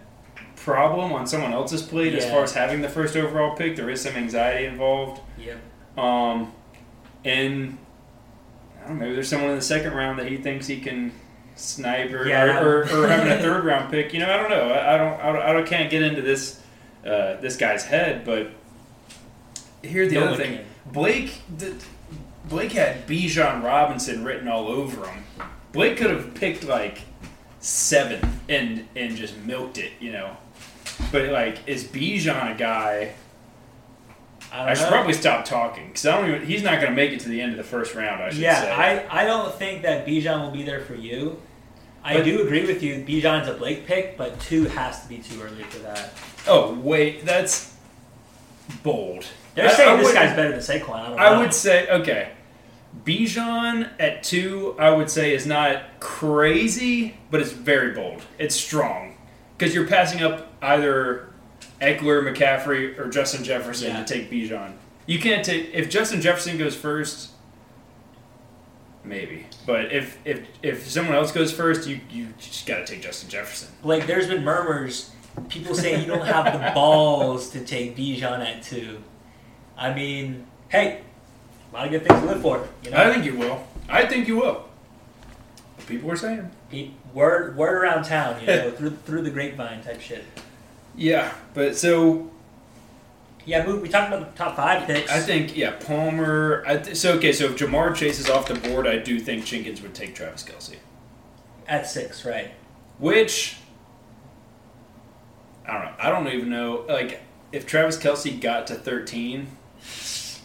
problem 0.55 1.13
on 1.13 1.25
someone 1.27 1.53
else's 1.53 1.81
plate 1.81 2.13
as 2.13 2.29
far 2.29 2.43
as 2.43 2.53
having 2.53 2.81
the 2.81 2.89
first 2.89 3.15
overall 3.15 3.55
pick. 3.55 3.75
There 3.75 3.89
is 3.89 4.01
some 4.01 4.15
anxiety 4.15 4.65
involved. 4.65 5.21
Yep. 5.37 5.57
Um, 5.97 6.51
and 7.25 7.77
I 8.83 8.87
don't 8.87 8.97
know, 8.99 9.03
maybe 9.05 9.13
there's 9.15 9.27
someone 9.29 9.49
in 9.51 9.55
the 9.55 9.61
second 9.61 9.93
round 9.93 10.19
that 10.19 10.27
he 10.27 10.37
thinks 10.37 10.67
he 10.67 10.79
can 10.79 11.11
snipe 11.55 12.11
or, 12.11 12.25
Yeah. 12.27 12.61
or, 12.63 12.79
or, 12.83 13.03
or 13.03 13.07
having 13.07 13.31
a 13.31 13.37
third 13.39 13.65
round 13.65 13.91
pick. 13.91 14.13
You 14.13 14.19
know, 14.19 14.31
I 14.31 14.37
don't 14.37 14.49
know. 14.49 14.69
I, 14.71 14.93
I 14.95 14.97
don't. 14.97 15.19
I, 15.21 15.31
don't, 15.31 15.41
I 15.41 15.53
don't 15.53 15.67
can't 15.67 15.89
get 15.91 16.01
into 16.01 16.21
this 16.21 16.61
uh, 17.05 17.35
this 17.41 17.55
guy's 17.57 17.83
head, 17.85 18.25
but 18.25 18.49
here's 19.81 20.09
the 20.09 20.15
No 20.19 20.27
other 20.27 20.37
thing. 20.37 20.57
can. 20.57 20.65
Blake, 20.91 21.33
the, 21.57 21.75
Blake 22.47 22.71
had 22.71 23.05
Bijan 23.07 23.63
Robinson 23.63 24.23
written 24.23 24.47
all 24.47 24.67
over 24.67 25.05
him. 25.07 25.23
Blake 25.71 25.97
could 25.97 26.09
have 26.09 26.33
picked 26.33 26.63
like 26.63 27.01
seven 27.59 28.39
and 28.47 28.87
and 28.95 29.15
just 29.15 29.37
milked 29.39 29.77
it, 29.77 29.91
you 29.99 30.11
know. 30.11 30.35
But 31.11 31.29
like, 31.29 31.59
is 31.67 31.83
Bijan 31.83 32.55
a 32.55 32.57
guy? 32.57 33.13
I 34.51 34.57
don't 34.59 34.67
I 34.69 34.73
should 34.73 34.83
know. 34.85 34.89
probably 34.91 35.13
stop 35.13 35.45
talking 35.45 35.87
because 35.87 36.05
I 36.05 36.19
don't 36.19 36.29
even. 36.35 36.47
He's 36.47 36.63
not 36.63 36.75
going 36.81 36.91
to 36.91 36.95
make 36.95 37.11
it 37.11 37.19
to 37.21 37.29
the 37.29 37.39
end 37.41 37.51
of 37.51 37.57
the 37.57 37.63
first 37.63 37.93
round. 37.95 38.23
I 38.23 38.29
should 38.29 38.39
yeah, 38.39 38.61
say. 38.61 38.71
I, 39.07 39.21
I 39.21 39.25
don't 39.25 39.53
think 39.55 39.83
that 39.83 40.05
Bijan 40.07 40.41
will 40.41 40.51
be 40.51 40.63
there 40.63 40.81
for 40.81 40.95
you. 40.95 41.39
I 42.03 42.15
But- 42.15 42.25
do 42.25 42.41
agree 42.41 42.65
with 42.65 42.81
you. 42.81 43.03
Bijan's 43.05 43.47
a 43.47 43.53
Blake 43.53 43.85
pick, 43.85 44.17
but 44.17 44.39
two 44.39 44.65
has 44.65 45.03
to 45.03 45.09
be 45.09 45.17
too 45.19 45.41
early 45.41 45.63
for 45.63 45.79
that. 45.79 46.11
oh 46.47 46.73
wait, 46.79 47.25
that's 47.25 47.75
bold. 48.83 49.25
They're 49.55 49.67
I- 49.67 49.73
saying 49.73 49.89
I 49.93 49.95
this 49.97 50.05
would- 50.07 50.15
guy's 50.15 50.35
better 50.35 50.51
than 50.51 50.59
Saquon. 50.61 50.89
I 50.95 51.07
don't 51.07 51.15
know. 51.17 51.23
I 51.23 51.37
would 51.39 51.53
say 51.53 51.87
okay. 51.89 52.31
Bijan 53.05 53.89
at 53.99 54.23
two, 54.23 54.75
I 54.79 54.89
would 54.89 55.09
say 55.11 55.33
is 55.35 55.45
not 55.45 55.83
crazy, 55.99 57.17
but 57.29 57.39
it's 57.39 57.51
very 57.51 57.93
bold. 57.93 58.23
It's 58.39 58.55
strong 58.55 59.15
because 59.57 59.75
you're 59.75 59.87
passing 59.87 60.23
up 60.23 60.51
either 60.61 61.28
Ekeler, 61.81 62.23
McCaffrey, 62.23 62.97
or 62.99 63.09
Justin 63.09 63.43
Jefferson 63.43 63.89
Yeah. 63.91 64.03
to 64.03 64.13
take 64.13 64.29
Bijan. 64.29 64.73
You 65.05 65.19
can't 65.19 65.43
take 65.43 65.71
if 65.73 65.89
Justin 65.89 66.21
Jefferson 66.21 66.57
goes 66.57 66.75
first. 66.75 67.29
Maybe, 69.03 69.45
but 69.65 69.91
if 69.93 70.17
if 70.25 70.45
if 70.61 70.87
someone 70.87 71.15
else 71.15 71.31
goes 71.31 71.51
first, 71.51 71.87
you 71.87 72.01
you 72.11 72.27
just 72.37 72.65
got 72.67 72.79
to 72.79 72.85
take 72.85 73.01
Justin 73.01 73.29
Jefferson. 73.29 73.69
Like 73.81 74.05
there's 74.05 74.27
been 74.27 74.43
murmurs, 74.43 75.11
people 75.47 75.73
saying 75.73 76.01
you 76.01 76.07
don't 76.07 76.25
have 76.25 76.51
the 76.53 76.71
balls 76.75 77.49
to 77.51 77.63
take 77.63 77.95
Bijan 77.95 78.39
at 78.45 78.61
two. 78.61 79.01
I 79.77 79.93
mean, 79.93 80.45
hey, 80.67 80.99
a 81.71 81.75
lot 81.75 81.85
of 81.85 81.91
good 81.91 82.05
things 82.05 82.19
to 82.19 82.25
live 82.25 82.41
for. 82.41 82.67
You 82.83 82.91
know, 82.91 82.97
I 82.97 83.11
think 83.13 83.23
you 83.25 83.37
will. 83.37 83.63
I 83.87 84.05
think 84.05 84.27
you 84.27 84.35
will. 84.35 84.65
But 85.77 85.87
people 85.87 86.09
were 86.09 86.17
saying. 86.17 86.51
Word 87.13 87.55
word 87.55 87.81
around 87.81 88.03
town, 88.03 88.39
you 88.41 88.47
know, 88.47 88.69
through 88.71 88.91
through 89.05 89.21
the 89.23 89.31
grapevine 89.31 89.81
type 89.81 90.01
shit. 90.01 90.25
Yeah, 90.99 91.33
but 91.53 91.75
so 91.77 92.29
Yeah, 93.45 93.65
we, 93.65 93.73
we 93.79 93.87
talked 93.89 94.13
about 94.13 94.31
the 94.31 94.37
top 94.37 94.55
five 94.57 94.85
picks. 94.85 95.09
I 95.09 95.19
think 95.19 95.55
yeah, 95.55 95.71
Palmer. 95.79 96.63
I 96.67 96.77
th- 96.77 96.97
so 96.97 97.13
okay, 97.13 97.31
so 97.31 97.45
if 97.45 97.55
Ja'Marr 97.57 97.95
Chase 97.95 98.19
is 98.19 98.29
off 98.29 98.47
the 98.47 98.55
board, 98.55 98.85
I 98.85 98.97
do 98.97 99.19
think 99.19 99.45
Jenkins 99.45 99.81
would 99.81 99.95
take 99.95 100.13
Travis 100.13 100.43
Kelce, 100.43 100.75
at 101.67 101.87
six, 101.87 102.25
right? 102.25 102.51
which 102.97 103.55
I 105.65 105.73
don't 105.73 105.83
know. 105.85 105.93
I 105.99 106.09
don't 106.09 106.27
even 106.27 106.49
know. 106.49 106.85
Like 106.89 107.21
if 107.53 107.65
Travis 107.65 107.97
Kelce 107.97 108.39
got 108.39 108.67
to 108.67 108.75
thirteen, 108.75 109.47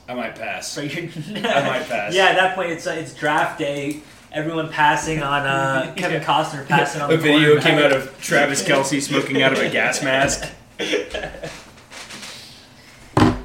I 0.09 0.15
might 0.15 0.37
pass. 0.37 0.79
I 0.79 0.85
might 0.85 1.89
pass. 1.89 2.15
Yeah, 2.15 2.27
at 2.27 2.37
that 2.37 2.55
point 2.55 2.71
it's 2.71 2.87
uh, 2.87 2.93
it's 2.93 3.13
draft 3.13 3.59
day. 3.59 4.03
Everyone 4.35 4.69
passing 4.69 5.23
on 5.23 5.47
uh, 5.47 5.95
Kevin 5.97 6.21
Yeah. 6.21 6.27
Costner 6.27 6.67
passing 6.67 7.01
on 7.01 7.11
A 7.13 7.17
the 7.17 7.23
video 7.23 7.61
came 7.61 7.79
out 7.79 7.93
of 7.93 8.21
Travis 8.21 8.65
Kelce 8.65 9.01
smoking 9.01 9.41
out 9.43 9.53
of 9.53 9.61
a 9.61 9.71
gas 9.71 10.03
mask. 10.03 10.51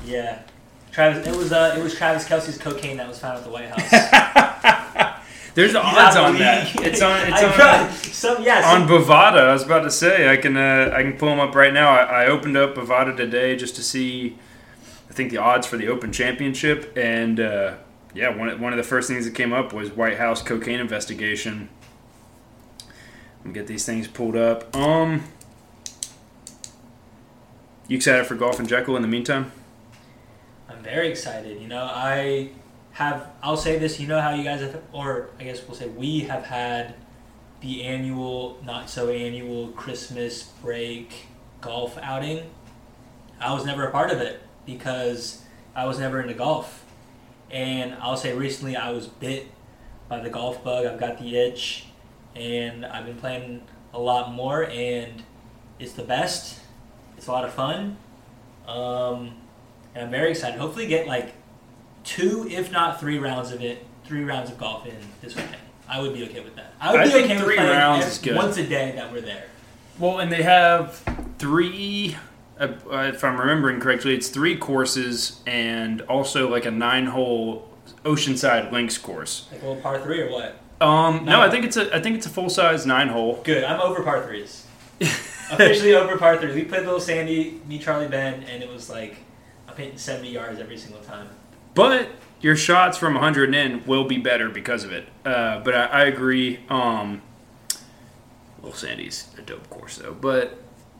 Yeah, 0.05 0.39
Travis. 0.91 1.27
It 1.27 1.35
was 1.35 1.51
uh, 1.51 1.75
it 1.77 1.83
was 1.83 1.93
Travis 1.93 2.27
Kelce's 2.27 2.57
cocaine 2.57 2.97
that 2.97 3.07
was 3.07 3.19
found 3.19 3.37
at 3.37 3.43
the 3.43 3.51
White 3.51 3.69
House. 3.69 5.21
There's 5.53 5.71
He's 5.71 5.75
odds 5.75 6.15
on 6.15 6.39
that. 6.39 6.75
It's 6.77 6.99
on. 7.03 7.27
It's 7.27 7.43
on. 7.43 7.53
tried- 7.53 7.91
some 7.93 8.41
yeah. 8.41 8.73
on 8.73 8.87
Bovada, 8.87 9.49
I 9.49 9.53
was 9.53 9.61
about 9.61 9.81
to 9.81 9.91
say 9.91 10.27
I 10.27 10.37
can 10.37 10.57
uh, 10.57 10.91
I 10.95 11.03
can 11.03 11.13
pull 11.13 11.29
them 11.29 11.39
up 11.39 11.53
right 11.53 11.71
now. 11.71 11.91
I, 11.91 12.23
I 12.23 12.25
opened 12.25 12.57
up 12.57 12.73
Bovada 12.73 13.15
today 13.15 13.55
just 13.55 13.75
to 13.75 13.83
see, 13.83 14.35
I 15.07 15.13
think 15.13 15.29
the 15.29 15.37
odds 15.37 15.67
for 15.67 15.77
the 15.77 15.87
Open 15.89 16.11
Championship, 16.11 16.91
and 16.97 17.39
uh, 17.39 17.75
yeah, 18.13 18.35
one 18.35 18.59
one 18.59 18.73
of 18.73 18.77
the 18.77 18.83
first 18.83 19.07
things 19.07 19.25
that 19.25 19.35
came 19.35 19.53
up 19.53 19.73
was 19.73 19.91
White 19.91 20.17
House 20.17 20.41
cocaine 20.41 20.79
investigation. 20.79 21.69
Let 23.39 23.45
me 23.45 23.53
get 23.53 23.67
these 23.67 23.85
things 23.85 24.07
pulled 24.07 24.35
up. 24.35 24.75
Um, 24.75 25.23
You 27.87 27.97
excited 27.97 28.25
for 28.27 28.35
golf 28.35 28.59
and 28.59 28.67
Jekyll 28.67 28.95
in 28.95 29.01
the 29.01 29.07
meantime? 29.07 29.51
I'm 30.69 30.83
very 30.83 31.09
excited. 31.09 31.59
You 31.61 31.67
know, 31.67 31.83
I 31.83 32.49
have. 32.91 33.29
I'll 33.41 33.57
say 33.57 33.79
this. 33.79 33.99
You 33.99 34.07
know 34.07 34.19
how 34.21 34.33
you 34.33 34.43
guys 34.43 34.61
have, 34.61 34.81
or 34.91 35.29
I 35.39 35.43
guess 35.45 35.65
we'll 35.67 35.75
say 35.75 35.87
we 35.87 36.21
have 36.21 36.45
had 36.45 36.95
the 37.61 37.83
annual, 37.83 38.59
not 38.63 38.89
so 38.89 39.09
annual 39.09 39.69
Christmas 39.69 40.43
break 40.43 41.27
golf 41.61 41.97
outing. 42.01 42.49
I 43.39 43.53
was 43.53 43.65
never 43.65 43.87
a 43.87 43.91
part 43.91 44.11
of 44.11 44.19
it 44.19 44.41
because 44.65 45.41
I 45.75 45.85
was 45.85 45.97
never 45.99 46.21
into 46.21 46.33
golf, 46.33 46.85
and 47.51 47.95
I'll 47.95 48.17
say 48.17 48.35
recently 48.35 48.75
I 48.75 48.91
was 48.91 49.07
bit 49.07 49.47
by 50.07 50.19
the 50.19 50.29
golf 50.29 50.63
bug. 50.63 50.85
I've 50.85 50.99
got 50.99 51.19
the 51.19 51.37
itch, 51.37 51.85
and 52.35 52.85
I've 52.85 53.05
been 53.05 53.17
playing 53.17 53.61
a 53.93 53.99
lot 53.99 54.31
more, 54.31 54.65
and 54.65 55.23
it's 55.79 55.93
the 55.93 56.03
best. 56.03 56.59
It's 57.17 57.27
a 57.27 57.31
lot 57.31 57.43
of 57.45 57.53
fun. 57.53 57.97
Um, 58.67 59.33
and 59.95 60.05
I'm 60.05 60.11
very 60.11 60.31
excited. 60.31 60.59
Hopefully, 60.59 60.87
get 60.87 61.07
like 61.07 61.33
two, 62.03 62.47
if 62.49 62.71
not 62.71 62.99
three 62.99 63.17
rounds 63.19 63.51
of 63.51 63.61
it, 63.61 63.85
three 64.05 64.23
rounds 64.23 64.49
of 64.51 64.57
golf 64.57 64.85
in 64.85 64.95
this 65.21 65.35
weekend. 65.35 65.55
I 65.87 65.99
would 66.01 66.13
be 66.13 66.23
okay 66.25 66.41
with 66.41 66.55
that. 66.55 66.73
I 66.79 66.91
would 66.91 67.01
I 67.01 67.03
be 67.05 67.09
okay 67.25 67.37
three 67.37 67.47
with 67.47 67.55
playing 67.57 67.71
rounds 67.71 68.05
ev- 68.05 68.11
is 68.11 68.17
good. 68.19 68.35
once 68.35 68.57
a 68.57 68.65
day 68.65 68.93
that 68.95 69.11
we're 69.11 69.21
there. 69.21 69.45
Well, 69.97 70.19
and 70.19 70.31
they 70.31 70.43
have 70.43 71.01
three. 71.39 72.15
Uh, 72.59 72.73
uh, 72.91 72.97
if 73.13 73.23
I'm 73.23 73.39
remembering 73.39 73.79
correctly, 73.79 74.13
it's 74.13 74.27
three 74.27 74.57
courses 74.57 75.41
and 75.47 76.01
also 76.01 76.49
like 76.49 76.65
a 76.65 76.71
nine-hole 76.71 77.69
Oceanside 78.03 78.71
links 78.71 78.97
course. 78.97 79.47
Like 79.51 79.61
a 79.61 79.67
little 79.67 79.81
par 79.81 80.01
three 80.01 80.21
or 80.21 80.31
what? 80.31 80.59
Um, 80.81 81.25
no. 81.25 81.41
I 81.41 81.49
think 81.49 81.65
it's 81.65 81.77
a 81.77 81.93
I 81.95 82.01
think 82.01 82.15
it's 82.15 82.25
a 82.25 82.29
full 82.29 82.49
size 82.49 82.85
nine 82.85 83.09
hole. 83.09 83.41
Good. 83.43 83.63
I'm 83.63 83.81
over 83.81 84.03
par 84.03 84.25
threes. 84.25 84.65
Officially 85.01 85.95
over 85.95 86.17
par 86.17 86.37
threes. 86.37 86.55
We 86.55 86.63
played 86.63 86.85
Little 86.85 86.99
Sandy, 86.99 87.59
me, 87.67 87.79
Charlie, 87.79 88.07
Ben, 88.07 88.43
and 88.43 88.63
it 88.63 88.69
was 88.69 88.89
like 88.89 89.17
I'm 89.67 89.75
hitting 89.75 89.97
70 89.97 90.29
yards 90.29 90.59
every 90.59 90.77
single 90.77 91.01
time. 91.01 91.27
But 91.75 92.09
your 92.41 92.55
shots 92.55 92.97
from 92.97 93.13
100 93.13 93.53
and 93.53 93.55
in 93.55 93.85
will 93.85 94.05
be 94.05 94.17
better 94.17 94.49
because 94.49 94.83
of 94.83 94.91
it. 94.91 95.07
Uh, 95.25 95.59
but 95.59 95.75
I, 95.75 95.85
I 95.85 96.03
agree. 96.05 96.59
Um, 96.69 97.21
Little 98.61 98.77
Sandy's 98.77 99.29
a 99.37 99.41
dope 99.41 99.69
course 99.69 99.97
though. 99.97 100.13
But 100.13 100.57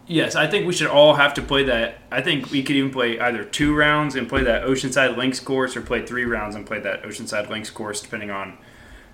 yes, 0.10 0.36
I 0.36 0.47
think 0.47 0.68
we 0.68 0.74
should 0.74 0.88
all 0.89 1.14
have 1.14 1.34
to 1.36 1.41
play 1.41 1.64
that. 1.64 1.99
I 2.12 2.22
think 2.22 2.51
we 2.51 2.62
could 2.64 2.76
even 2.76 2.91
play 2.91 3.18
either 3.18 3.45
two 3.45 3.74
rounds 3.74 4.16
and 4.16 4.28
play 4.28 4.43
that 4.43 4.64
Oceanside 4.64 5.16
Links 5.16 5.39
course, 5.39 5.78
or 5.78 5.82
play 5.82 6.05
three 6.05 6.26
rounds 6.26 6.55
and 6.55 6.66
play 6.66 6.80
that 6.80 7.03
Oceanside 7.03 7.49
Links 7.49 7.70
course, 7.70 8.01
depending 8.01 8.30
on 8.32 8.57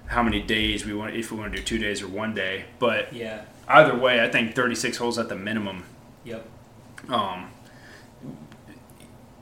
how 0.07 0.23
many 0.23 0.41
days 0.41 0.85
we 0.85 0.93
want. 0.93 1.13
If 1.15 1.31
we 1.31 1.37
want 1.37 1.51
to 1.53 1.57
do 1.59 1.63
two 1.63 1.77
days 1.77 2.01
or 2.01 2.07
one 2.07 2.33
day. 2.33 2.65
But 2.79 3.13
Yeah. 3.13 3.41
either 3.67 3.95
way, 3.95 4.23
I 4.23 4.29
think 4.29 4.55
36 4.55 4.97
holes 4.97 5.19
at 5.19 5.29
the 5.29 5.35
minimum. 5.35 5.83
Yep. 6.23 6.47
Um, 7.09 7.49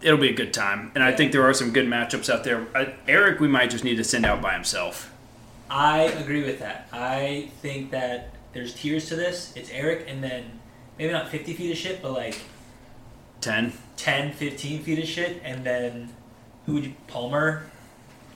it'll 0.01 0.18
be 0.18 0.30
a 0.30 0.34
good 0.36 0.54
time, 0.54 0.91
and 0.95 1.04
I 1.04 1.12
think 1.14 1.32
there 1.32 1.43
are 1.43 1.54
some 1.54 1.72
good 1.72 1.88
matchups 1.88 2.30
out 2.34 2.43
there. 2.43 2.68
I, 2.76 2.93
Eric, 3.08 3.39
we 3.39 3.47
might 3.47 3.70
just 3.70 3.84
need 3.86 3.95
to 3.95 4.04
send 4.04 4.26
out 4.26 4.41
by 4.41 4.54
himself. 4.54 5.14
I 5.70 6.01
agree 6.01 6.43
with 6.43 6.60
that. 6.60 6.88
I 6.91 7.49
think 7.62 7.91
that 7.91 8.34
there's 8.54 8.74
tiers 8.74 9.08
to 9.10 9.16
this. 9.16 9.54
It's 9.56 9.70
Eric, 9.72 10.06
and 10.08 10.24
then 10.24 10.60
maybe 10.97 11.11
not 11.11 11.29
50 11.29 11.53
feet 11.53 11.71
of 11.71 11.77
shit, 11.77 12.01
but 12.01 12.11
like 12.11 12.37
Ten. 13.41 13.73
10, 13.97 14.33
15 14.33 14.83
feet 14.83 14.99
of 14.99 15.05
shit, 15.05 15.41
and 15.43 15.65
then 15.65 16.09
who 16.65 16.73
would 16.73 16.85
you 16.85 16.93
Palmer? 17.07 17.63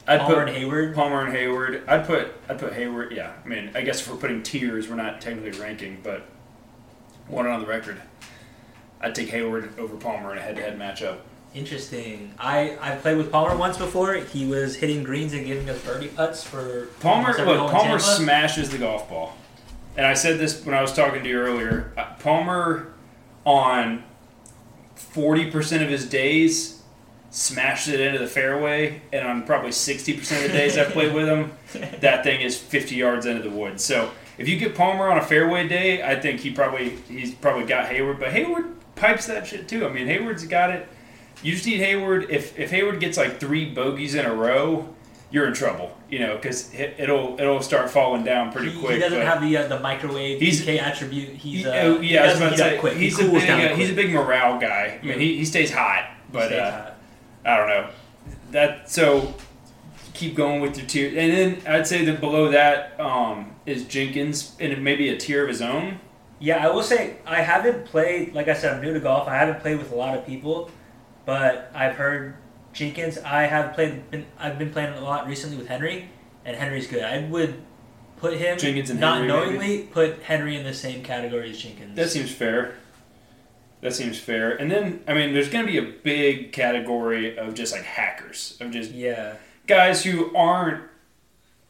I'd 0.07 0.21
Palmer 0.21 0.35
put 0.35 0.47
and 0.47 0.57
Hayward. 0.57 0.95
Palmer 0.95 1.25
and 1.25 1.33
Hayward. 1.35 1.83
I'd 1.87 2.05
put 2.05 2.33
I'd 2.47 2.59
put 2.59 2.73
Hayward. 2.73 3.11
Yeah, 3.11 3.33
I 3.43 3.47
mean, 3.47 3.71
I 3.75 3.81
guess 3.81 4.01
if 4.01 4.09
we're 4.09 4.17
putting 4.17 4.43
tiers, 4.43 4.87
we're 4.89 4.95
not 4.95 5.19
technically 5.19 5.59
ranking, 5.59 5.99
but 6.03 6.25
one 7.27 7.47
on 7.47 7.59
the 7.59 7.65
record. 7.65 8.01
I'd 9.01 9.13
take 9.15 9.29
Hayward 9.29 9.77
over 9.77 9.95
Palmer 9.95 10.31
in 10.31 10.37
a 10.37 10.41
head-to-head 10.41 10.79
matchup. 10.79 11.19
Interesting. 11.53 12.33
I 12.39 12.77
I 12.79 12.95
played 12.95 13.17
with 13.17 13.31
Palmer 13.31 13.55
once 13.57 13.77
before. 13.77 14.13
He 14.15 14.45
was 14.45 14.75
hitting 14.75 15.03
greens 15.03 15.33
and 15.33 15.45
giving 15.45 15.69
us 15.69 15.81
birdie 15.83 16.07
putts 16.07 16.43
for 16.43 16.87
Palmer, 16.99 17.21
almost 17.21 17.39
every 17.39 17.55
hole 17.55 17.65
look, 17.65 17.73
Palmer 17.73 17.99
smashes 17.99 18.69
the 18.69 18.77
golf 18.77 19.09
ball, 19.09 19.35
and 19.97 20.05
I 20.05 20.13
said 20.13 20.39
this 20.39 20.63
when 20.63 20.75
I 20.75 20.81
was 20.81 20.93
talking 20.93 21.23
to 21.23 21.29
you 21.29 21.39
earlier. 21.39 21.91
Uh, 21.97 22.13
Palmer, 22.19 22.93
on 23.45 24.03
forty 24.95 25.49
percent 25.49 25.83
of 25.83 25.89
his 25.89 26.07
days, 26.07 26.83
smashed 27.31 27.87
it 27.87 27.99
into 27.99 28.19
the 28.19 28.27
fairway, 28.27 29.01
and 29.11 29.27
on 29.27 29.43
probably 29.43 29.71
sixty 29.71 30.13
percent 30.15 30.45
of 30.45 30.51
the 30.51 30.57
days 30.57 30.77
I've 30.77 30.89
played 30.89 31.13
with 31.13 31.27
him, 31.27 31.51
that 31.99 32.23
thing 32.23 32.41
is 32.41 32.57
fifty 32.57 32.95
yards 32.95 33.25
into 33.25 33.41
the 33.41 33.49
woods. 33.49 33.83
So 33.83 34.11
if 34.37 34.47
you 34.47 34.57
get 34.57 34.75
Palmer 34.75 35.09
on 35.09 35.17
a 35.17 35.23
fairway 35.23 35.67
day, 35.67 36.03
I 36.03 36.19
think 36.19 36.41
he 36.41 36.51
probably 36.51 36.89
he's 37.07 37.33
probably 37.33 37.65
got 37.65 37.87
Hayward, 37.87 38.19
but 38.19 38.29
Hayward 38.29 38.65
pipes 38.95 39.25
that 39.27 39.47
shit 39.47 39.67
too. 39.67 39.85
I 39.85 39.91
mean, 39.91 40.07
Hayward's 40.07 40.45
got 40.45 40.69
it. 40.69 40.87
You 41.41 41.53
just 41.53 41.65
need 41.65 41.79
Hayward. 41.79 42.29
If 42.29 42.57
if 42.57 42.69
Hayward 42.71 42.99
gets 42.99 43.17
like 43.17 43.39
three 43.39 43.65
bogeys 43.65 44.15
in 44.15 44.25
a 44.25 44.33
row, 44.33 44.93
you're 45.31 45.47
in 45.47 45.53
trouble. 45.53 45.97
You 46.09 46.19
know, 46.19 46.35
because 46.35 46.73
it, 46.73 46.95
it'll 46.97 47.39
it'll 47.39 47.61
start 47.61 47.89
falling 47.89 48.23
down 48.23 48.51
pretty 48.51 48.71
he, 48.71 48.79
quick. 48.79 48.93
he 48.93 48.99
doesn't 48.99 49.21
have 49.21 49.41
the 49.41 49.57
uh, 49.57 49.67
the 49.67 49.79
microwave 49.79 50.39
He's- 50.39 50.61
PK 50.61 50.79
attribute. 50.79 51.29
He's 51.35 51.65
uh, 51.65 51.99
he 51.99 52.13
yeah, 52.13 52.23
I 52.23 52.27
was 52.27 52.37
about 52.37 52.49
to 52.51 52.57
say 52.57 52.77
quick. 52.77 52.95
he's 52.95 53.19
he 53.19 53.27
a 53.27 53.31
big 53.31 53.49
uh, 53.49 53.75
he's 53.75 53.89
a 53.89 53.93
big 53.93 54.11
morale 54.11 54.59
guy. 54.59 54.99
I 55.01 55.05
mean, 55.05 55.19
he, 55.19 55.37
he 55.37 55.45
stays 55.45 55.71
hot, 55.71 56.09
but 56.31 56.47
stays 56.47 56.59
uh, 56.59 56.71
hot. 56.71 56.97
I 57.45 57.57
don't 57.57 57.67
know. 57.67 57.89
That 58.51 58.89
so 58.89 59.33
keep 60.13 60.35
going 60.35 60.61
with 60.61 60.77
your 60.77 60.87
tier, 60.87 61.09
and 61.09 61.33
then 61.33 61.61
I'd 61.67 61.87
say 61.87 62.05
that 62.05 62.19
below 62.21 62.49
that 62.51 62.99
um, 62.99 63.55
is 63.65 63.85
Jenkins, 63.85 64.55
and 64.59 64.83
maybe 64.83 65.09
a 65.09 65.17
tier 65.17 65.43
of 65.43 65.49
his 65.49 65.61
own. 65.61 65.99
Yeah, 66.39 66.65
I 66.65 66.71
will 66.71 66.83
say 66.83 67.17
I 67.25 67.41
haven't 67.41 67.85
played. 67.85 68.33
Like 68.33 68.47
I 68.47 68.53
said, 68.53 68.73
I'm 68.73 68.81
new 68.81 68.93
to 68.93 68.99
golf. 68.99 69.27
I 69.27 69.35
haven't 69.35 69.59
played 69.59 69.77
with 69.77 69.91
a 69.91 69.95
lot 69.95 70.17
of 70.17 70.25
people, 70.25 70.69
but 71.25 71.71
I've 71.73 71.95
heard 71.95 72.35
Jenkins. 72.77 73.17
I 73.17 73.43
have 73.43 73.73
played. 73.73 74.09
Been, 74.11 74.25
I've 74.37 74.59
been 74.59 74.69
playing 74.69 74.93
a 74.93 75.01
lot 75.01 75.27
recently 75.27 75.57
with 75.57 75.67
Henry, 75.67 76.09
and 76.45 76.55
Henry's 76.55 76.87
good. 76.87 77.03
I 77.03 77.27
would 77.27 77.55
put 78.17 78.37
him 78.37 78.57
Jenkins 78.57 78.91
and 78.91 78.99
not 78.99 79.17
Henry, 79.17 79.27
knowingly 79.27 79.83
put 79.83 80.21
Henry 80.21 80.55
in 80.55 80.63
the 80.63 80.73
same 80.73 81.03
category 81.03 81.49
as 81.49 81.57
Jenkins. 81.57 81.95
That 81.95 82.09
seems 82.09 82.31
fair. 82.31 82.75
That 83.81 83.93
seems 83.93 84.19
fair. 84.19 84.51
And 84.51 84.69
then 84.69 85.01
I 85.07 85.15
mean, 85.15 85.33
there's 85.33 85.49
going 85.49 85.65
to 85.65 85.71
be 85.71 85.79
a 85.79 85.91
big 85.91 86.51
category 86.51 87.37
of 87.37 87.55
just 87.55 87.73
like 87.73 87.83
hackers, 87.83 88.57
of 88.61 88.71
just 88.71 88.91
yeah, 88.91 89.35
guys 89.65 90.03
who 90.03 90.35
aren't 90.35 90.83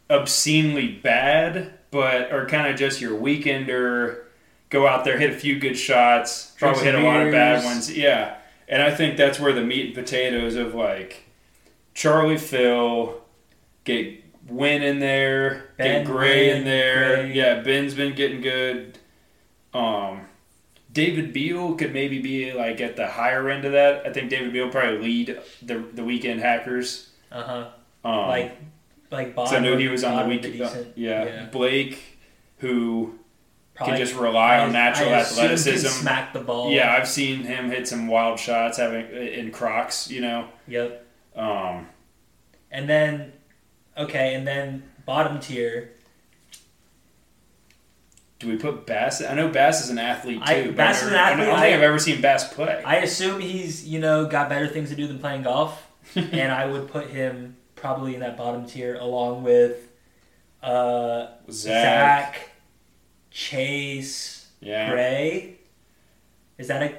obscenely 0.10 0.88
bad, 0.88 1.74
but 1.89 2.32
are 2.34 2.45
kind 2.47 2.68
of 2.68 2.78
just 2.78 2.99
your 2.99 3.18
weekender. 3.18 4.24
Go 4.70 4.86
out 4.86 5.05
there, 5.05 5.18
hit 5.18 5.30
a 5.30 5.38
few 5.38 5.58
good 5.58 5.78
shots, 5.78 6.51
probably 6.60 6.84
hit 6.84 6.95
a 6.95 6.99
lot 6.99 7.26
of 7.26 7.32
bad 7.32 7.64
ones. 7.64 7.95
Yeah, 7.95 8.36
and 8.68 8.82
I 8.82 8.93
think 8.93 9.18
that's 9.18 9.39
where 9.39 9.53
the 9.53 9.61
meat 9.63 9.88
and 9.88 9.95
potatoes 9.95 10.55
of 10.55 10.74
like 10.76 11.24
Charlie 11.93 12.38
Phil 12.38 13.22
get 13.84 14.24
Win 14.47 14.82
in 14.82 14.99
there, 14.99 15.72
Ben, 15.78 16.05
get 16.05 16.11
Gray 16.11 16.49
in 16.57 16.63
there. 16.63 17.24
Gray. 17.24 17.34
Yeah, 17.34 17.61
Ben's 17.61 17.93
been 17.93 18.15
getting 18.15 18.39
good. 18.39 18.97
Um, 19.74 20.22
David 20.91 21.34
Beal 21.34 21.76
could 21.76 21.93
maybe 21.93 22.20
be 22.20 22.53
like 22.53 22.80
at 22.80 22.95
the 22.95 23.07
higher 23.07 23.49
end 23.49 23.65
of 23.65 23.74
that. 23.74 24.05
I 24.07 24.13
think 24.13 24.30
David 24.30 24.53
Beal 24.53 24.70
probably 24.70 24.99
lead 24.99 25.39
the 25.61 25.80
the 25.93 26.03
weekend 26.03 26.39
hackers. 26.39 27.09
uh 27.32 27.43
huh. 27.43 27.70
Um, 28.09 28.28
like 28.28 28.57
like 29.11 29.36
bottom. 29.36 29.51
so 29.51 29.57
I 29.57 29.59
know 29.59 29.78
he 29.78 29.89
was 29.89 30.03
on 30.03 30.24
the 30.24 30.30
weekend. 30.30 30.53
decent- 30.53 30.97
yeah. 30.97 31.26
yeah. 31.26 31.45
Blake, 31.47 31.99
who 32.59 33.20
Probably- 33.78 33.97
can 33.97 34.05
just 34.07 34.19
rely 34.19 34.57
on 34.59 34.71
natural 34.73 35.09
I 35.09 35.19
athleticism. 35.19 35.88
Smack 35.88 36.34
the 36.34 36.39
ball. 36.41 36.71
Yeah, 36.71 36.91
I've 36.93 37.07
seen 37.07 37.43
him 37.43 37.69
hit 37.69 37.88
some 37.88 38.07
wild 38.07 38.39
shots 38.39 38.78
having 38.78 39.05
in 39.11 39.51
Crocs. 39.51 40.09
You 40.09 40.21
know, 40.21 40.47
Yep. 40.67 41.05
um, 41.36 41.88
And 42.71 42.89
then, 42.89 43.34
okay, 43.97 44.34
and 44.34 44.45
then 44.47 44.84
bottom 45.05 45.39
tier. 45.39 45.91
do 48.39 48.47
we 48.49 48.55
put 48.55 48.86
Bass? 48.86 49.23
I 49.23 49.34
know 49.34 49.47
Bass 49.49 49.84
is 49.84 49.89
an 49.89 49.97
athlete 49.97 50.38
too. 50.45 50.51
I- 50.53 50.67
Bass 50.71 51.01
is 51.01 51.07
an 51.07 51.13
never- 51.13 51.23
I 51.25 51.32
athlete. 51.32 51.47
don't 51.47 51.59
think 51.59 51.75
I've 51.75 51.82
ever 51.82 51.99
seen 51.99 52.21
Bass 52.21 52.53
play. 52.53 52.82
I 52.86 52.97
assume 52.97 53.39
he's 53.41 53.88
you 53.88 53.99
know 53.99 54.25
got 54.25 54.49
better 54.49 54.67
things 54.67 54.89
to 54.89 54.95
do 54.95 55.07
than 55.07 55.19
playing 55.19 55.43
golf, 55.43 55.88
and 56.15 56.51
I 56.51 56.65
would 56.65 56.88
put 56.88 57.09
him 57.09 57.57
probably 57.75 58.13
in 58.15 58.19
that 58.21 58.38
bottom 58.38 58.65
tier 58.65 58.95
along 58.95 59.43
with 59.43 59.88
uh, 60.63 61.28
Zach, 61.49 62.36
Zach, 62.36 62.49
Chase, 63.38 64.47
yeah. 64.61 64.89
Gray. 64.89 65.57
Is 66.57 66.67
that 66.69 66.81
a? 66.81 66.95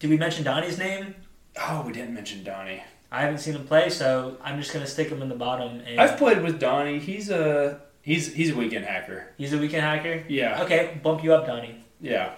Did 0.00 0.10
we 0.10 0.16
mention 0.16 0.42
Donnie's 0.42 0.76
name? 0.76 1.14
Oh, 1.56 1.84
we 1.86 1.92
didn't 1.92 2.12
mention 2.14 2.42
Donnie. 2.42 2.82
I 3.12 3.20
haven't 3.22 3.38
seen 3.38 3.54
him 3.54 3.64
play, 3.64 3.88
so 3.88 4.36
I'm 4.42 4.58
just 4.60 4.72
gonna 4.72 4.88
stick 4.88 5.08
him 5.08 5.22
in 5.22 5.28
the 5.28 5.36
bottom. 5.36 5.80
And 5.86 6.00
I've 6.00 6.18
played 6.18 6.42
with 6.42 6.58
Donnie. 6.58 6.98
He's 6.98 7.30
a 7.30 7.80
he's 8.02 8.34
he's 8.34 8.50
a 8.50 8.56
weekend 8.56 8.84
hacker. 8.86 9.28
he's 9.38 9.52
a 9.52 9.58
weekend 9.58 9.82
hacker. 9.84 10.24
Yeah, 10.28 10.64
Okay, 10.64 10.98
bump 11.00 11.22
you 11.22 11.32
up, 11.32 11.46
Donnie. 11.46 11.76
yeah. 12.00 12.32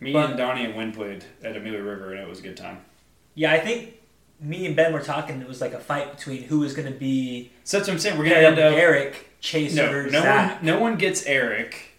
Me 0.00 0.14
But- 0.14 0.30
and 0.30 0.38
Donnie 0.38 0.64
and 0.64 0.74
Win 0.76 0.92
played 0.92 1.24
at 1.42 1.54
Amelia 1.56 1.82
River, 1.82 2.12
and 2.14 2.20
it 2.22 2.26
was 2.28 2.38
a 2.38 2.42
good 2.42 2.56
time. 2.56 2.78
Yeah, 3.34 3.52
I 3.52 3.60
think 3.60 4.00
me 4.40 4.64
and 4.64 4.74
Ben 4.74 4.94
were 4.94 5.00
talking. 5.02 5.42
It 5.42 5.46
was 5.46 5.60
like 5.60 5.74
a 5.74 5.78
fight 5.78 6.16
between 6.16 6.44
who 6.44 6.60
was 6.60 6.72
gonna 6.74 6.90
be 6.90 7.52
So 7.64 7.76
that's 7.76 7.86
what 7.88 7.92
I'm 7.94 8.00
saying. 8.00 8.16
We're 8.16 8.24
gonna 8.24 8.36
paired 8.36 8.58
end 8.58 8.58
up. 8.60 8.74
Eric, 8.78 9.28
Chase, 9.40 9.74
No, 9.74 9.92
no 9.92 10.08
Zach. 10.08 10.56
one, 10.56 10.64
no 10.66 10.80
one 10.80 10.96
gets 10.96 11.26
Eric. 11.26 11.90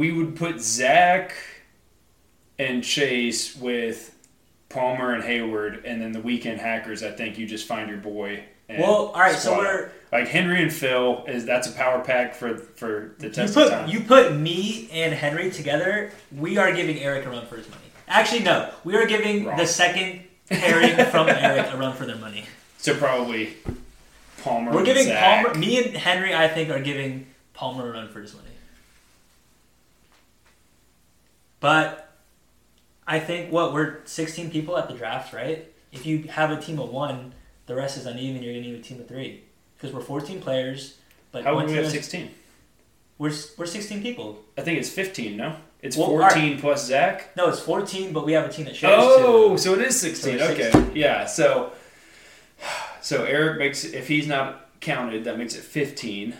We 0.00 0.12
would 0.12 0.34
put 0.34 0.62
Zach 0.62 1.34
and 2.58 2.82
Chase 2.82 3.54
with 3.54 4.16
Palmer 4.70 5.12
and 5.12 5.22
Hayward, 5.22 5.84
and 5.84 6.00
then 6.00 6.12
the 6.12 6.22
weekend 6.22 6.58
hackers. 6.58 7.02
I 7.02 7.10
think 7.10 7.36
you 7.36 7.46
just 7.46 7.66
find 7.66 7.90
your 7.90 7.98
boy. 7.98 8.42
And 8.70 8.82
Well, 8.82 9.08
all 9.08 9.20
right, 9.20 9.36
so 9.36 9.58
we're 9.58 9.84
up. 9.88 9.92
like 10.10 10.26
Henry 10.26 10.62
and 10.62 10.72
Phil 10.72 11.22
is 11.28 11.44
that's 11.44 11.68
a 11.68 11.72
power 11.72 12.02
pack 12.02 12.34
for 12.34 12.56
for 12.56 13.14
the 13.18 13.26
you 13.26 13.32
test 13.34 13.54
of 13.54 13.62
put 13.64 13.70
time. 13.70 13.88
you 13.90 14.00
put 14.00 14.34
me 14.34 14.88
and 14.90 15.12
Henry 15.12 15.50
together. 15.50 16.12
We 16.34 16.56
are 16.56 16.72
giving 16.72 16.98
Eric 16.98 17.26
a 17.26 17.28
run 17.28 17.44
for 17.44 17.56
his 17.58 17.68
money. 17.68 17.82
Actually, 18.08 18.44
no, 18.44 18.72
we 18.84 18.96
are 18.96 19.04
giving 19.06 19.44
Wrong. 19.44 19.58
the 19.58 19.66
second 19.66 20.22
pairing 20.48 20.96
from 21.10 21.28
Eric 21.28 21.74
a 21.74 21.76
run 21.76 21.94
for 21.94 22.06
their 22.06 22.16
money. 22.16 22.44
so 22.78 22.94
probably 22.96 23.50
Palmer. 24.42 24.70
We're 24.70 24.78
and 24.78 24.86
giving 24.86 25.04
Zach. 25.08 25.44
Palmer. 25.44 25.58
Me 25.58 25.84
and 25.84 25.94
Henry, 25.94 26.34
I 26.34 26.48
think, 26.48 26.70
are 26.70 26.80
giving 26.80 27.26
Palmer 27.52 27.90
a 27.90 27.92
run 27.92 28.08
for 28.08 28.22
his 28.22 28.32
money. 28.34 28.46
But 31.60 32.12
I 33.06 33.20
think 33.20 33.52
what 33.52 33.72
we're 33.72 33.98
16 34.06 34.50
people 34.50 34.76
at 34.78 34.88
the 34.88 34.94
draft, 34.94 35.32
right? 35.32 35.70
If 35.92 36.06
you 36.06 36.24
have 36.24 36.50
a 36.50 36.60
team 36.60 36.78
of 36.78 36.90
one, 36.90 37.34
the 37.66 37.74
rest 37.74 37.96
is 37.98 38.06
uneven. 38.06 38.42
You're 38.42 38.54
gonna 38.54 38.66
need 38.66 38.74
a 38.78 38.82
team 38.82 39.00
of 39.00 39.08
three 39.08 39.42
because 39.76 39.94
we're 39.94 40.00
14 40.00 40.40
players. 40.40 40.96
But 41.32 41.44
How 41.44 41.54
would 41.56 41.66
we 41.66 41.74
have 41.74 41.88
sixteen? 41.90 42.30
We're 43.18 43.32
we're 43.56 43.66
16 43.66 44.02
people. 44.02 44.40
I 44.58 44.62
think 44.62 44.78
it's 44.80 44.88
fifteen. 44.90 45.36
No, 45.36 45.56
it's 45.80 45.96
Well, 45.96 46.08
all 46.10 46.18
fourteen 46.18 46.58
plus 46.60 46.86
Zach. 46.86 47.36
No, 47.36 47.48
it's 47.48 47.60
14, 47.60 48.12
but 48.12 48.24
we 48.26 48.32
have 48.32 48.46
a 48.46 48.52
team 48.52 48.64
that 48.64 48.74
shares 48.74 48.94
Oh, 48.98 49.50
two. 49.50 49.58
so 49.58 49.74
it 49.74 49.80
is 49.82 50.00
sixteen. 50.00 50.38
So 50.38 50.48
okay, 50.50 50.70
16. 50.72 50.96
yeah. 50.96 51.26
So, 51.26 51.72
so 53.00 53.24
Eric 53.24 53.58
makes 53.58 53.84
if 53.84 54.08
he's 54.08 54.26
not 54.26 54.70
counted, 54.80 55.24
that 55.24 55.38
makes 55.38 55.54
it 55.54 55.62
fifteen. 55.62 56.34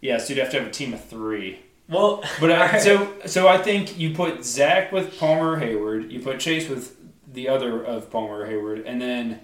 Yeah, 0.00 0.18
so 0.18 0.32
you'd 0.32 0.38
have 0.40 0.50
to 0.52 0.58
have 0.60 0.68
a 0.68 0.72
team 0.72 0.94
of 0.94 1.04
three. 1.04 1.58
Well, 1.88 2.22
But 2.40 2.50
alright. 2.50 2.82
so 2.88 3.14
so 3.26 3.48
I 3.48 3.58
think 3.58 3.98
you 3.98 4.14
put 4.14 4.44
Zach 4.44 4.92
with 4.92 5.18
Palmer 5.18 5.56
Hayward, 5.58 6.12
you 6.12 6.20
put 6.20 6.38
Chase 6.40 6.68
with 6.68 6.96
the 7.32 7.48
other 7.48 7.82
of 7.84 8.10
Palmer 8.10 8.46
Hayward, 8.46 8.80
and 8.86 9.00
then 9.00 9.40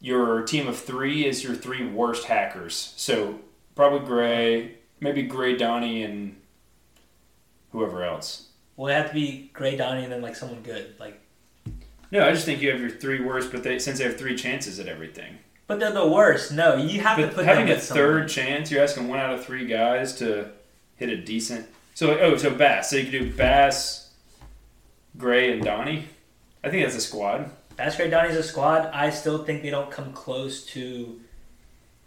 your 0.00 0.42
team 0.42 0.66
of 0.66 0.78
three 0.78 1.26
is 1.26 1.42
your 1.44 1.54
three 1.54 1.86
worst 1.86 2.24
hackers. 2.24 2.92
So 2.96 3.40
probably 3.74 4.06
Gray, 4.06 4.74
maybe 5.00 5.22
Gray, 5.22 5.56
Donnie, 5.56 6.02
and 6.02 6.36
whoever 7.72 8.04
else. 8.04 8.48
well, 8.76 8.88
it 8.92 8.94
have 8.96 9.08
to 9.08 9.14
be 9.14 9.50
Gray, 9.52 9.76
Donnie, 9.76 10.04
and 10.04 10.12
then 10.12 10.22
like 10.22 10.36
someone 10.36 10.62
good. 10.62 10.94
Like, 10.98 11.20
No, 12.10 12.26
I 12.26 12.30
just 12.32 12.44
think 12.44 12.60
you 12.62 12.70
have 12.70 12.80
your 12.80 12.90
three 12.90 13.20
worst, 13.22 13.50
but 13.52 13.62
they 13.62 13.78
since 13.78 13.98
they 13.98 14.04
have 14.04 14.16
three 14.18 14.36
chances 14.36 14.78
at 14.78 14.86
everything. 14.88 15.38
but 15.66 15.80
they're 15.80 15.92
the 15.92 16.06
worst. 16.08 16.52
No, 16.52 16.76
you 16.76 17.00
have 17.00 17.18
to 17.18 17.28
put 17.28 17.44
having 17.44 17.66
them 17.66 17.76
a 17.76 17.80
third 17.80 18.28
someone. 18.30 18.48
chance, 18.56 18.70
you're 18.70 18.82
asking 18.82 19.08
one 19.08 19.18
out 19.18 19.34
of 19.34 19.44
three 19.44 19.66
guys 19.66 20.14
to 20.16 20.50
hit 20.96 21.08
a 21.08 21.16
decent. 21.16 21.66
So 21.94 22.18
oh, 22.18 22.36
so 22.36 22.50
Bass. 22.50 22.90
So 22.90 22.96
you 22.96 23.04
could 23.04 23.12
do 23.12 23.32
Bass, 23.32 24.10
Gray, 25.16 25.52
and 25.52 25.62
Donnie. 25.64 26.06
I 26.62 26.70
think 26.70 26.84
that's 26.84 26.96
a 26.96 27.00
squad. 27.00 27.50
Bass, 27.76 27.96
Gray, 27.96 28.10
Donnie's 28.10 28.36
a 28.36 28.42
squad. 28.42 28.86
I 28.92 29.10
still 29.10 29.44
think 29.44 29.62
they 29.62 29.70
don't 29.70 29.90
come 29.90 30.12
close 30.12 30.64
to 30.66 31.20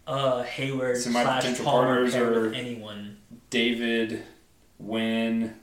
uh, 0.06 0.42
Hayward 0.42 0.98
So 0.98 1.10
slash 1.10 1.58
Palmer 1.58 1.64
partners 1.94 2.12
paired 2.14 2.36
are- 2.36 2.40
with 2.42 2.54
anyone. 2.54 3.16
David, 3.50 4.22
Wynn. 4.78 5.54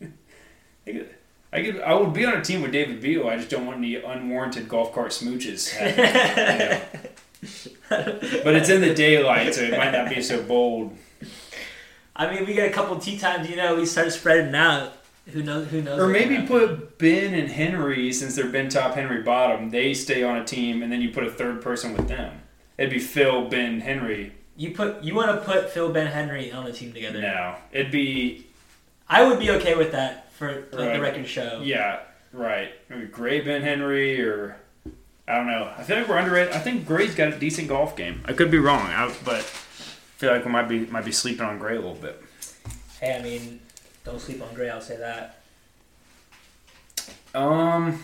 I 0.86 0.90
could, 0.92 1.10
I 1.52 1.62
could, 1.62 1.80
I 1.80 1.94
would 1.94 2.12
be 2.12 2.24
on 2.24 2.34
a 2.34 2.42
team 2.42 2.60
with 2.62 2.72
David 2.72 3.00
Beal. 3.00 3.28
I 3.28 3.36
just 3.36 3.50
don't 3.50 3.66
want 3.66 3.78
any 3.78 3.94
unwarranted 3.96 4.68
golf 4.68 4.92
cart 4.92 5.10
smooches. 5.12 5.70
happening, 5.70 6.50
you 6.58 6.58
know. 6.58 6.80
But 8.44 8.54
it's 8.56 8.68
in 8.70 8.80
the 8.80 8.94
daylight, 8.94 9.54
so 9.54 9.62
it 9.62 9.76
might 9.76 9.90
not 9.90 10.08
be 10.08 10.22
so 10.22 10.42
bold. 10.42 10.96
I 12.14 12.32
mean, 12.32 12.46
we 12.46 12.54
get 12.54 12.68
a 12.70 12.72
couple 12.72 12.96
tea 12.98 13.18
times. 13.18 13.48
You 13.48 13.56
know, 13.56 13.76
we 13.76 13.86
start 13.86 14.12
spreading 14.12 14.54
out. 14.54 14.92
Who 15.28 15.42
knows? 15.42 15.68
Who 15.68 15.82
knows? 15.82 16.00
Or 16.00 16.08
maybe 16.08 16.46
put 16.46 16.98
Ben 16.98 17.32
and 17.34 17.48
Henry, 17.48 18.12
since 18.12 18.34
they're 18.34 18.48
Ben 18.48 18.68
top, 18.68 18.94
Henry 18.94 19.22
bottom. 19.22 19.70
They 19.70 19.94
stay 19.94 20.22
on 20.24 20.36
a 20.38 20.44
team, 20.44 20.82
and 20.82 20.90
then 20.92 21.00
you 21.00 21.10
put 21.10 21.24
a 21.24 21.30
third 21.30 21.62
person 21.62 21.92
with 21.96 22.08
them. 22.08 22.42
It'd 22.76 22.90
be 22.92 22.98
Phil, 22.98 23.48
Ben, 23.48 23.80
Henry. 23.80 24.32
You 24.56 24.72
put 24.72 25.02
you 25.02 25.14
want 25.14 25.30
to 25.30 25.38
put 25.46 25.70
Phil 25.70 25.90
Ben 25.92 26.08
Henry 26.08 26.50
on 26.52 26.66
a 26.66 26.72
team 26.72 26.92
together. 26.92 27.20
No, 27.20 27.54
it'd 27.70 27.92
be 27.92 28.46
I 29.08 29.24
would 29.24 29.38
be 29.38 29.50
okay 29.52 29.74
with 29.76 29.92
that 29.92 30.32
for 30.32 30.66
like, 30.72 30.72
Right. 30.72 30.92
the 30.94 31.00
record 31.00 31.26
show. 31.26 31.60
yeah, 31.62 32.00
right. 32.32 32.72
Maybe 32.90 33.06
Gray, 33.06 33.40
Ben, 33.40 33.62
Henry, 33.62 34.20
or 34.22 34.56
I 35.28 35.36
don't 35.36 35.46
know. 35.46 35.72
I 35.78 35.82
feel 35.84 35.98
like 35.98 36.08
we're 36.08 36.18
underrated. 36.18 36.52
I 36.52 36.58
think 36.58 36.84
Gray's 36.86 37.14
got 37.14 37.32
a 37.32 37.38
decent 37.38 37.68
golf 37.68 37.96
game. 37.96 38.22
I 38.26 38.32
could 38.32 38.50
be 38.50 38.58
wrong, 38.58 38.82
I, 38.82 39.14
but 39.24 39.40
feel 40.22 40.30
like 40.32 40.44
we 40.44 40.52
might 40.52 40.68
be 40.68 40.86
might 40.86 41.04
be 41.04 41.10
sleeping 41.10 41.44
on 41.44 41.58
Gray 41.58 41.72
a 41.74 41.80
little 41.80 41.96
bit. 41.96 42.22
Hey, 43.00 43.16
I 43.16 43.22
mean, 43.22 43.58
don't 44.04 44.20
sleep 44.20 44.40
on 44.40 44.54
Gray. 44.54 44.70
I'll 44.70 44.80
say 44.80 44.96
that. 44.96 45.40
Um, 47.34 48.00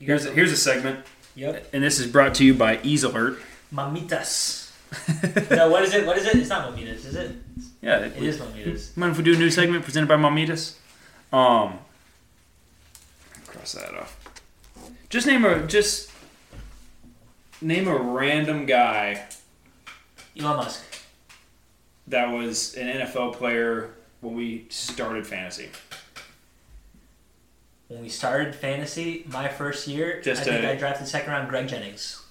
here's 0.00 0.26
a, 0.26 0.32
here's 0.32 0.50
a 0.50 0.56
segment, 0.56 1.06
Yep. 1.36 1.68
and 1.72 1.84
this 1.84 2.00
is 2.00 2.08
brought 2.10 2.34
to 2.36 2.44
you 2.44 2.52
by 2.52 2.80
Ease 2.82 3.04
Alert. 3.04 3.38
Mamitas. 3.72 4.72
no, 5.56 5.70
what 5.70 5.84
is 5.84 5.94
it? 5.94 6.04
What 6.04 6.18
is 6.18 6.26
it? 6.26 6.34
It's 6.34 6.48
not 6.48 6.74
mamitas, 6.74 7.06
is 7.06 7.14
it? 7.14 7.36
Yeah, 7.80 7.98
It 8.00 8.20
is 8.20 8.38
mamitas. 8.38 8.96
Mind 8.96 9.12
if 9.12 9.18
we 9.18 9.22
do 9.22 9.34
a 9.34 9.38
new 9.38 9.50
segment 9.50 9.84
presented 9.84 10.08
by 10.08 10.16
Mamitas? 10.16 10.74
Um, 11.32 11.78
cross 13.46 13.74
that 13.74 13.94
off. 13.94 14.16
Just 15.10 15.28
name 15.28 15.44
a 15.44 15.64
just 15.64 16.10
name 17.60 17.88
a 17.88 17.96
random 17.96 18.66
guy 18.66 19.24
Elon 20.38 20.56
Musk. 20.58 20.84
that 22.06 22.26
was 22.26 22.74
an 22.76 22.86
NFL 22.88 23.34
player 23.34 23.90
when 24.20 24.34
we 24.34 24.66
started 24.68 25.26
fantasy. 25.26 25.68
When 27.88 28.02
we 28.02 28.08
started 28.08 28.54
fantasy, 28.54 29.24
my 29.28 29.48
first 29.48 29.88
year, 29.88 30.20
Just 30.20 30.42
I 30.42 30.44
think 30.44 30.64
a- 30.64 30.72
I 30.72 30.76
drafted 30.76 31.08
second 31.08 31.30
round 31.32 31.48
Greg 31.48 31.68
Jennings. 31.68 32.22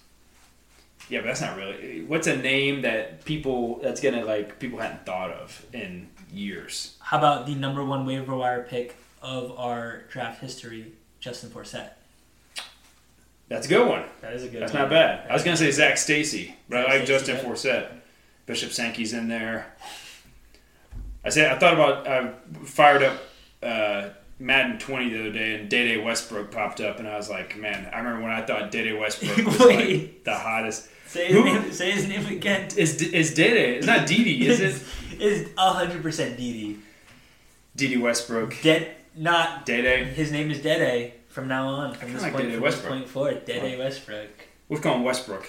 Yeah, 1.10 1.22
but 1.22 1.28
that's 1.28 1.42
not 1.42 1.56
really. 1.58 2.04
What's 2.04 2.28
a 2.28 2.36
name 2.36 2.82
that 2.82 3.24
people 3.26 3.80
that's 3.82 4.02
gonna 4.02 4.24
like 4.26 4.60
people 4.60 4.80
hadn't 4.80 5.06
thought 5.06 5.32
of 5.32 5.66
in 5.74 6.10
years? 6.32 6.98
How 7.00 7.18
about 7.18 7.46
the 7.46 7.56
number 7.56 7.84
one 7.84 8.06
waiver 8.06 8.36
wire 8.36 8.64
pick 8.70 8.98
of 9.22 9.58
our 9.58 10.04
draft 10.12 10.42
history, 10.42 10.92
Justin 11.22 11.50
Forsett? 11.50 11.92
That's 13.50 13.66
a 13.66 13.70
good 13.70 13.88
one. 13.88 14.04
That 14.22 14.34
is 14.34 14.44
a 14.44 14.48
good 14.48 14.56
one. 14.56 14.60
That's 14.62 14.74
one. 14.74 14.82
not 14.84 14.90
bad. 14.90 15.30
I 15.30 15.34
was 15.34 15.44
gonna 15.44 15.58
say 15.58 15.72
Zac 15.72 15.98
Stacy, 15.98 16.56
but 16.70 16.78
Zach 16.78 16.88
I 16.90 16.94
like 16.98 17.06
Stacy, 17.06 17.14
Justin 17.14 17.36
yeah. 17.38 17.44
Forsett. 17.44 17.88
Bishop 18.46 18.72
Sankey's 18.72 19.14
in 19.14 19.28
there. 19.28 19.74
I 21.24 21.30
said 21.30 21.52
I 21.52 21.58
thought 21.58 21.74
about 21.74 22.08
I 22.08 22.32
fired 22.64 23.04
up 23.04 23.18
uh, 23.64 24.10
Madden 24.40 24.78
20 24.80 25.10
the 25.10 25.20
other 25.20 25.32
day, 25.32 25.56
and 25.56 25.70
Day 25.70 25.88
Day 25.96 26.02
Westbrook 26.02 26.52
popped 26.52 26.80
up, 26.80 27.00
and 27.00 27.08
I 27.08 27.18
was 27.18 27.30
like, 27.30 27.58
man, 27.58 27.90
I 27.94 27.98
remember 28.00 28.22
when 28.24 28.32
I 28.32 28.46
thought 28.46 28.72
Day 28.72 28.84
Day 28.84 28.94
Westbrook 28.94 29.38
was 29.46 29.60
like 29.60 30.24
the 30.24 30.36
hottest. 30.36 30.90
Say 31.08 31.28
his, 31.28 31.36
Who- 31.36 31.44
name, 31.46 31.72
say 31.72 31.92
his 31.92 32.08
name 32.08 32.26
again. 32.26 32.70
Is 32.76 33.02
is 33.02 33.34
Day 33.34 33.52
Day? 33.54 33.76
It's 33.78 33.88
not 33.88 34.06
Didi, 34.08 34.46
is 34.48 34.60
it? 34.60 35.22
Is 35.22 35.50
hundred 35.58 36.02
percent 36.02 36.38
Didi. 36.38 36.78
Didi 37.76 37.98
Westbrook. 37.98 38.56
Dead, 38.62 38.96
not 39.16 39.66
Day 39.66 39.82
Day. 39.82 40.04
his 40.06 40.32
name 40.32 40.52
is 40.52 40.62
Dede 40.62 41.14
from 41.38 41.48
now 41.48 41.68
on. 41.68 41.94
From 41.94 42.14
this 42.14 42.24
point, 42.24 42.36
from 42.36 42.50
this 42.50 42.60
Westbrook. 42.60 42.92
point 42.92 43.08
forward, 43.08 43.46
Dede 43.46 43.78
Westbrook. 43.78 44.30
We've 44.70 44.82
gone 44.82 45.04
Westbrook, 45.04 45.48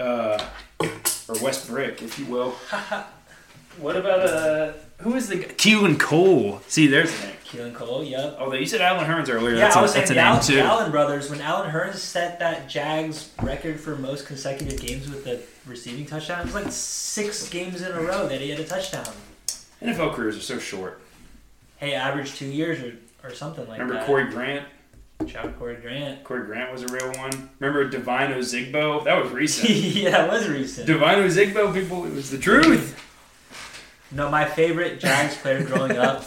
uh, 0.00 0.42
or 0.80 1.34
Westbrook, 1.42 2.00
if 2.00 2.18
you 2.18 2.24
will. 2.24 2.52
what 3.78 3.94
about 3.94 4.20
uh? 4.20 4.72
Who 5.00 5.14
is 5.14 5.28
the 5.28 5.36
guy? 5.36 5.48
Keelan 5.48 6.00
Cole? 6.00 6.62
See, 6.68 6.86
there's 6.86 7.14
the 7.14 7.26
name. 7.26 7.36
Keelan 7.44 7.74
Cole, 7.74 8.02
yep. 8.02 8.38
Although 8.40 8.56
you 8.56 8.64
said 8.64 8.80
Allen 8.80 9.04
Hurns 9.04 9.28
earlier. 9.28 9.56
Yeah, 9.56 9.64
that's 9.64 9.76
I 9.76 9.80
a, 9.80 9.82
was 9.82 9.92
saying 9.92 10.00
that's 10.04 10.10
a 10.12 10.14
the, 10.14 10.20
name 10.20 10.26
Allen, 10.26 10.42
too. 10.42 10.54
the 10.54 10.62
Allen 10.62 10.90
brothers. 10.90 11.28
When 11.28 11.42
Allen 11.42 11.70
Hurns 11.70 11.96
set 11.96 12.38
that 12.38 12.66
Jags 12.66 13.30
record 13.42 13.78
for 13.78 13.96
most 13.96 14.26
consecutive 14.26 14.80
games 14.80 15.10
with 15.10 15.26
a 15.26 15.42
receiving 15.68 16.06
touchdown, 16.06 16.40
it 16.40 16.44
was 16.46 16.54
like 16.54 16.72
six 16.72 17.50
games 17.50 17.82
in 17.82 17.92
a 17.92 18.00
row 18.00 18.26
that 18.28 18.40
he 18.40 18.48
had 18.48 18.60
a 18.60 18.64
touchdown. 18.64 19.12
NFL 19.82 20.14
careers 20.14 20.38
are 20.38 20.40
so 20.40 20.58
short. 20.58 21.02
Hey, 21.76 21.92
average 21.92 22.34
two 22.34 22.46
years 22.46 22.80
or, 22.82 22.96
or 23.22 23.34
something 23.34 23.68
like 23.68 23.78
Remember 23.78 24.00
that. 24.00 24.06
Corey 24.06 24.30
Grant? 24.30 24.66
Shout 25.26 25.46
out 25.46 25.58
Corey 25.58 25.76
Grant. 25.76 26.22
Corey 26.24 26.46
Grant 26.46 26.72
was 26.72 26.82
a 26.82 26.88
real 26.88 27.10
one. 27.12 27.50
Remember 27.58 27.88
Devine 27.88 28.32
Ozigbo? 28.32 29.04
That 29.04 29.22
was 29.22 29.32
recent. 29.32 29.70
yeah, 29.70 30.24
it 30.24 30.30
was 30.30 30.48
recent. 30.48 30.86
Devine 30.86 31.18
Ozigbo, 31.18 31.72
people, 31.72 32.04
it 32.04 32.12
was 32.12 32.30
the 32.30 32.38
truth. 32.38 33.02
No, 34.12 34.30
my 34.30 34.44
favorite 34.44 35.00
Jags 35.00 35.36
player 35.36 35.64
growing 35.64 35.92
up 35.96 36.24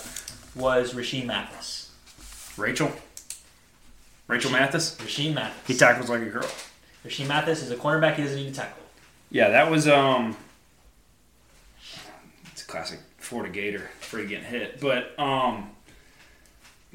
was 0.56 0.94
Rashean 0.94 1.26
Mathis. 1.26 1.92
Rachel. 2.58 2.92
Rachel 4.28 4.52
Mathis. 4.52 4.96
Rashean 4.96 5.34
Mathis. 5.34 5.68
He 5.68 5.74
tackles 5.76 6.10
like 6.10 6.22
a 6.22 6.26
girl. 6.26 6.50
Rashean 7.06 7.28
Mathis 7.28 7.64
is 7.64 7.72
a 7.72 7.76
cornerback. 7.76 8.16
He 8.16 8.24
doesn't 8.24 8.38
need 8.38 8.54
to 8.54 8.60
tackle. 8.60 8.84
Yeah, 9.32 9.50
that 9.50 9.72
was 9.72 9.88
um. 9.88 10.36
It's 12.52 12.64
a 12.64 12.66
classic 12.66 13.00
Florida 13.18 13.54
Gator, 13.54 13.90
of 14.12 14.28
getting 14.28 14.44
hit. 14.44 14.80
But 14.82 15.18
um, 15.20 15.70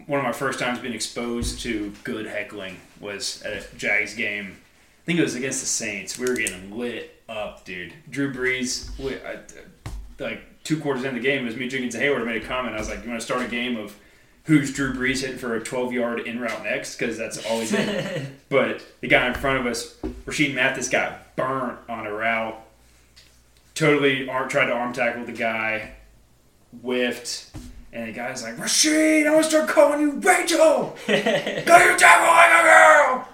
one 0.07 0.19
of 0.19 0.25
my 0.25 0.33
first 0.33 0.59
times 0.59 0.79
being 0.79 0.95
exposed 0.95 1.61
to 1.61 1.93
good 2.03 2.27
heckling 2.27 2.79
was 3.01 3.43
at 3.43 3.53
a 3.53 3.77
Jags 3.77 4.15
game. 4.15 4.57
I 4.57 5.05
think 5.05 5.19
it 5.19 5.23
was 5.23 5.35
against 5.35 5.61
the 5.61 5.67
Saints. 5.67 6.19
We 6.19 6.27
were 6.27 6.35
getting 6.35 6.77
lit 6.77 7.23
up, 7.29 7.65
dude. 7.65 7.93
Drew 8.11 8.33
Brees, 8.33 8.97
we, 8.99 9.17
I, 9.17 9.39
like 10.19 10.43
two 10.65 10.81
quarters 10.81 11.05
in 11.05 11.15
the 11.15 11.21
game, 11.21 11.43
it 11.43 11.47
was 11.47 11.57
me, 11.57 11.69
Jenkins, 11.69 11.95
and 11.95 12.03
Hayward. 12.03 12.23
I 12.23 12.25
made 12.25 12.43
a 12.43 12.47
comment. 12.47 12.75
I 12.75 12.79
was 12.79 12.89
like, 12.89 13.03
"You 13.05 13.11
want 13.11 13.21
to 13.21 13.25
start 13.25 13.43
a 13.45 13.49
game 13.49 13.77
of 13.77 13.97
who's 14.45 14.73
Drew 14.73 14.93
Brees 14.93 15.21
hitting 15.21 15.39
for 15.39 15.55
a 15.55 15.63
12 15.63 15.93
yard 15.93 16.21
in 16.21 16.41
route 16.41 16.65
next?" 16.65 16.97
Because 16.97 17.17
that's 17.17 17.45
always 17.47 17.71
did. 17.71 18.27
but 18.49 18.83
the 19.01 19.09
guy 19.09 19.29
in 19.29 19.35
front 19.35 19.61
of 19.61 19.67
us, 19.67 19.95
Rashean 20.27 20.55
Mathis, 20.55 20.89
got 20.89 21.37
burnt 21.37 21.79
on 21.89 22.07
a 22.07 22.13
route. 22.13 22.61
Totally 23.75 24.29
arm, 24.29 24.49
tried 24.49 24.67
to 24.67 24.73
arm 24.73 24.93
tackle 24.93 25.25
the 25.25 25.33
guy, 25.33 25.93
whiffed, 26.81 27.51
and 27.95 28.09
the 28.09 28.13
guy's 28.13 28.43
like, 28.43 28.57
"Rasheed, 28.57 29.21
I'm 29.27 29.33
gonna 29.33 29.45
start 29.45 29.69
calling 29.69 30.01
you 30.01 30.13
Rachel. 30.21 30.97
Go 31.07 31.15
your 31.15 31.97
tackle 31.97 32.27
like 32.27 32.61
a 32.61 32.65
girl." 32.65 33.29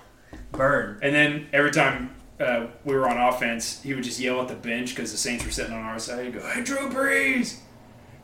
Burn. 0.53 0.99
And 1.03 1.15
then 1.15 1.49
every 1.53 1.71
time 1.71 2.15
uh, 2.39 2.67
we 2.85 2.95
were 2.95 3.09
on 3.09 3.17
offense, 3.17 3.83
he 3.83 3.95
would 3.95 4.05
just 4.05 4.21
yell 4.21 4.41
at 4.43 4.49
the 4.49 4.55
bench 4.55 4.95
because 4.95 5.11
the 5.13 5.19
Saints 5.19 5.45
were 5.45 5.51
sitting 5.51 5.73
on 5.73 5.83
our 5.83 5.99
side. 5.99 6.27
He'd 6.27 6.35
go, 6.35 6.47
"Hey, 6.47 6.63
Drew 6.63 6.89
Brees, 6.91 7.57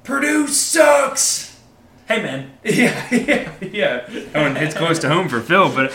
Purdue 0.04 0.46
sucks." 0.46 1.58
Hey 2.06 2.22
man, 2.22 2.52
Yeah, 2.64 3.08
yeah, 3.12 3.52
yeah. 3.60 4.08
Oh, 4.32 4.44
and 4.44 4.56
it's 4.58 4.76
close 4.76 5.00
to 5.00 5.08
home 5.08 5.28
for 5.28 5.40
Phil, 5.40 5.74
but 5.74 5.92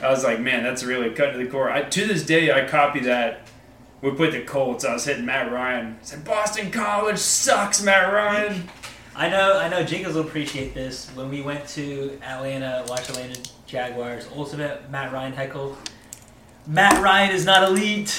I 0.00 0.08
was 0.08 0.22
like, 0.22 0.38
man, 0.38 0.62
that's 0.62 0.84
really 0.84 1.10
cut 1.10 1.32
to 1.32 1.38
the 1.38 1.46
core. 1.46 1.68
I, 1.68 1.82
to 1.82 2.06
this 2.06 2.24
day, 2.24 2.52
I 2.52 2.64
copy 2.66 3.00
that. 3.00 3.48
We 4.02 4.10
put 4.12 4.32
the 4.32 4.42
Colts. 4.42 4.84
I 4.84 4.92
was 4.94 5.04
hitting 5.04 5.24
Matt 5.24 5.50
Ryan. 5.52 5.98
I 6.00 6.04
said, 6.04 6.24
Boston 6.24 6.72
College 6.72 7.18
sucks, 7.18 7.82
Matt 7.82 8.12
Ryan. 8.12 8.68
I 9.14 9.28
know, 9.28 9.58
I 9.58 9.68
know. 9.68 9.84
Jingles 9.84 10.14
will 10.14 10.22
appreciate 10.22 10.74
this. 10.74 11.10
When 11.10 11.28
we 11.28 11.42
went 11.42 11.66
to 11.68 12.18
Atlanta, 12.22 12.84
watch 12.88 13.10
Atlanta 13.10 13.38
Jaguars, 13.66 14.26
ultimate 14.34 14.90
Matt 14.90 15.12
Ryan 15.12 15.32
heckle. 15.32 15.76
Matt 16.66 17.02
Ryan 17.02 17.34
is 17.34 17.44
not 17.44 17.68
elite. 17.68 18.10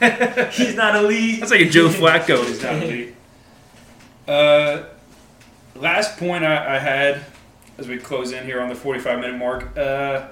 He's 0.52 0.74
not 0.74 0.96
elite. 0.96 1.40
That's 1.40 1.52
like 1.52 1.60
a 1.62 1.70
Joe 1.70 1.88
Flacco 1.88 2.44
is 2.44 2.62
not 2.62 2.82
elite. 2.82 3.14
Uh, 4.28 4.84
last 5.74 6.18
point 6.18 6.44
I, 6.44 6.76
I 6.76 6.78
had 6.78 7.24
as 7.78 7.88
we 7.88 7.98
close 7.98 8.32
in 8.32 8.44
here 8.44 8.60
on 8.60 8.68
the 8.68 8.74
45 8.74 9.20
minute 9.20 9.38
mark, 9.38 9.76
uh, 9.76 10.28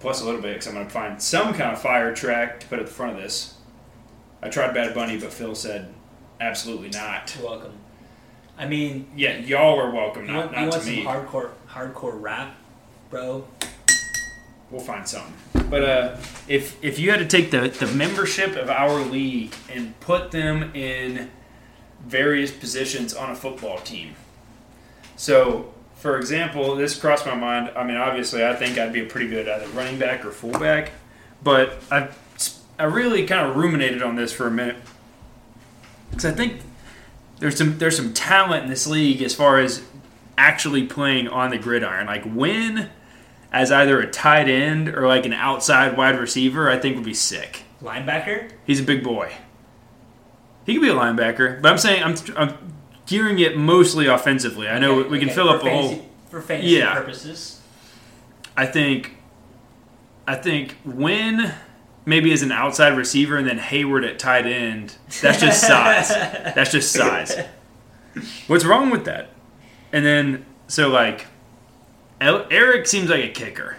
plus 0.00 0.22
a 0.22 0.24
little 0.24 0.40
bit 0.40 0.54
because 0.54 0.68
I'm 0.68 0.74
going 0.74 0.86
to 0.86 0.92
find 0.92 1.20
some 1.20 1.54
kind 1.54 1.72
of 1.72 1.82
fire 1.82 2.14
track 2.14 2.60
to 2.60 2.66
put 2.66 2.78
at 2.78 2.86
the 2.86 2.92
front 2.92 3.16
of 3.16 3.22
this. 3.22 3.54
I 4.42 4.48
tried 4.48 4.74
Bad 4.74 4.94
Bunny, 4.94 5.18
but 5.18 5.32
Phil 5.32 5.54
said 5.54 5.92
absolutely 6.40 6.90
not. 6.90 7.34
You're 7.38 7.50
welcome. 7.50 7.72
I 8.58 8.66
mean, 8.66 9.08
Yeah, 9.16 9.38
y'all 9.38 9.78
are 9.80 9.90
welcome, 9.90 10.26
you 10.26 10.32
not, 10.32 10.52
want, 10.52 10.58
you 10.58 10.68
want 10.68 10.82
some 10.82 10.92
me. 10.94 11.04
hardcore, 11.04 11.50
hardcore 11.68 12.20
rap, 12.20 12.54
bro? 13.10 13.46
We'll 14.70 14.80
find 14.80 15.06
something. 15.06 15.34
But 15.68 15.82
uh, 15.84 16.16
if 16.48 16.82
if 16.82 16.98
you 16.98 17.10
had 17.10 17.18
to 17.20 17.26
take 17.26 17.50
the, 17.50 17.68
the 17.68 17.86
membership 17.94 18.56
of 18.56 18.70
our 18.70 19.00
league 19.00 19.52
and 19.70 19.98
put 20.00 20.30
them 20.30 20.70
in 20.74 21.30
various 22.06 22.50
positions 22.50 23.14
on 23.14 23.30
a 23.30 23.34
football 23.34 23.78
team. 23.78 24.14
So, 25.16 25.72
for 25.96 26.16
example, 26.18 26.74
this 26.74 26.98
crossed 26.98 27.26
my 27.26 27.34
mind. 27.34 27.70
I 27.76 27.84
mean, 27.84 27.96
obviously, 27.96 28.44
I 28.44 28.54
think 28.54 28.78
I'd 28.78 28.92
be 28.92 29.00
a 29.02 29.06
pretty 29.06 29.28
good 29.28 29.48
either 29.48 29.66
running 29.68 29.98
back 29.98 30.24
or 30.24 30.30
fullback, 30.30 30.92
but 31.42 31.74
I 31.90 32.08
I 32.78 32.84
really 32.84 33.26
kind 33.26 33.48
of 33.48 33.56
ruminated 33.56 34.02
on 34.02 34.16
this 34.16 34.32
for 34.32 34.46
a 34.46 34.50
minute 34.50 34.76
because 36.10 36.24
I 36.24 36.32
think 36.32 36.60
there's 37.42 37.58
some 37.58 37.76
there's 37.78 37.96
some 37.96 38.12
talent 38.14 38.62
in 38.64 38.70
this 38.70 38.86
league 38.86 39.20
as 39.20 39.34
far 39.34 39.58
as 39.58 39.82
actually 40.38 40.86
playing 40.86 41.26
on 41.28 41.50
the 41.50 41.58
gridiron. 41.58 42.06
Like 42.06 42.24
when 42.24 42.88
as 43.52 43.70
either 43.72 44.00
a 44.00 44.08
tight 44.10 44.48
end 44.48 44.88
or 44.88 45.06
like 45.08 45.26
an 45.26 45.32
outside 45.34 45.96
wide 45.96 46.18
receiver, 46.18 46.70
I 46.70 46.78
think 46.78 46.94
would 46.96 47.04
be 47.04 47.12
sick. 47.14 47.64
Linebacker? 47.82 48.50
He's 48.64 48.78
a 48.80 48.84
big 48.84 49.02
boy. 49.04 49.32
He 50.64 50.74
could 50.74 50.82
be 50.82 50.88
a 50.88 50.94
linebacker, 50.94 51.60
but 51.60 51.72
I'm 51.72 51.78
saying 51.78 52.02
I'm, 52.04 52.14
I'm 52.36 52.72
gearing 53.06 53.40
it 53.40 53.56
mostly 53.58 54.06
offensively. 54.06 54.68
I 54.68 54.78
know 54.78 55.00
Okay, 55.00 55.08
we 55.08 55.18
can 55.18 55.28
okay, 55.28 55.34
fill 55.34 55.48
for 55.48 55.56
up 55.56 55.64
a 55.64 55.70
whole. 55.70 56.06
for 56.30 56.40
fantasy 56.40 56.76
Yeah. 56.76 56.94
purposes. 56.94 57.60
I 58.56 58.66
think, 58.66 59.16
I 60.28 60.36
think 60.36 60.76
when 60.84 61.52
maybe 62.04 62.32
as 62.32 62.42
an 62.42 62.52
outside 62.52 62.96
receiver 62.96 63.36
and 63.36 63.46
then 63.46 63.58
Hayward 63.58 64.04
at 64.04 64.18
tight 64.18 64.46
end, 64.46 64.96
that's 65.20 65.40
just 65.40 65.60
size. 65.66 66.08
That's 66.08 66.72
just 66.72 66.92
size. 66.92 67.36
What's 68.46 68.64
wrong 68.64 68.90
with 68.90 69.04
that? 69.04 69.30
And 69.92 70.04
then 70.04 70.46
so 70.66 70.88
like, 70.88 71.26
Eric 72.20 72.86
seems 72.86 73.10
like 73.10 73.24
a 73.24 73.28
kicker. 73.28 73.76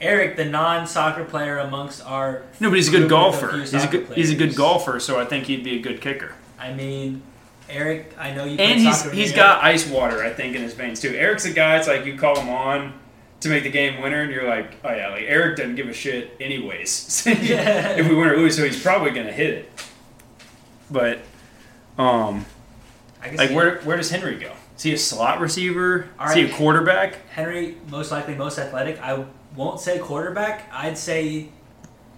Eric, 0.00 0.36
the 0.36 0.44
non-soccer 0.44 1.24
player 1.24 1.58
amongst 1.58 2.04
our 2.04 2.42
No, 2.58 2.70
but 2.70 2.76
he's 2.76 2.88
a 2.88 2.90
good 2.90 3.08
golfer. 3.08 3.56
He's 3.56 3.72
a 3.72 3.86
good 3.86 4.06
he's 4.14 4.30
a 4.30 4.34
good 4.34 4.56
golfer, 4.56 4.98
so 4.98 5.20
I 5.20 5.24
think 5.24 5.44
he'd 5.44 5.62
be 5.62 5.78
a 5.78 5.80
good 5.80 6.00
kicker. 6.00 6.34
I 6.58 6.72
mean, 6.72 7.22
Eric, 7.68 8.12
I 8.18 8.32
know 8.32 8.44
you. 8.44 8.58
And 8.58 8.80
he's 8.80 8.98
soccer 8.98 9.14
he's 9.14 9.32
got 9.32 9.62
ice 9.62 9.86
water, 9.88 10.24
I 10.24 10.30
think, 10.30 10.56
in 10.56 10.62
his 10.62 10.74
veins 10.74 11.00
too. 11.00 11.10
Eric's 11.10 11.44
a 11.44 11.52
guy. 11.52 11.78
It's 11.78 11.86
like 11.86 12.04
you 12.04 12.18
call 12.18 12.36
him 12.38 12.48
on 12.48 12.94
to 13.42 13.48
make 13.48 13.64
the 13.64 13.70
game 13.70 14.00
winner, 14.00 14.22
and 14.22 14.30
you're 14.30 14.48
like, 14.48 14.76
oh 14.84 14.90
yeah, 14.90 15.08
like 15.10 15.24
Eric 15.26 15.56
doesn't 15.56 15.76
give 15.76 15.88
a 15.88 15.92
shit 15.92 16.36
anyways. 16.40 17.26
if 17.26 18.08
we 18.08 18.14
win 18.14 18.28
or 18.28 18.36
lose, 18.36 18.56
so 18.56 18.64
he's 18.64 18.82
probably 18.82 19.10
gonna 19.10 19.32
hit 19.32 19.50
it. 19.50 19.70
But, 20.90 21.20
um, 21.98 22.44
like 23.20 23.38
see 23.48 23.54
where 23.54 23.80
where 23.80 23.96
does 23.96 24.10
Henry 24.10 24.36
go? 24.36 24.52
Is 24.76 24.82
he 24.82 24.92
a 24.94 24.98
slot 24.98 25.40
receiver? 25.40 26.08
All 26.18 26.28
Is 26.28 26.34
he 26.34 26.42
a 26.42 26.52
quarterback? 26.52 27.28
Henry 27.28 27.76
most 27.88 28.10
likely 28.10 28.34
most 28.34 28.58
athletic. 28.58 29.00
I 29.00 29.24
won't 29.54 29.80
say 29.80 29.98
quarterback. 29.98 30.68
I'd 30.72 30.98
say 30.98 31.48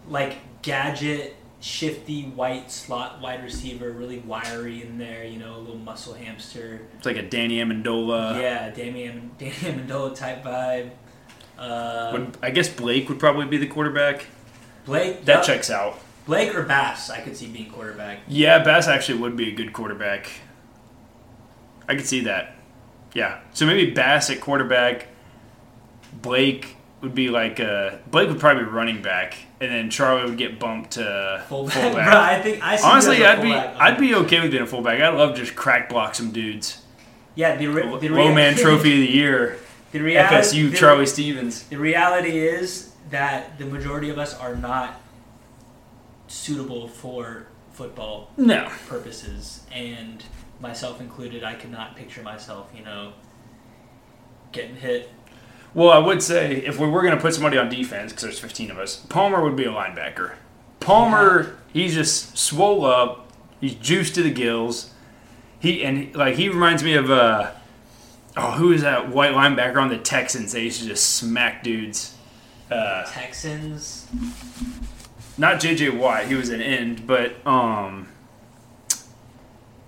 like 0.08 0.36
gadget, 0.62 1.36
shifty 1.60 2.22
white 2.22 2.70
slot 2.70 3.20
wide 3.20 3.42
receiver, 3.42 3.90
really 3.90 4.18
wiry 4.20 4.82
in 4.82 4.98
there. 4.98 5.24
You 5.24 5.38
know, 5.38 5.56
a 5.56 5.58
little 5.58 5.76
muscle 5.76 6.14
hamster. 6.14 6.82
It's 6.96 7.06
like 7.06 7.16
a 7.16 7.22
Danny 7.22 7.58
Amendola. 7.58 8.40
yeah, 8.40 8.70
Damian 8.70 9.32
Damian 9.38 9.86
Amendola 9.86 10.14
type 10.14 10.42
vibe. 10.44 10.90
Uh, 11.58 12.10
Would, 12.12 12.38
I 12.42 12.50
guess 12.50 12.68
Blake 12.68 13.08
would 13.08 13.18
probably 13.18 13.46
be 13.46 13.56
the 13.56 13.66
quarterback. 13.66 14.26
Blake 14.86 15.24
That 15.24 15.36
yup. 15.36 15.44
checks 15.44 15.70
out. 15.70 15.98
Blake 16.26 16.54
or 16.54 16.62
Bass, 16.62 17.10
I 17.10 17.20
could 17.20 17.36
see 17.36 17.46
being 17.46 17.70
quarterback. 17.70 18.20
Yeah, 18.28 18.58
Bass 18.64 18.88
actually 18.88 19.18
would 19.20 19.36
be 19.36 19.48
a 19.50 19.54
good 19.54 19.72
quarterback. 19.72 20.30
I 21.88 21.94
could 21.96 22.06
see 22.06 22.20
that. 22.22 22.56
Yeah. 23.12 23.40
So 23.52 23.66
maybe 23.66 23.90
Bass 23.92 24.30
at 24.30 24.40
quarterback. 24.40 25.08
Blake 26.22 26.76
would 27.02 27.14
be 27.14 27.28
like 27.28 27.60
uh 27.60 27.96
Blake 28.10 28.28
would 28.30 28.40
probably 28.40 28.64
be 28.64 28.70
running 28.70 29.02
back, 29.02 29.36
and 29.60 29.70
then 29.70 29.90
Charlie 29.90 30.24
would 30.28 30.38
get 30.38 30.58
bumped 30.58 30.92
to 30.92 31.44
Fullback, 31.48 31.74
fullback. 31.74 32.10
bro. 32.10 32.20
I 32.20 32.40
think 32.42 32.62
I 32.62 32.76
see 32.76 32.86
Honestly, 32.86 33.22
a 33.22 33.30
I'd 33.32 33.42
be 33.42 33.48
fullback. 33.52 33.76
I'd 33.78 33.98
be 33.98 34.14
okay 34.14 34.40
with 34.40 34.50
being 34.50 34.62
a 34.62 34.66
fullback. 34.66 35.00
I 35.00 35.08
love 35.10 35.36
just 35.36 35.54
crack 35.54 35.88
block 35.90 36.14
some 36.14 36.30
dudes. 36.32 36.82
yeah. 37.34 37.56
The, 37.56 37.66
re- 37.66 37.98
the 37.98 38.08
Low 38.08 38.32
man 38.32 38.56
trophy 38.56 38.92
of 39.02 39.08
the 39.08 39.12
year, 39.14 39.58
The 39.94 40.00
reality, 40.02 40.34
FSU 40.34 40.70
the- 40.70 40.76
Charlie 40.76 41.06
Stevens. 41.06 41.62
The 41.68 41.76
reality 41.78 42.36
is 42.36 42.90
that 43.10 43.58
the 43.60 43.64
majority 43.64 44.10
of 44.10 44.18
us 44.18 44.34
are 44.34 44.56
not 44.56 45.00
suitable 46.26 46.88
for 46.88 47.46
football 47.70 48.28
No, 48.36 48.68
purposes, 48.88 49.60
and 49.72 50.24
myself 50.60 51.00
included. 51.00 51.44
I 51.44 51.54
could 51.54 51.70
not 51.70 51.94
picture 51.94 52.22
myself, 52.24 52.72
you 52.76 52.84
know, 52.84 53.12
getting 54.50 54.74
hit. 54.74 55.12
Well, 55.74 55.90
I 55.90 55.98
would 55.98 56.24
say 56.24 56.56
if 56.56 56.80
we 56.80 56.88
were 56.88 57.02
going 57.02 57.14
to 57.14 57.20
put 57.20 57.32
somebody 57.32 57.56
on 57.56 57.68
defense, 57.68 58.10
because 58.10 58.24
there's 58.24 58.40
15 58.40 58.72
of 58.72 58.78
us, 58.80 58.96
Palmer 58.96 59.44
would 59.44 59.54
be 59.54 59.64
a 59.64 59.70
linebacker. 59.72 60.32
Palmer, 60.80 61.56
he's 61.72 61.94
just 61.94 62.36
swole 62.36 62.84
up. 62.84 63.28
He's 63.60 63.74
juiced 63.76 64.16
to 64.16 64.24
the 64.24 64.30
gills. 64.32 64.90
He 65.60 65.84
and 65.84 66.12
like 66.16 66.34
he 66.34 66.48
reminds 66.48 66.82
me 66.82 66.94
of 66.94 67.12
uh, 67.12 67.52
oh, 68.36 68.50
who 68.52 68.72
is 68.72 68.82
that 68.82 69.08
white 69.10 69.32
linebacker 69.32 69.76
on 69.80 69.88
the 69.88 69.98
Texans? 69.98 70.52
They 70.52 70.62
used 70.64 70.80
to 70.82 70.86
just 70.88 71.16
smack 71.16 71.62
dudes. 71.62 72.14
Uh, 72.70 73.04
Texans. 73.06 74.06
not 75.38 75.60
JJ 75.60 75.96
Watt. 75.98 76.24
He 76.26 76.34
was 76.34 76.48
an 76.50 76.60
end, 76.62 77.06
but 77.06 77.44
um. 77.46 78.08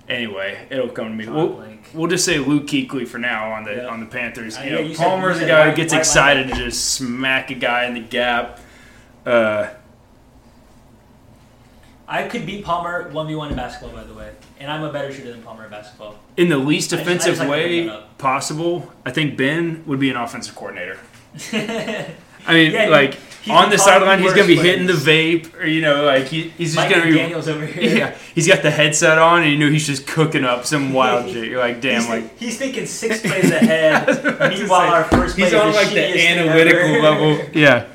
Anyway, 0.09 0.69
it'll 0.71 0.89
come 0.89 1.07
to 1.09 1.15
me. 1.15 1.29
We'll, 1.29 1.65
we'll 1.93 2.07
just 2.07 2.25
say 2.25 2.39
Luke 2.39 2.67
Kuechly 2.69 3.09
for 3.09 3.19
now 3.19 3.51
on 3.53 3.65
the 3.65 3.75
Yeah. 3.75 3.87
on 3.89 3.99
the 3.99 4.07
Panthers. 4.07 4.57
Uh, 4.57 4.61
You 4.61 4.69
yeah, 4.71 4.75
know, 4.77 4.81
you 4.83 4.97
Palmer's 4.97 5.39
said 5.39 5.49
guy 5.49 5.69
who 5.71 5.75
gets 5.77 5.93
excited 5.93 6.47
to 6.49 6.55
just 6.55 6.93
smack 6.95 7.51
a 7.51 7.55
guy 7.55 7.87
in 7.87 7.95
the 7.95 8.01
gap. 8.01 8.61
Uh, 9.25 9.69
I 12.09 12.29
could 12.29 12.47
beat 12.47 12.65
Palmer 12.65 13.09
one 13.11 13.27
v 13.27 13.35
one 13.35 13.51
in 13.51 13.57
basketball, 13.57 13.91
by 13.97 14.05
the 14.05 14.15
way, 14.15 14.31
and 14.61 14.71
I'm 14.71 14.83
a 14.85 14.93
better 14.93 15.13
shooter 15.13 15.33
than 15.33 15.43
Palmer 15.43 15.65
in 15.65 15.71
basketball. 15.71 16.17
in 16.37 16.49
the 16.49 16.57
least 16.59 16.93
I 16.93 16.97
just- 16.99 17.09
I 17.09 17.13
offensive 17.13 17.39
like 17.39 17.47
to 17.49 17.53
bring 17.53 17.63
way 17.71 17.87
that 17.87 17.93
up. 17.95 18.19
possible, 18.19 18.93
I 19.05 19.11
think 19.11 19.37
Ben 19.37 19.83
would 19.87 19.99
be 20.01 20.11
an 20.11 20.17
offensive 20.17 20.55
coordinator. 20.55 20.99
I 22.49 22.55
mean, 22.55 22.71
Yeah, 22.73 22.87
like 22.89 23.15
he's 23.43 23.53
on 23.53 23.65
been 23.65 23.71
the 23.71 23.77
calling 23.77 23.79
sideline, 23.79 24.19
the 24.19 24.25
he's 24.25 24.35
gonna 24.35 24.47
be 24.47 24.55
worst 24.57 24.67
hitting 24.67 24.87
the 24.87 24.93
vape, 24.93 25.61
or 25.61 25.67
you 25.67 25.81
know, 25.81 26.05
like 26.05 26.27
he, 26.29 26.43
he's 26.51 26.75
just 26.75 26.77
Mike 26.77 26.91
gonna 26.97 27.11
be. 27.11 27.17
Daniels 27.17 27.49
over 27.49 27.67
here. 27.67 27.97
Yeah, 27.97 28.15
he's 28.37 28.47
got 28.47 28.63
the 28.63 28.71
headset 28.71 29.19
on, 29.19 29.43
and 29.43 29.51
you 29.51 29.59
know 29.59 29.69
he's 29.69 29.85
just 29.87 30.07
cooking 30.07 30.45
up 30.45 30.65
some 30.65 30.93
wild 30.99 31.29
shit. 31.29 31.49
You're 31.49 31.59
like, 31.59 31.81
damn, 31.81 32.03
he's, 32.03 32.09
like 32.09 32.39
he's 32.39 32.57
thinking 32.59 32.87
six 32.87 33.21
plays 33.21 33.51
ahead. 33.51 33.95
I 34.09 34.11
was 34.13 34.19
about 34.21 34.39
to 34.53 34.59
Meanwhile, 34.59 34.93
our 34.93 35.05
first 35.05 35.35
play 35.35 35.45
he's 35.47 35.53
is 35.55 35.61
on 35.61 35.71
the 35.71 35.75
like 35.77 35.89
the 35.89 35.95
shittiest 35.97 36.13
thing 36.13 36.39
analytical 36.39 36.81
ever. 36.81 37.03
level. 37.03 37.51
Yeah, 37.53 37.87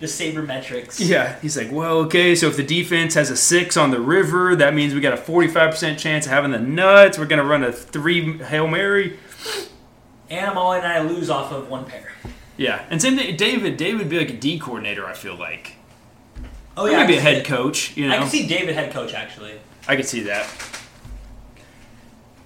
the 0.00 0.06
sabermetrics. 0.06 0.98
Yeah, 0.98 1.38
he's 1.40 1.56
like, 1.56 1.70
well, 1.70 1.98
okay, 1.98 2.34
so 2.34 2.48
if 2.48 2.56
the 2.56 2.62
defense 2.64 3.14
has 3.14 3.30
a 3.30 3.36
six 3.36 3.76
on 3.76 3.90
the 3.90 4.00
river, 4.00 4.56
that 4.56 4.74
means 4.74 4.94
we 4.94 5.00
got 5.00 5.12
a 5.12 5.20
45% 5.20 5.98
chance 5.98 6.26
of 6.26 6.32
having 6.32 6.50
the 6.50 6.58
nuts. 6.58 7.18
We're 7.18 7.26
going 7.26 7.42
to 7.42 7.48
run 7.48 7.62
a 7.62 7.70
three 7.72 8.38
Hail 8.38 8.66
Mary. 8.66 9.18
And 10.30 10.46
I'm 10.46 10.56
all 10.58 10.72
in, 10.72 10.82
and 10.82 10.92
I 10.92 11.00
lose 11.02 11.28
off 11.28 11.52
of 11.52 11.68
one 11.68 11.84
pair. 11.84 12.12
Yeah, 12.56 12.84
and 12.90 13.00
same 13.00 13.16
thing, 13.16 13.36
David. 13.36 13.76
David 13.76 13.98
would 14.00 14.08
be 14.08 14.18
like 14.18 14.30
a 14.30 14.36
D 14.36 14.58
coordinator, 14.58 15.06
I 15.06 15.14
feel 15.14 15.34
like. 15.34 15.74
Oh 16.76 16.86
yeah, 16.86 16.98
I 16.98 17.02
maybe 17.02 17.16
a 17.16 17.20
head 17.20 17.44
coach, 17.44 17.96
you 17.96 18.06
know. 18.08 18.14
I 18.14 18.18
can 18.18 18.28
see 18.28 18.46
David 18.46 18.74
head 18.74 18.92
coach 18.92 19.12
actually, 19.14 19.54
I 19.88 19.96
could 19.96 20.06
see 20.06 20.20
that. 20.22 20.46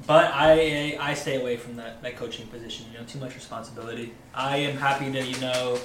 but 0.07 0.31
I 0.33 0.97
I 1.01 1.15
stay 1.15 1.41
away 1.41 1.57
from 1.57 1.77
that, 1.77 2.03
that 2.03 2.17
coaching 2.17 2.47
position. 2.47 2.87
You 2.93 2.99
know, 2.99 3.05
too 3.05 3.19
much 3.19 3.35
responsibility. 3.35 4.13
I 4.35 4.57
am 4.59 4.77
happy 4.77 5.11
to 5.13 5.25
you 5.25 5.39
know 5.41 5.79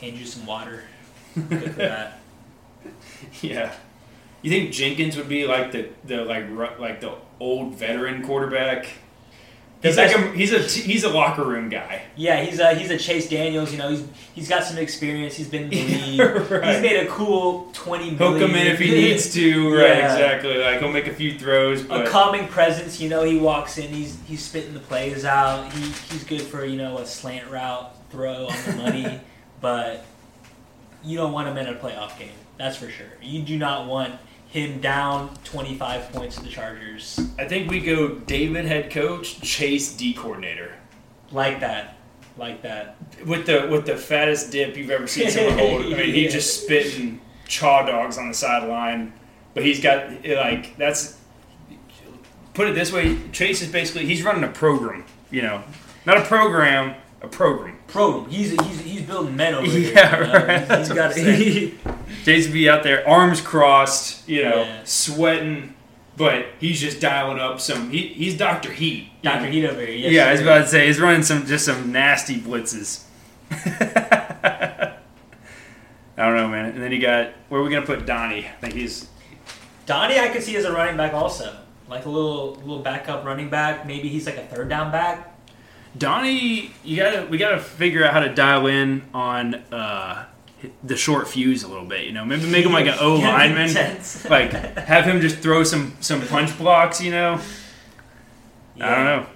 hand 0.00 0.16
you 0.18 0.26
some 0.26 0.46
water. 0.46 0.82
Good 1.34 1.62
for 1.62 1.68
that. 1.80 2.18
Yeah. 3.42 3.72
You 4.42 4.50
think 4.50 4.72
Jenkins 4.72 5.16
would 5.16 5.28
be 5.28 5.46
like 5.46 5.72
the, 5.72 5.88
the 6.04 6.24
like 6.24 6.48
ru- 6.48 6.78
like 6.78 7.00
the 7.00 7.14
old 7.38 7.74
veteran 7.74 8.24
quarterback? 8.24 8.86
He's 9.82 9.96
like 9.96 10.14
a, 10.14 10.32
he's 10.32 10.52
a 10.52 10.58
he's 10.58 11.04
a 11.04 11.08
locker 11.08 11.42
room 11.44 11.70
guy. 11.70 12.02
Yeah, 12.14 12.42
he's 12.42 12.58
a 12.58 12.74
he's 12.74 12.90
a 12.90 12.98
Chase 12.98 13.30
Daniels. 13.30 13.72
You 13.72 13.78
know, 13.78 13.88
he's 13.90 14.04
he's 14.34 14.48
got 14.48 14.64
some 14.64 14.76
experience. 14.76 15.34
He's 15.36 15.48
been 15.48 15.64
in 15.64 15.70
the 15.70 15.96
league. 16.06 16.50
Right. 16.50 16.74
He's 16.74 16.82
made 16.82 16.96
a 16.96 17.06
cool 17.06 17.70
twenty 17.72 18.10
He'll 18.10 18.32
million. 18.32 18.48
come 18.48 18.56
in 18.56 18.66
if 18.66 18.78
he 18.78 18.90
needs 18.90 19.32
to, 19.34 19.72
right? 19.74 19.98
Yeah. 19.98 20.12
Exactly. 20.12 20.58
Like 20.58 20.80
he'll 20.80 20.92
make 20.92 21.06
a 21.06 21.14
few 21.14 21.38
throws, 21.38 21.82
a 21.88 22.06
calming 22.06 22.46
presence. 22.48 23.00
You 23.00 23.08
know, 23.08 23.22
he 23.24 23.38
walks 23.38 23.78
in, 23.78 23.88
he's 23.90 24.18
he's 24.26 24.42
spitting 24.44 24.74
the 24.74 24.80
plays 24.80 25.24
out. 25.24 25.72
He 25.72 25.80
he's 26.10 26.24
good 26.24 26.42
for 26.42 26.64
you 26.64 26.76
know 26.76 26.98
a 26.98 27.06
slant 27.06 27.50
route 27.50 27.94
throw 28.10 28.48
on 28.48 28.56
the 28.66 28.72
money, 28.76 29.20
but 29.60 30.04
you 31.04 31.16
don't 31.16 31.32
want 31.32 31.48
him 31.48 31.56
in 31.56 31.66
a 31.66 31.74
playoff 31.74 32.18
game. 32.18 32.32
That's 32.58 32.76
for 32.76 32.88
sure. 32.90 33.06
You 33.22 33.42
do 33.42 33.56
not 33.58 33.86
want 33.86 34.14
him 34.48 34.80
down 34.80 35.34
twenty 35.44 35.76
five 35.76 36.10
points 36.12 36.36
to 36.36 36.42
the 36.42 36.48
Chargers 36.48 37.20
I 37.38 37.44
think 37.46 37.70
we 37.70 37.80
go 37.80 38.08
David 38.16 38.64
head 38.64 38.90
coach, 38.90 39.40
Chase 39.40 39.94
D 39.96 40.12
coordinator. 40.12 40.72
like 41.30 41.60
that, 41.60 41.96
like 42.36 42.62
that. 42.62 42.96
With 43.26 43.46
the 43.46 43.68
with 43.70 43.86
the 43.86 43.96
fattest 43.96 44.50
dip 44.50 44.76
you've 44.76 44.90
ever 44.90 45.06
seen 45.06 45.30
someone 45.30 45.58
hold. 45.58 45.82
I 45.86 45.88
mean, 45.90 46.14
he's 46.14 46.24
Yeah. 46.24 46.30
just 46.30 46.62
spitting 46.64 47.20
chaw 47.46 47.86
dogs 47.86 48.18
on 48.18 48.28
the 48.28 48.34
sideline, 48.34 49.12
but 49.54 49.62
he's 49.64 49.80
got 49.80 50.10
like 50.26 50.76
that's. 50.76 51.16
Put 52.52 52.66
it 52.68 52.74
this 52.74 52.92
way, 52.92 53.16
Chase 53.30 53.62
is 53.62 53.68
basically 53.70 54.06
he's 54.06 54.22
running 54.24 54.42
a 54.44 54.48
program. 54.48 55.04
You 55.30 55.42
know, 55.42 55.62
not 56.04 56.18
a 56.18 56.22
program, 56.24 56.96
a 57.22 57.28
program. 57.28 57.78
Pro, 57.86 58.24
he's 58.24 58.50
he's 58.52 58.80
he's 58.80 59.02
building 59.02 59.36
men 59.36 59.54
over 59.54 59.66
here. 59.66 59.92
Yeah, 59.94 60.16
you 60.20 60.26
know? 60.26 60.46
right. 60.46 60.60
He's- 60.66 60.88
he's 60.88 60.96
got 60.96 61.12
saying. 61.14 61.78
Be 62.52 62.68
out 62.68 62.82
there, 62.82 63.06
arms 63.08 63.40
crossed, 63.40 64.28
you 64.28 64.42
know, 64.42 64.62
Yeah. 64.62 64.80
sweating, 64.84 65.74
but 66.16 66.46
he's 66.58 66.80
just 66.80 67.00
dialing 67.00 67.38
up 67.38 67.60
some. 67.60 67.90
He, 67.90 68.08
he's 68.08 68.36
Doctor 68.36 68.70
Heat. 68.72 69.10
know? 69.24 69.38
Heat 69.44 69.66
over 69.66 69.80
here. 69.80 69.88
Yes, 69.96 70.12
yeah, 70.12 70.26
I 70.28 70.32
was 70.32 70.40
about 70.42 70.58
to 70.58 70.66
say 70.68 70.86
he's 70.86 71.00
running 71.00 71.22
some 71.22 71.46
just 71.46 71.64
some 71.64 71.90
nasty 71.92 72.38
blitzes. 72.40 73.04
I 76.16 76.26
don't 76.26 76.36
know, 76.36 76.48
man. 76.48 76.66
And 76.66 76.82
then 76.82 76.92
you 76.92 77.00
got 77.00 77.32
where 77.48 77.60
are 77.60 77.64
we 77.64 77.70
gonna 77.70 77.86
put 77.86 78.06
Donnie? 78.06 78.46
I 78.46 78.52
think 78.60 78.74
he's 78.74 79.08
Donnie, 79.86 80.18
I 80.20 80.28
could 80.28 80.42
see 80.42 80.54
as 80.56 80.64
a 80.64 80.72
running 80.72 80.96
back 80.96 81.14
also, 81.14 81.56
like 81.88 82.04
a 82.04 82.10
little 82.10 82.54
little 82.56 82.80
backup 82.80 83.24
running 83.24 83.48
back. 83.48 83.86
Maybe 83.86 84.08
he's 84.08 84.26
like 84.26 84.36
a 84.36 84.44
third 84.46 84.68
down 84.68 84.92
back. 84.92 85.29
Donnie. 85.96 86.70
You 86.84 86.96
gotta 86.96 87.26
we 87.26 87.38
gotta 87.38 87.58
figure 87.58 88.04
out 88.04 88.12
how 88.12 88.20
to 88.20 88.32
dial 88.34 88.66
in 88.66 89.02
on 89.12 89.54
uh, 89.72 90.26
the 90.84 90.96
short 90.96 91.28
fuse 91.28 91.62
a 91.62 91.68
little 91.68 91.84
bit. 91.86 92.06
You 92.06 92.12
know, 92.12 92.24
maybe 92.24 92.48
make 92.50 92.64
him 92.64 92.72
like 92.72 92.86
an 92.86 92.96
O 93.00 93.18
Yeah, 93.18 93.32
lineman. 93.32 93.74
like 94.30 94.52
have 94.52 95.04
him 95.04 95.20
just 95.20 95.38
throw 95.38 95.64
some 95.64 95.96
some 96.00 96.20
punch 96.26 96.56
blocks. 96.58 97.00
You 97.00 97.10
know. 97.12 97.40
I 98.80 98.94
don't 98.94 99.04
know. 99.04 99.26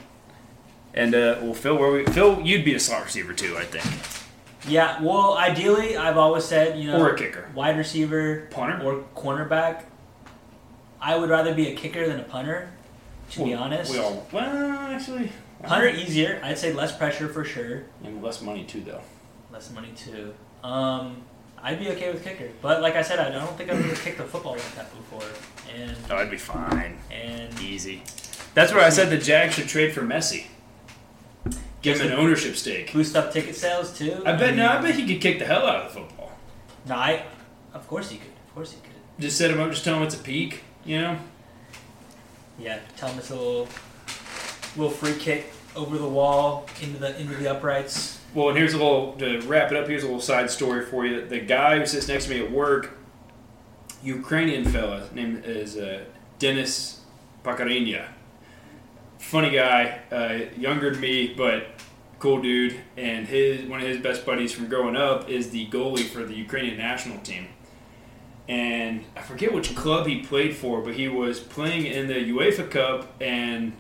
And 0.95 1.15
uh, 1.15 1.39
well, 1.43 1.55
Phil, 1.55 1.77
where 1.77 1.91
we 1.91 2.05
Phil, 2.07 2.41
you'd 2.43 2.65
be 2.65 2.75
a 2.75 2.81
slot 2.81 3.05
receiver 3.05 3.33
too, 3.35 3.57
I 3.59 3.65
think, 3.65 3.85
Yeah, 4.73 5.03
well, 5.03 5.37
ideally, 5.37 5.97
I've 5.97 6.17
always 6.17 6.45
said, 6.45 6.79
you 6.79 6.87
know, 6.87 6.99
or 7.01 7.11
a 7.11 7.19
kicker, 7.19 7.51
wide 7.55 7.77
receiver 7.77 8.47
punter. 8.51 8.81
or 8.83 9.05
cornerback. 9.17 9.83
I 11.01 11.19
would 11.19 11.29
rather 11.29 11.53
be 11.53 11.69
a 11.69 11.75
kicker 11.75 12.07
than 12.09 12.21
a 12.21 12.23
punter, 12.23 12.71
to 13.35 13.45
be 13.45 13.55
honest. 13.55 13.93
we 13.93 13.99
all 13.99 14.27
well 14.33 14.47
actually 14.91 15.31
Punter 15.63 15.89
easier. 15.89 16.41
I'd 16.43 16.59
say 16.59 16.73
less 16.73 16.95
pressure 16.97 17.29
for 17.29 17.45
sure. 17.45 17.85
and 18.03 18.23
less 18.23 18.43
money 18.43 18.65
too, 18.65 18.81
though. 18.83 19.01
Less 19.51 19.71
money 19.71 19.93
too. 19.97 20.35
Um, 20.63 21.23
I'd 21.63 21.79
be 21.79 21.89
okay 21.91 22.13
with 22.13 22.23
kicker, 22.23 22.51
but 22.61 22.83
like 22.83 22.97
I 22.97 23.03
said, 23.03 23.19
I 23.19 23.31
don't 23.31 23.57
think 23.57 23.71
I've 23.71 23.83
ever 23.83 23.95
kicked 23.97 24.21
a 24.21 24.25
football 24.25 24.53
like 24.53 24.75
that 24.75 24.91
before. 24.95 25.27
And 25.75 25.97
Oh, 26.11 26.17
I'd 26.17 26.31
be 26.31 26.37
fine, 26.37 26.99
and 27.11 27.59
easy. 27.61 28.03
That's 28.53 28.73
where 28.75 28.85
I 28.85 28.91
said 28.91 29.09
the 29.11 29.17
Jags 29.19 29.55
should 29.55 29.69
trade 29.69 29.95
for 29.95 30.03
Messi. 30.03 30.47
Give 31.83 32.01
him 32.01 32.09
an 32.09 32.13
ownership 32.19 32.57
stake. 32.57 32.93
boost 32.93 33.15
up 33.17 33.33
ticket 33.33 33.55
sales 33.57 33.97
too. 33.97 34.23
I 34.25 34.33
bet. 34.33 34.55
No, 34.57 34.67
I 34.69 34.81
bet 34.81 34.95
he 34.95 35.07
could 35.07 35.21
kick 35.23 35.39
the 35.39 35.45
hell 35.45 35.67
out 35.67 35.85
of 35.87 35.93
the 35.95 36.01
football. 36.01 36.33
No, 36.87 36.95
I. 36.95 37.25
Of 37.73 37.87
course 37.89 38.11
he 38.11 38.19
could. 38.19 38.29
Of 38.49 38.55
course 38.55 38.73
he 38.73 38.81
could. 38.81 38.91
Just 39.23 39.37
set 39.39 39.51
him 39.51 39.61
up. 39.61 39.71
Just 39.71 39.85
tell 39.85 39.97
him 39.97 40.03
it's 40.03 40.15
a 40.15 40.19
peak. 40.23 40.63
You 40.85 41.01
know. 41.01 41.19
Yeah, 42.59 42.79
it's 42.97 43.31
a 43.31 43.35
little, 43.35 43.67
free 44.91 45.15
kick 45.15 45.53
over 45.77 45.99
the 45.99 46.09
wall 46.09 46.67
into 46.81 46.99
the 46.99 47.19
into 47.21 47.35
the 47.35 47.51
uprights. 47.51 48.21
Well, 48.35 48.49
and 48.49 48.59
here's 48.59 48.75
a 48.75 48.79
little 48.79 49.13
to 49.15 49.41
wrap 49.43 49.71
it 49.71 49.77
up. 49.77 49.89
Here's 49.89 50.03
a 50.03 50.07
little 50.07 50.21
side 50.21 50.51
story 50.51 50.85
for 50.85 51.07
you. 51.07 51.27
The 51.27 51.41
guy 51.41 51.79
who 51.79 51.87
sits 51.87 52.09
next 52.09 52.25
to 52.25 52.31
me 52.31 52.41
at 52.41 52.51
work, 52.51 52.97
Ukrainian 54.03 54.65
fella, 54.65 55.09
named 55.13 55.45
is 55.45 55.77
uh, 55.77 56.05
Denis 56.39 57.01
Pakarinya. 57.45 58.07
Funny 59.19 59.51
guy, 59.51 60.01
uh, 60.11 60.59
younger 60.59 60.91
than 60.91 61.01
me, 61.01 61.35
but 61.37 61.67
cool 62.19 62.41
dude. 62.41 62.81
And 62.97 63.27
his 63.27 63.69
one 63.69 63.81
of 63.81 63.87
his 63.87 63.99
best 63.99 64.25
buddies 64.27 64.53
from 64.53 64.69
growing 64.69 64.97
up 64.97 65.29
is 65.29 65.51
the 65.51 65.67
goalie 65.69 66.05
for 66.05 66.25
the 66.25 66.35
Ukrainian 66.35 66.77
national 66.77 67.19
team. 67.19 67.49
And 68.49 69.05
I 69.17 69.23
forget 69.23 69.53
which 69.53 69.75
club 69.75 70.07
he 70.07 70.23
played 70.23 70.55
for, 70.55 70.83
but 70.83 70.95
he 70.95 71.09
was 71.09 71.41
playing 71.41 71.87
in 71.87 72.09
the 72.09 72.31
UEFA 72.31 72.71
Cup 72.71 73.15
and 73.21 73.73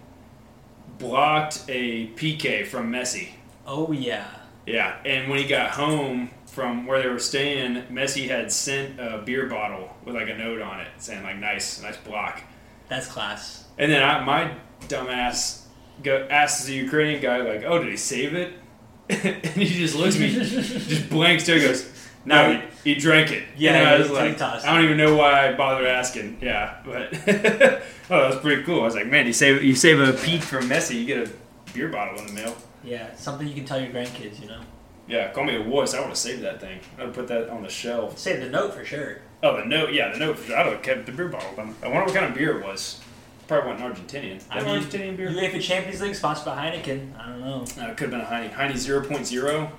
blocked 0.98 1.64
a 1.68 2.08
PK 2.08 2.66
from 2.66 2.90
Messi. 2.90 3.30
Oh 3.66 3.92
yeah. 3.92 4.26
Yeah, 4.66 4.96
and 5.04 5.28
when 5.28 5.38
he 5.38 5.46
got 5.46 5.72
home 5.72 6.30
from 6.46 6.86
where 6.86 7.02
they 7.02 7.08
were 7.08 7.18
staying, 7.18 7.82
Messi 7.90 8.28
had 8.28 8.50
sent 8.50 8.98
a 8.98 9.22
beer 9.24 9.46
bottle 9.46 9.94
with 10.04 10.14
like 10.14 10.28
a 10.28 10.34
note 10.36 10.62
on 10.62 10.80
it 10.80 10.88
saying 10.96 11.22
like 11.22 11.36
"nice, 11.36 11.82
nice 11.82 11.98
block." 11.98 12.42
That's 12.88 13.06
class. 13.06 13.64
And 13.76 13.92
then 13.92 14.02
I, 14.02 14.24
my 14.24 14.54
dumbass 14.82 15.64
go, 16.02 16.26
asks 16.30 16.64
the 16.64 16.74
Ukrainian 16.74 17.20
guy 17.20 17.38
like, 17.38 17.64
"Oh, 17.64 17.78
did 17.78 17.90
he 17.90 17.96
save 17.96 18.34
it?" 18.34 18.54
and 19.10 19.44
he 19.44 19.66
just 19.66 19.94
looks 19.94 20.14
at 20.14 20.20
me, 20.22 20.32
just 20.32 21.10
blank 21.10 21.40
stare, 21.40 21.60
goes, 21.60 21.84
"No, 22.24 22.60
he, 22.82 22.94
he 22.94 23.00
drank 23.00 23.30
it." 23.30 23.44
Yeah, 23.56 23.74
and 23.76 23.88
I 23.88 23.98
was 23.98 24.10
like, 24.10 24.40
I 24.40 24.74
don't 24.74 24.84
even 24.84 24.96
know 24.96 25.14
why 25.16 25.48
I 25.48 25.52
bothered 25.54 25.86
asking. 25.86 26.38
Yeah, 26.40 26.76
but 26.84 27.12
oh, 27.28 27.28
that 27.28 27.82
was 28.10 28.36
pretty 28.38 28.62
cool. 28.62 28.80
I 28.80 28.84
was 28.84 28.94
like, 28.94 29.06
"Man, 29.06 29.26
you 29.26 29.32
save 29.32 29.62
you 29.62 29.74
save 29.74 30.00
a 30.00 30.12
peak 30.12 30.42
from 30.42 30.68
Messi, 30.68 30.94
you 30.96 31.04
get 31.06 31.28
a 31.28 31.30
beer 31.72 31.88
bottle 31.88 32.18
in 32.20 32.26
the 32.26 32.32
mail." 32.32 32.56
Yeah, 32.82 33.14
something 33.16 33.48
you 33.48 33.54
can 33.54 33.64
tell 33.64 33.80
your 33.80 33.90
grandkids. 33.90 34.40
You 34.40 34.48
know, 34.48 34.60
Yeah, 35.08 35.30
call 35.32 35.44
me 35.44 35.56
a 35.56 35.62
wuss. 35.62 35.94
I 35.94 36.00
would 36.00 36.08
have 36.08 36.16
saved 36.18 36.42
that 36.42 36.60
thing. 36.60 36.80
I 36.98 37.00
would 37.00 37.06
have 37.08 37.14
put 37.14 37.28
that 37.28 37.48
on 37.48 37.62
the 37.62 37.68
shelf. 37.68 38.18
save 38.18 38.40
the 38.40 38.50
note 38.50 38.74
for 38.74 38.84
sure. 38.84 39.18
Oh, 39.42 39.56
the 39.58 39.64
note. 39.64 39.92
Yeah, 39.92 40.12
the 40.12 40.18
note. 40.18 40.38
For 40.38 40.48
sure. 40.48 40.56
I 40.56 40.64
would 40.64 40.72
have 40.74 40.82
kept 40.82 41.06
the 41.06 41.12
beer 41.12 41.28
bottle. 41.28 41.50
I 41.82 41.88
wonder 41.88 42.04
what 42.04 42.14
kind 42.14 42.26
of 42.26 42.34
beer 42.34 42.58
it 42.58 42.64
was. 42.64 43.00
Probably 43.46 43.72
wasn't 43.72 43.94
Argentinian. 44.08 44.42
I 44.50 44.60
I 44.60 44.64
mean, 44.64 44.82
Argentinian 44.82 45.16
beer. 45.18 45.28
UEFA 45.28 45.60
Champions 45.60 46.00
League 46.00 46.14
sponsored 46.14 46.46
by 46.46 46.56
Heineken. 46.70 47.18
I 47.18 47.28
don't 47.28 47.40
know. 47.40 47.64
Uh, 47.78 47.88
it 47.90 47.96
could 47.98 48.10
have 48.10 48.10
been 48.10 48.20
a 48.20 48.24
Heine. 48.24 48.50
Heine 48.50 48.72
0.0. 48.72 49.70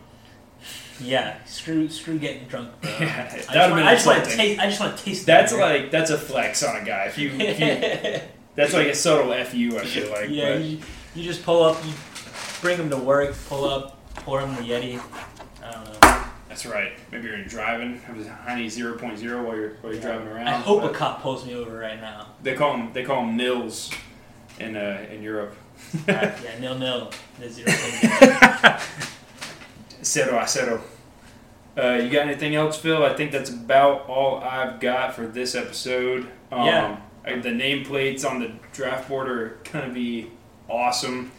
Yeah, 0.99 1.43
screw 1.45 1.89
screw 1.89 2.17
getting 2.17 2.47
drunk, 2.47 2.69
bro. 2.81 2.89
Yeah, 2.99 3.05
I 3.05 3.05
that 3.07 3.31
just 3.35 3.49
would've 3.49 3.71
want- 3.71 3.75
been 3.75 3.87
I 3.87 3.93
just 3.95 4.05
want 4.07 4.23
to 4.25 4.35
taste. 4.35 4.59
I 4.61 4.65
just 4.67 4.79
want 4.79 4.97
to 4.97 5.03
taste. 5.03 5.25
That's 5.25 5.51
beer. 5.51 5.61
like 5.61 5.91
that's 5.91 6.09
a 6.09 6.17
flex 6.17 6.63
on 6.63 6.77
a 6.77 6.85
guy. 6.85 7.05
If 7.05 7.17
you, 7.17 7.31
if 7.31 7.59
you 7.59 8.21
that's 8.55 8.73
like 8.73 8.87
a 8.87 8.95
subtle 8.95 9.31
fu. 9.45 9.77
I 9.77 9.83
feel 9.85 10.09
like. 10.11 10.29
yeah, 10.29 10.55
you, 10.55 10.79
you 11.13 11.23
just 11.23 11.43
pull 11.43 11.63
up, 11.63 11.83
you 11.85 11.91
bring 12.61 12.77
them 12.77 12.89
to 12.91 12.97
work, 12.97 13.35
pull 13.49 13.65
up, 13.65 13.97
pour 14.15 14.39
them 14.39 14.55
the 14.55 14.61
Yeti. 14.61 15.01
I 15.61 15.71
don't 15.71 15.83
know. 16.01 16.23
that's 16.47 16.65
right. 16.65 16.93
Maybe 17.11 17.27
you're 17.27 17.43
driving. 17.43 18.01
It 18.07 18.15
was 18.15 18.27
Heine 18.27 18.65
0.0 18.69 19.43
while 19.43 19.55
you're 19.55 19.69
while 19.81 19.91
you're 19.91 20.01
driving 20.01 20.27
around. 20.29 20.47
I 20.47 20.53
hope 20.53 20.83
a 20.83 20.89
cop 20.93 21.21
pulls 21.21 21.45
me 21.45 21.55
over 21.55 21.77
right 21.77 21.99
now. 21.99 22.27
they 22.41 22.53
call 22.53 22.71
them 22.77 22.93
they 22.93 23.03
call 23.03 23.21
them 23.25 23.35
nils 23.35 23.91
in 24.59 24.77
uh, 24.77 25.05
in 25.11 25.21
Europe. 25.21 25.55
Uh, 26.07 26.11
yeah, 26.11 26.57
nil 26.61 26.77
nil. 26.79 27.11
Cero 30.05 30.37
a 30.39 30.47
cero. 30.47 30.81
Uh, 31.77 31.95
you 32.01 32.09
got 32.09 32.27
anything 32.27 32.55
else, 32.55 32.77
Phil? 32.77 33.03
I 33.03 33.13
think 33.15 33.31
that's 33.31 33.49
about 33.49 34.07
all 34.07 34.37
I've 34.39 34.79
got 34.79 35.13
for 35.13 35.27
this 35.27 35.55
episode. 35.55 36.27
Um, 36.51 36.65
Yeah. 36.65 36.97
I- 37.25 37.35
the 37.39 37.49
nameplates 37.49 38.23
on 38.23 38.39
the 38.39 38.51
draft 38.71 39.09
board 39.09 39.27
are 39.27 39.57
going 39.73 39.87
to 39.87 39.93
be 39.93 40.29
awesome. 40.69 41.31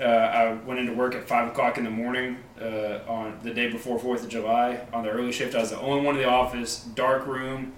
Uh, 0.00 0.04
I 0.04 0.52
went 0.52 0.80
into 0.80 0.92
work 0.92 1.14
at 1.14 1.26
five 1.28 1.48
o'clock 1.48 1.76
in 1.76 1.84
the 1.84 1.90
morning 1.90 2.38
uh, 2.60 3.00
on 3.08 3.38
the 3.42 3.50
day 3.52 3.70
before 3.70 3.98
Fourth 3.98 4.22
of 4.22 4.28
July 4.28 4.80
on 4.92 5.02
the 5.04 5.10
early 5.10 5.32
shift. 5.32 5.54
I 5.54 5.60
was 5.60 5.70
the 5.70 5.80
only 5.80 6.04
one 6.04 6.16
in 6.16 6.22
the 6.22 6.28
office, 6.28 6.84
dark 6.94 7.26
room, 7.26 7.74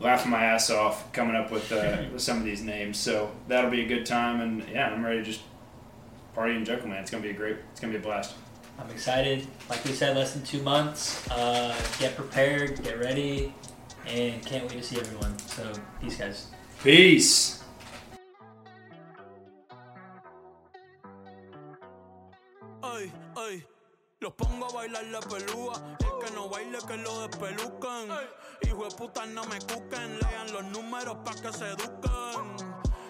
laughing 0.00 0.30
my 0.32 0.44
ass 0.44 0.70
off, 0.70 1.12
coming 1.12 1.34
up 1.36 1.50
with, 1.50 1.70
uh, 1.72 2.02
with 2.12 2.20
some 2.22 2.38
of 2.38 2.44
these 2.44 2.62
names. 2.62 2.98
So 2.98 3.30
that'll 3.48 3.70
be 3.70 3.82
a 3.82 3.86
good 3.88 4.04
time, 4.06 4.40
and 4.40 4.68
yeah, 4.68 4.88
I'm 4.88 5.04
ready 5.04 5.18
to 5.20 5.24
just 5.24 5.40
party 6.34 6.54
and 6.56 6.66
joke, 6.66 6.84
man. 6.84 6.98
It's 6.98 7.10
gonna 7.10 7.22
be 7.22 7.30
a 7.30 7.34
great, 7.34 7.56
it's 7.70 7.80
gonna 7.80 7.92
be 7.92 7.98
a 7.98 8.02
blast. 8.02 8.34
I'm 8.82 8.90
excited. 8.90 9.46
Like 9.70 9.84
we 9.84 9.92
said, 9.92 10.16
less 10.16 10.34
than 10.34 10.42
two 10.42 10.60
months. 10.62 11.30
Uh, 11.30 11.72
get 12.00 12.16
prepared, 12.16 12.82
get 12.82 12.98
ready, 12.98 13.54
and 14.08 14.44
can't 14.44 14.64
wait 14.64 14.78
to 14.78 14.82
see 14.82 14.98
everyone. 14.98 15.38
So, 15.38 15.72
peace, 16.00 16.16
guys. 16.16 16.48
Peace. 16.82 17.62
Ay, 22.82 23.12
ay. 23.36 23.62
Los 24.20 24.32
pongo 24.32 24.66
a 24.66 24.72
bailar 24.72 25.04
la 25.12 25.20
pelúa. 25.20 25.96
El 26.00 26.18
que 26.18 26.34
no 26.34 26.48
baile, 26.48 26.78
que 26.88 26.96
lo 26.96 27.28
despelucan. 27.28 28.08
Hijo 28.62 28.84
de 28.84 28.96
puta, 28.96 29.26
no 29.26 29.44
me 29.44 29.60
cuquen. 29.60 30.18
Lean 30.18 30.52
los 30.52 30.64
números 30.64 31.18
pa' 31.24 31.34
que 31.34 31.52
se 31.52 31.68
eduquen. 31.68 32.56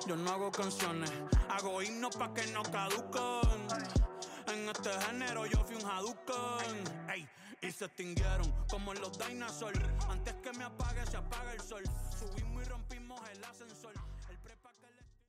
Yo 0.07 0.17
no 0.17 0.33
hago 0.33 0.51
canciones, 0.51 1.11
hago 1.49 1.81
himnos 1.81 2.15
pa' 2.17 2.35
que 2.35 2.47
no 2.49 2.63
caduquen. 2.63 4.12
En 4.53 4.69
este 4.69 4.91
género 5.07 5.47
yo 5.47 5.65
fui 5.65 5.77
un 5.77 5.91
Hadouken. 5.91 7.27
Y 7.63 7.71
se 7.71 7.87
extinguieron 7.87 8.53
como 8.69 8.93
los 8.93 9.17
dinosaurs. 9.19 9.81
Antes 10.11 10.35
que 10.43 10.53
me 10.59 10.65
apague, 10.65 11.07
se 11.07 11.17
apaga 11.17 11.53
el 11.55 11.61
sol. 11.61 11.83
Subimos 12.19 12.63
y 12.63 12.67
rompimos 12.67 13.21
el 13.31 13.45
ascensor. 13.45 14.02